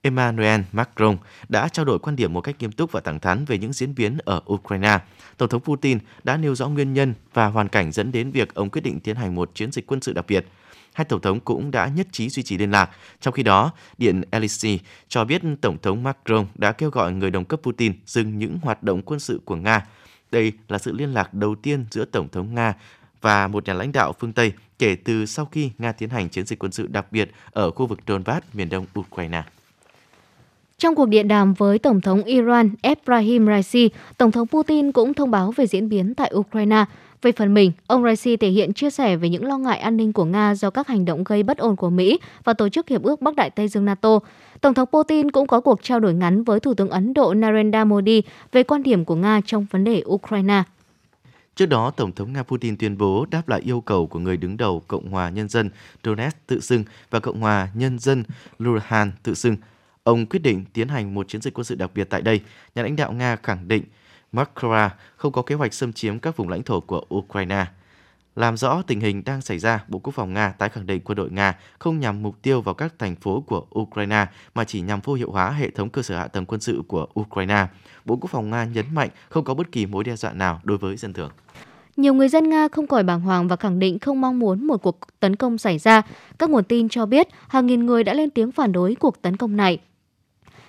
Emmanuel 0.05 0.61
Macron 0.73 1.17
đã 1.49 1.69
trao 1.69 1.85
đổi 1.85 1.99
quan 1.99 2.17
điểm 2.17 2.33
một 2.33 2.41
cách 2.41 2.57
nghiêm 2.59 2.73
túc 2.73 2.93
và 2.93 3.01
thẳng 3.01 3.21
thắn 3.21 3.45
về 3.45 3.59
những 3.59 3.73
diễn 3.73 3.95
biến 3.95 4.19
ở 4.25 4.41
Ukraine. 4.53 4.99
Tổng 5.37 5.49
thống 5.49 5.63
Putin 5.63 5.99
đã 6.25 6.37
nêu 6.37 6.55
rõ 6.55 6.69
nguyên 6.69 6.95
nhân 6.95 7.15
và 7.35 7.47
hoàn 7.47 7.69
cảnh 7.69 7.93
dẫn 7.93 8.13
đến 8.13 8.31
việc 8.31 8.55
ông 8.55 8.71
quyết 8.71 8.81
định 8.81 9.01
tiến 9.01 9.17
hành 9.17 9.35
một 9.35 9.51
chiến 9.55 9.73
dịch 9.73 9.87
quân 9.87 10.01
sự 10.01 10.13
đặc 10.13 10.25
biệt. 10.29 10.47
Hai 10.93 11.05
tổng 11.05 11.21
thống 11.21 11.41
cũng 11.41 11.71
đã 11.71 11.89
nhất 11.89 12.07
trí 12.13 12.29
duy 12.29 12.43
trì 12.43 12.59
liên 12.59 12.71
lạc. 12.71 12.91
Trong 13.21 13.35
khi 13.35 13.43
đó, 13.43 13.73
Điện 13.99 14.23
Elysee 14.31 14.79
cho 15.09 15.25
biết 15.25 15.43
Tổng 15.61 15.79
thống 15.83 16.03
Macron 16.03 16.47
đã 16.55 16.73
kêu 16.73 16.91
gọi 16.91 17.13
người 17.13 17.31
đồng 17.31 17.45
cấp 17.45 17.61
Putin 17.63 17.93
dừng 18.07 18.39
những 18.39 18.59
hoạt 18.63 18.83
động 18.83 19.03
quân 19.03 19.21
sự 19.21 19.41
của 19.45 19.57
Nga. 19.57 19.87
Đây 20.31 20.53
là 20.69 20.79
sự 20.79 20.93
liên 20.93 21.15
lạc 21.15 21.35
đầu 21.35 21.55
tiên 21.55 21.85
giữa 21.91 22.05
Tổng 22.05 22.29
thống 22.29 22.55
Nga 22.55 22.75
và 23.21 23.49
một 23.49 23.67
nhà 23.67 23.75
lãnh 23.75 23.93
đạo 23.93 24.13
phương 24.19 24.33
Tây 24.33 24.53
kể 24.79 24.97
từ 25.05 25.27
sau 25.27 25.45
khi 25.45 25.71
Nga 25.79 25.93
tiến 25.93 26.09
hành 26.09 26.29
chiến 26.29 26.47
dịch 26.47 26.59
quân 26.59 26.73
sự 26.73 26.87
đặc 26.87 27.13
biệt 27.13 27.31
ở 27.51 27.71
khu 27.71 27.87
vực 27.87 28.01
Donbass, 28.07 28.47
miền 28.53 28.69
đông 28.69 28.87
Ukraine. 29.01 29.43
Trong 30.79 30.95
cuộc 30.95 31.07
điện 31.07 31.29
đàm 31.29 31.55
với 31.55 31.79
Tổng 31.79 32.01
thống 32.01 32.23
Iran 32.25 32.71
Ebrahim 32.83 33.47
Raisi, 33.47 33.91
Tổng 34.19 34.31
thống 34.31 34.49
Putin 34.49 34.93
cũng 34.93 35.15
thông 35.15 35.31
báo 35.31 35.53
về 35.57 35.67
diễn 35.67 35.89
biến 35.89 36.15
tại 36.15 36.33
Ukraine. 36.35 36.85
Về 37.23 37.33
phần 37.33 37.55
mình, 37.55 37.73
ông 37.87 38.05
Raisi 38.05 38.37
thể 38.37 38.49
hiện 38.49 38.73
chia 38.73 38.91
sẻ 38.91 39.17
về 39.17 39.29
những 39.29 39.45
lo 39.45 39.59
ngại 39.59 39.79
an 39.79 39.97
ninh 39.97 40.13
của 40.13 40.25
Nga 40.25 40.55
do 40.55 40.71
các 40.71 40.89
hành 40.89 41.05
động 41.05 41.25
gây 41.25 41.43
bất 41.43 41.59
ổn 41.59 41.77
của 41.77 41.91
Mỹ 41.91 42.19
và 42.45 42.53
Tổ 42.53 42.69
chức 42.69 42.89
Hiệp 42.89 43.03
ước 43.03 43.23
Bắc 43.23 43.37
Đại 43.37 43.51
Tây 43.51 43.69
Dương 43.69 43.85
NATO. 43.85 44.19
Tổng 44.61 44.75
thống 44.75 44.89
Putin 44.93 45.31
cũng 45.31 45.47
có 45.47 45.61
cuộc 45.61 45.83
trao 45.83 46.01
đổi 46.01 46.15
ngắn 46.15 46.45
với 46.45 46.61
Thủ 46.61 46.75
tướng 46.75 46.91
Ấn 46.91 47.15
Độ 47.15 47.35
Narendra 47.35 47.85
Modi 47.85 48.23
về 48.53 48.63
quan 48.63 48.83
điểm 48.83 49.05
của 49.05 49.15
Nga 49.15 49.41
trong 49.47 49.67
vấn 49.71 49.85
đề 49.85 50.03
Ukraine. 50.07 50.63
Trước 51.57 51.67
đó, 51.67 51.91
Tổng 51.91 52.13
thống 52.13 52.33
Nga 52.33 52.43
Putin 52.43 52.77
tuyên 52.77 52.99
bố 52.99 53.27
đáp 53.31 53.49
lại 53.49 53.61
yêu 53.61 53.81
cầu 53.81 54.07
của 54.07 54.19
người 54.19 54.37
đứng 54.37 54.57
đầu 54.57 54.83
Cộng 54.89 55.11
hòa 55.11 55.31
Nhân 55.31 55.49
dân 55.49 55.71
Donetsk 56.05 56.47
tự 56.47 56.61
xưng 56.61 56.85
và 57.11 57.21
Cộng 57.21 57.41
hòa 57.41 57.69
Nhân 57.75 57.99
dân 57.99 58.25
Luhansk 58.59 59.23
tự 59.23 59.35
xưng 59.35 59.57
Ông 60.05 60.27
quyết 60.27 60.39
định 60.39 60.65
tiến 60.73 60.89
hành 60.89 61.15
một 61.15 61.29
chiến 61.29 61.41
dịch 61.41 61.55
quân 61.55 61.65
sự 61.65 61.75
đặc 61.75 61.91
biệt 61.95 62.05
tại 62.11 62.23
đây. 62.23 62.41
Nhà 62.75 62.83
lãnh 62.83 62.97
đạo 62.97 63.13
Nga 63.13 63.37
khẳng 63.37 63.69
định 63.69 63.85
Moscow 64.33 64.89
không 65.17 65.33
có 65.33 65.43
kế 65.43 65.55
hoạch 65.55 65.75
xâm 65.75 65.93
chiếm 65.93 66.19
các 66.19 66.37
vùng 66.37 66.49
lãnh 66.49 66.63
thổ 66.63 66.81
của 66.81 67.05
Ukraine. 67.15 67.67
Làm 68.37 68.57
rõ 68.57 68.83
tình 68.87 69.01
hình 69.01 69.25
đang 69.25 69.43
xảy 69.43 69.59
ra, 69.59 69.85
Bộ 69.89 69.99
Quốc 69.99 70.15
phòng 70.15 70.35
Nga 70.35 70.51
tái 70.51 70.69
khẳng 70.69 70.87
định 70.87 71.01
quân 71.05 71.17
đội 71.17 71.31
Nga 71.31 71.59
không 71.79 72.01
nhằm 72.01 72.23
mục 72.23 72.43
tiêu 72.43 72.61
vào 72.61 72.75
các 72.75 72.95
thành 72.99 73.17
phố 73.17 73.41
của 73.41 73.67
Ukraine 73.79 74.27
mà 74.55 74.65
chỉ 74.65 74.81
nhằm 74.81 75.01
vô 75.01 75.15
hiệu 75.15 75.31
hóa 75.31 75.51
hệ 75.51 75.71
thống 75.71 75.91
cơ 75.91 76.03
sở 76.03 76.17
hạ 76.17 76.27
tầng 76.27 76.47
quân 76.47 76.61
sự 76.61 76.83
của 76.89 77.07
Ukraine. 77.21 77.67
Bộ 78.05 78.17
Quốc 78.17 78.31
phòng 78.31 78.51
Nga 78.51 78.65
nhấn 78.65 78.85
mạnh 78.95 79.09
không 79.29 79.45
có 79.45 79.55
bất 79.55 79.73
kỳ 79.73 79.87
mối 79.87 80.05
đe 80.05 80.17
dọa 80.17 80.33
nào 80.33 80.61
đối 80.65 80.79
với 80.79 80.97
dân 80.97 81.13
thường. 81.13 81.31
Nhiều 81.97 82.15
người 82.15 82.29
dân 82.29 82.51
Nga 82.51 82.69
không 82.69 82.87
khỏi 82.87 83.03
bàng 83.03 83.21
hoàng 83.21 83.49
và 83.49 83.57
khẳng 83.57 83.79
định 83.79 83.99
không 83.99 84.21
mong 84.21 84.39
muốn 84.39 84.67
một 84.67 84.83
cuộc 84.83 84.99
tấn 85.21 85.37
công 85.37 85.59
xảy 85.59 85.79
ra. 85.79 86.03
Các 86.39 86.51
nguồn 86.51 86.65
tin 86.65 86.89
cho 86.89 87.07
biết 87.07 87.29
hàng 87.49 87.67
nghìn 87.67 87.87
người 87.87 88.05
đã 88.05 88.15
lên 88.15 88.31
tiếng 88.31 88.53
phản 88.53 88.73
đối 88.73 88.95
cuộc 88.95 89.23
tấn 89.23 89.37
công 89.37 89.57
này. 89.57 89.79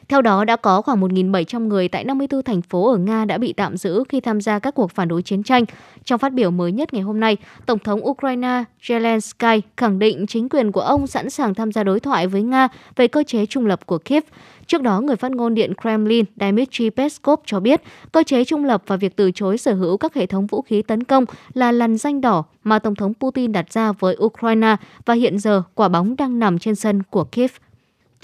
Theo 0.09 0.21
đó, 0.21 0.45
đã 0.45 0.55
có 0.55 0.81
khoảng 0.81 1.01
1.700 1.01 1.67
người 1.67 1.87
tại 1.87 2.03
54 2.03 2.43
thành 2.43 2.61
phố 2.61 2.91
ở 2.91 2.97
Nga 2.97 3.25
đã 3.25 3.37
bị 3.37 3.53
tạm 3.53 3.77
giữ 3.77 4.03
khi 4.09 4.21
tham 4.21 4.41
gia 4.41 4.59
các 4.59 4.75
cuộc 4.75 4.91
phản 4.91 5.07
đối 5.07 5.21
chiến 5.21 5.43
tranh. 5.43 5.65
Trong 6.03 6.19
phát 6.19 6.33
biểu 6.33 6.51
mới 6.51 6.71
nhất 6.71 6.93
ngày 6.93 7.01
hôm 7.01 7.19
nay, 7.19 7.37
Tổng 7.65 7.79
thống 7.79 8.07
Ukraine 8.07 8.63
Zelensky 8.81 9.61
khẳng 9.77 9.99
định 9.99 10.27
chính 10.27 10.49
quyền 10.49 10.71
của 10.71 10.81
ông 10.81 11.07
sẵn 11.07 11.29
sàng 11.29 11.53
tham 11.53 11.71
gia 11.71 11.83
đối 11.83 11.99
thoại 11.99 12.27
với 12.27 12.43
Nga 12.43 12.67
về 12.95 13.07
cơ 13.07 13.23
chế 13.23 13.45
trung 13.45 13.65
lập 13.65 13.85
của 13.85 13.97
Kiev. 13.97 14.23
Trước 14.67 14.81
đó, 14.81 15.01
người 15.01 15.15
phát 15.15 15.31
ngôn 15.31 15.55
Điện 15.55 15.73
Kremlin 15.81 16.25
Dmitry 16.35 16.89
Peskov 16.89 17.39
cho 17.45 17.59
biết 17.59 17.81
cơ 18.11 18.23
chế 18.23 18.45
trung 18.45 18.65
lập 18.65 18.83
và 18.87 18.95
việc 18.95 19.15
từ 19.15 19.31
chối 19.31 19.57
sở 19.57 19.73
hữu 19.73 19.97
các 19.97 20.13
hệ 20.13 20.25
thống 20.25 20.47
vũ 20.47 20.61
khí 20.61 20.81
tấn 20.81 21.03
công 21.03 21.25
là 21.53 21.71
lằn 21.71 21.97
danh 21.97 22.21
đỏ 22.21 22.43
mà 22.63 22.79
Tổng 22.79 22.95
thống 22.95 23.13
Putin 23.13 23.51
đặt 23.51 23.73
ra 23.73 23.91
với 23.91 24.17
Ukraine 24.23 24.75
và 25.05 25.13
hiện 25.13 25.39
giờ 25.39 25.63
quả 25.73 25.87
bóng 25.87 26.15
đang 26.15 26.39
nằm 26.39 26.59
trên 26.59 26.75
sân 26.75 27.03
của 27.09 27.23
Kiev. 27.23 27.51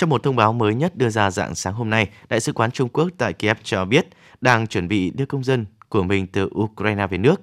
Trong 0.01 0.09
một 0.09 0.23
thông 0.23 0.35
báo 0.35 0.53
mới 0.53 0.75
nhất 0.75 0.97
đưa 0.97 1.09
ra 1.09 1.31
dạng 1.31 1.55
sáng 1.55 1.73
hôm 1.73 1.89
nay, 1.89 2.09
Đại 2.29 2.39
sứ 2.39 2.53
quán 2.53 2.71
Trung 2.71 2.89
Quốc 2.89 3.09
tại 3.17 3.33
Kiev 3.33 3.57
cho 3.63 3.85
biết 3.85 4.07
đang 4.41 4.67
chuẩn 4.67 4.87
bị 4.87 5.11
đưa 5.15 5.25
công 5.25 5.43
dân 5.43 5.65
của 5.89 6.03
mình 6.03 6.27
từ 6.27 6.49
Ukraine 6.55 7.07
về 7.07 7.17
nước. 7.17 7.41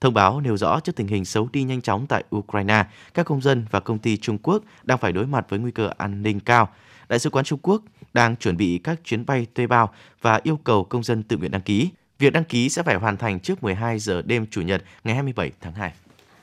Thông 0.00 0.14
báo 0.14 0.40
nêu 0.40 0.56
rõ 0.56 0.80
trước 0.80 0.96
tình 0.96 1.06
hình 1.06 1.24
xấu 1.24 1.48
đi 1.52 1.62
nhanh 1.62 1.80
chóng 1.80 2.06
tại 2.06 2.24
Ukraine, 2.36 2.84
các 3.14 3.26
công 3.26 3.40
dân 3.40 3.66
và 3.70 3.80
công 3.80 3.98
ty 3.98 4.16
Trung 4.16 4.38
Quốc 4.42 4.62
đang 4.82 4.98
phải 4.98 5.12
đối 5.12 5.26
mặt 5.26 5.46
với 5.48 5.58
nguy 5.58 5.70
cơ 5.70 5.90
an 5.98 6.22
ninh 6.22 6.40
cao. 6.40 6.68
Đại 7.08 7.18
sứ 7.18 7.30
quán 7.30 7.44
Trung 7.44 7.58
Quốc 7.62 7.82
đang 8.14 8.36
chuẩn 8.36 8.56
bị 8.56 8.78
các 8.78 9.00
chuyến 9.04 9.26
bay 9.26 9.46
thuê 9.54 9.66
bao 9.66 9.92
và 10.22 10.40
yêu 10.42 10.58
cầu 10.64 10.84
công 10.84 11.02
dân 11.02 11.22
tự 11.22 11.36
nguyện 11.36 11.50
đăng 11.50 11.62
ký. 11.62 11.90
Việc 12.18 12.32
đăng 12.32 12.44
ký 12.44 12.68
sẽ 12.68 12.82
phải 12.82 12.96
hoàn 12.96 13.16
thành 13.16 13.40
trước 13.40 13.62
12 13.62 13.98
giờ 13.98 14.22
đêm 14.22 14.46
Chủ 14.50 14.60
nhật 14.60 14.82
ngày 15.04 15.14
27 15.14 15.52
tháng 15.60 15.72
2. 15.72 15.92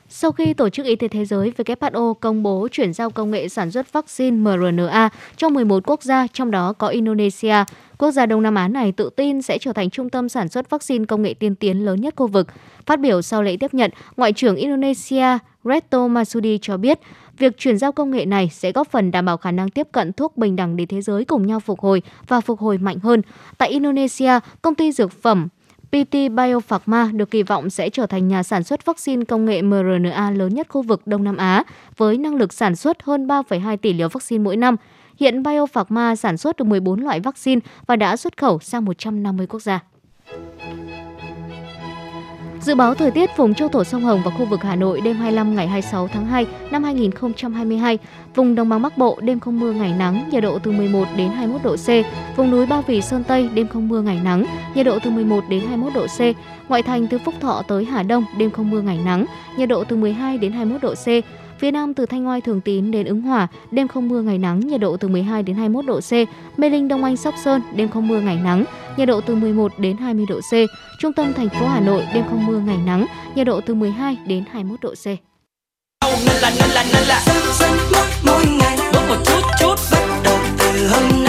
Sau 0.08 0.32
khi 0.32 0.54
Tổ 0.54 0.68
chức 0.68 0.86
Y 0.86 0.96
tế 0.96 1.08
Thế 1.08 1.24
giới 1.24 1.52
WHO 1.56 2.14
công 2.14 2.42
bố 2.42 2.68
chuyển 2.70 2.92
giao 2.92 3.10
công 3.10 3.30
nghệ 3.30 3.48
sản 3.48 3.70
xuất 3.70 3.92
vaccine 3.92 4.36
mRNA 4.36 5.08
cho 5.36 5.48
11 5.48 5.82
quốc 5.86 6.02
gia, 6.02 6.26
trong 6.32 6.50
đó 6.50 6.72
có 6.72 6.88
Indonesia, 6.88 7.64
quốc 7.98 8.10
gia 8.10 8.26
Đông 8.26 8.42
Nam 8.42 8.54
Á 8.54 8.68
này 8.68 8.92
tự 8.92 9.10
tin 9.16 9.42
sẽ 9.42 9.58
trở 9.58 9.72
thành 9.72 9.90
trung 9.90 10.10
tâm 10.10 10.28
sản 10.28 10.48
xuất 10.48 10.70
vaccine 10.70 11.04
công 11.04 11.22
nghệ 11.22 11.34
tiên 11.34 11.54
tiến 11.54 11.84
lớn 11.84 12.00
nhất 12.00 12.14
khu 12.16 12.26
vực. 12.26 12.46
Phát 12.86 13.00
biểu 13.00 13.22
sau 13.22 13.42
lễ 13.42 13.56
tiếp 13.60 13.74
nhận, 13.74 13.90
Ngoại 14.16 14.32
trưởng 14.32 14.56
Indonesia 14.56 15.38
Reto 15.64 16.08
Masudi 16.08 16.58
cho 16.62 16.76
biết, 16.76 17.00
việc 17.38 17.58
chuyển 17.58 17.78
giao 17.78 17.92
công 17.92 18.10
nghệ 18.10 18.26
này 18.26 18.50
sẽ 18.52 18.72
góp 18.72 18.90
phần 18.90 19.10
đảm 19.10 19.24
bảo 19.24 19.36
khả 19.36 19.50
năng 19.50 19.70
tiếp 19.70 19.88
cận 19.92 20.12
thuốc 20.12 20.36
bình 20.36 20.56
đẳng 20.56 20.76
để 20.76 20.86
thế 20.86 21.02
giới 21.02 21.24
cùng 21.24 21.46
nhau 21.46 21.60
phục 21.60 21.80
hồi 21.80 22.02
và 22.28 22.40
phục 22.40 22.60
hồi 22.60 22.78
mạnh 22.78 22.98
hơn. 22.98 23.22
Tại 23.58 23.68
Indonesia, 23.68 24.30
công 24.62 24.74
ty 24.74 24.92
dược 24.92 25.22
phẩm 25.22 25.48
PT 25.90 26.14
Biopharma 26.36 27.10
được 27.14 27.30
kỳ 27.30 27.42
vọng 27.42 27.70
sẽ 27.70 27.90
trở 27.90 28.06
thành 28.06 28.28
nhà 28.28 28.42
sản 28.42 28.64
xuất 28.64 28.86
vaccine 28.86 29.24
công 29.24 29.44
nghệ 29.44 29.62
mRNA 29.62 30.30
lớn 30.30 30.54
nhất 30.54 30.66
khu 30.68 30.82
vực 30.82 31.06
Đông 31.06 31.24
Nam 31.24 31.36
Á, 31.36 31.64
với 31.96 32.18
năng 32.18 32.34
lực 32.34 32.52
sản 32.52 32.76
xuất 32.76 33.02
hơn 33.02 33.26
3,2 33.26 33.76
tỷ 33.76 33.92
liều 33.92 34.08
vaccine 34.08 34.44
mỗi 34.44 34.56
năm. 34.56 34.76
Hiện 35.20 35.42
Biopharma 35.42 36.16
sản 36.16 36.36
xuất 36.36 36.56
được 36.56 36.64
14 36.64 37.00
loại 37.00 37.20
vaccine 37.20 37.60
và 37.86 37.96
đã 37.96 38.16
xuất 38.16 38.36
khẩu 38.36 38.58
sang 38.58 38.84
150 38.84 39.46
quốc 39.46 39.62
gia. 39.62 39.80
Dự 42.66 42.74
báo 42.74 42.94
thời 42.94 43.10
tiết 43.10 43.36
vùng 43.36 43.54
châu 43.54 43.68
thổ 43.68 43.84
sông 43.84 44.02
Hồng 44.02 44.22
và 44.24 44.30
khu 44.30 44.44
vực 44.44 44.62
Hà 44.62 44.76
Nội 44.76 45.00
đêm 45.00 45.16
25 45.16 45.54
ngày 45.54 45.66
26 45.68 46.08
tháng 46.08 46.26
2 46.26 46.46
năm 46.70 46.84
2022, 46.84 47.98
vùng 48.34 48.54
đồng 48.54 48.68
bằng 48.68 48.82
Bắc 48.82 48.98
Bộ 48.98 49.18
đêm 49.20 49.40
không 49.40 49.60
mưa 49.60 49.72
ngày 49.72 49.94
nắng, 49.98 50.28
nhiệt 50.30 50.42
độ 50.42 50.58
từ 50.58 50.70
11 50.70 51.08
đến 51.16 51.28
21 51.28 51.62
độ 51.64 51.76
C, 51.76 51.88
vùng 52.36 52.50
núi 52.50 52.66
Ba 52.66 52.80
Vì 52.80 53.02
Sơn 53.02 53.24
Tây 53.24 53.48
đêm 53.54 53.68
không 53.68 53.88
mưa 53.88 54.02
ngày 54.02 54.20
nắng, 54.24 54.44
nhiệt 54.74 54.86
độ 54.86 54.98
từ 55.04 55.10
11 55.10 55.44
đến 55.48 55.60
21 55.68 55.94
độ 55.94 56.06
C, 56.06 56.20
ngoại 56.68 56.82
thành 56.82 57.06
từ 57.06 57.18
Phúc 57.18 57.34
Thọ 57.40 57.62
tới 57.68 57.84
Hà 57.84 58.02
Đông 58.02 58.24
đêm 58.38 58.50
không 58.50 58.70
mưa 58.70 58.80
ngày 58.80 58.98
nắng, 59.04 59.26
nhiệt 59.58 59.68
độ 59.68 59.84
từ 59.84 59.96
12 59.96 60.38
đến 60.38 60.52
21 60.52 60.82
độ 60.82 60.94
C, 60.94 61.06
Phía 61.58 61.70
Nam 61.70 61.94
từ 61.94 62.06
Thanh 62.06 62.28
Oai 62.28 62.40
Thường 62.40 62.60
Tín 62.60 62.90
đến 62.90 63.06
Ứng 63.06 63.20
Hòa, 63.20 63.48
đêm 63.70 63.88
không 63.88 64.08
mưa 64.08 64.22
ngày 64.22 64.38
nắng, 64.38 64.60
nhiệt 64.60 64.80
độ 64.80 64.96
từ 64.96 65.08
12 65.08 65.42
đến 65.42 65.56
21 65.56 65.86
độ 65.86 66.00
C. 66.00 66.12
Mê 66.58 66.70
Linh 66.70 66.88
Đông 66.88 67.04
Anh 67.04 67.16
Sóc 67.16 67.34
Sơn, 67.44 67.62
đêm 67.76 67.88
không 67.88 68.08
mưa 68.08 68.20
ngày 68.20 68.36
nắng, 68.44 68.64
nhiệt 68.96 69.08
độ 69.08 69.20
từ 69.20 69.34
11 69.34 69.72
đến 69.78 69.96
20 69.96 70.26
độ 70.28 70.40
C. 70.40 70.52
Trung 71.00 71.12
tâm 71.12 71.32
thành 71.32 71.48
phố 71.48 71.66
Hà 71.66 71.80
Nội, 71.80 72.02
đêm 72.14 72.24
không 72.30 72.46
mưa 72.46 72.58
ngày 72.58 72.78
nắng, 72.86 73.06
nhiệt 73.34 73.46
độ 73.46 73.60
từ 73.60 73.74
12 73.74 74.16
đến 74.26 74.44
21 74.52 74.80
độ 74.80 74.94
C. 74.94 75.06
Là 76.42 76.50
là 76.74 76.84
là 77.08 77.22
mỗi 78.26 78.44
ngày 78.46 78.78
một 79.08 79.16
chút 79.24 79.40
chút 79.60 79.74
bắt 79.92 80.20
đầu 80.24 80.38
từ 80.58 80.88
hôm 80.88 81.24
nay 81.24 81.25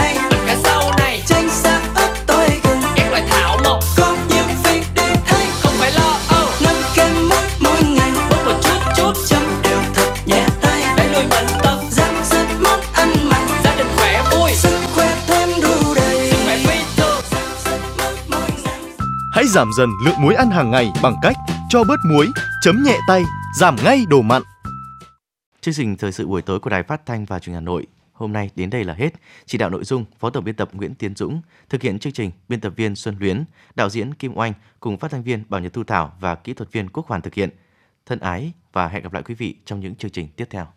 Hãy 19.47 19.53
giảm 19.53 19.71
dần 19.73 19.89
lượng 20.05 20.21
muối 20.21 20.35
ăn 20.35 20.49
hàng 20.49 20.71
ngày 20.71 20.91
bằng 21.03 21.15
cách 21.21 21.35
cho 21.69 21.83
bớt 21.83 21.99
muối, 22.05 22.27
chấm 22.61 22.83
nhẹ 22.83 22.97
tay, 23.07 23.23
giảm 23.59 23.75
ngay 23.83 24.05
đồ 24.09 24.21
mặn. 24.21 24.41
Chương 25.61 25.73
trình 25.73 25.97
thời 25.97 26.11
sự 26.11 26.27
buổi 26.27 26.41
tối 26.41 26.59
của 26.59 26.69
Đài 26.69 26.83
Phát 26.83 27.05
thanh 27.05 27.25
và 27.25 27.39
Truyền 27.39 27.53
hình 27.53 27.63
Hà 27.63 27.65
Nội 27.65 27.87
hôm 28.13 28.33
nay 28.33 28.49
đến 28.55 28.69
đây 28.69 28.83
là 28.83 28.93
hết. 28.93 29.09
Chỉ 29.45 29.57
đạo 29.57 29.69
nội 29.69 29.83
dung 29.83 30.05
Phó 30.19 30.29
tổng 30.29 30.43
biên 30.43 30.55
tập 30.55 30.69
Nguyễn 30.73 30.95
Tiến 30.95 31.15
Dũng, 31.15 31.41
thực 31.69 31.81
hiện 31.81 31.99
chương 31.99 32.13
trình 32.13 32.31
biên 32.49 32.59
tập 32.59 32.73
viên 32.75 32.95
Xuân 32.95 33.15
Luyến, 33.19 33.43
đạo 33.75 33.89
diễn 33.89 34.13
Kim 34.13 34.37
Oanh 34.37 34.53
cùng 34.79 34.97
phát 34.97 35.11
thanh 35.11 35.23
viên 35.23 35.43
Bảo 35.49 35.61
Nhật 35.61 35.73
Thu 35.73 35.83
Thảo 35.83 36.13
và 36.19 36.35
kỹ 36.35 36.53
thuật 36.53 36.71
viên 36.71 36.89
Quốc 36.89 37.07
Hoàn 37.07 37.21
thực 37.21 37.33
hiện. 37.33 37.49
Thân 38.05 38.19
ái 38.19 38.51
và 38.73 38.87
hẹn 38.87 39.03
gặp 39.03 39.13
lại 39.13 39.23
quý 39.23 39.35
vị 39.35 39.55
trong 39.65 39.79
những 39.79 39.95
chương 39.95 40.11
trình 40.11 40.27
tiếp 40.35 40.45
theo. 40.49 40.67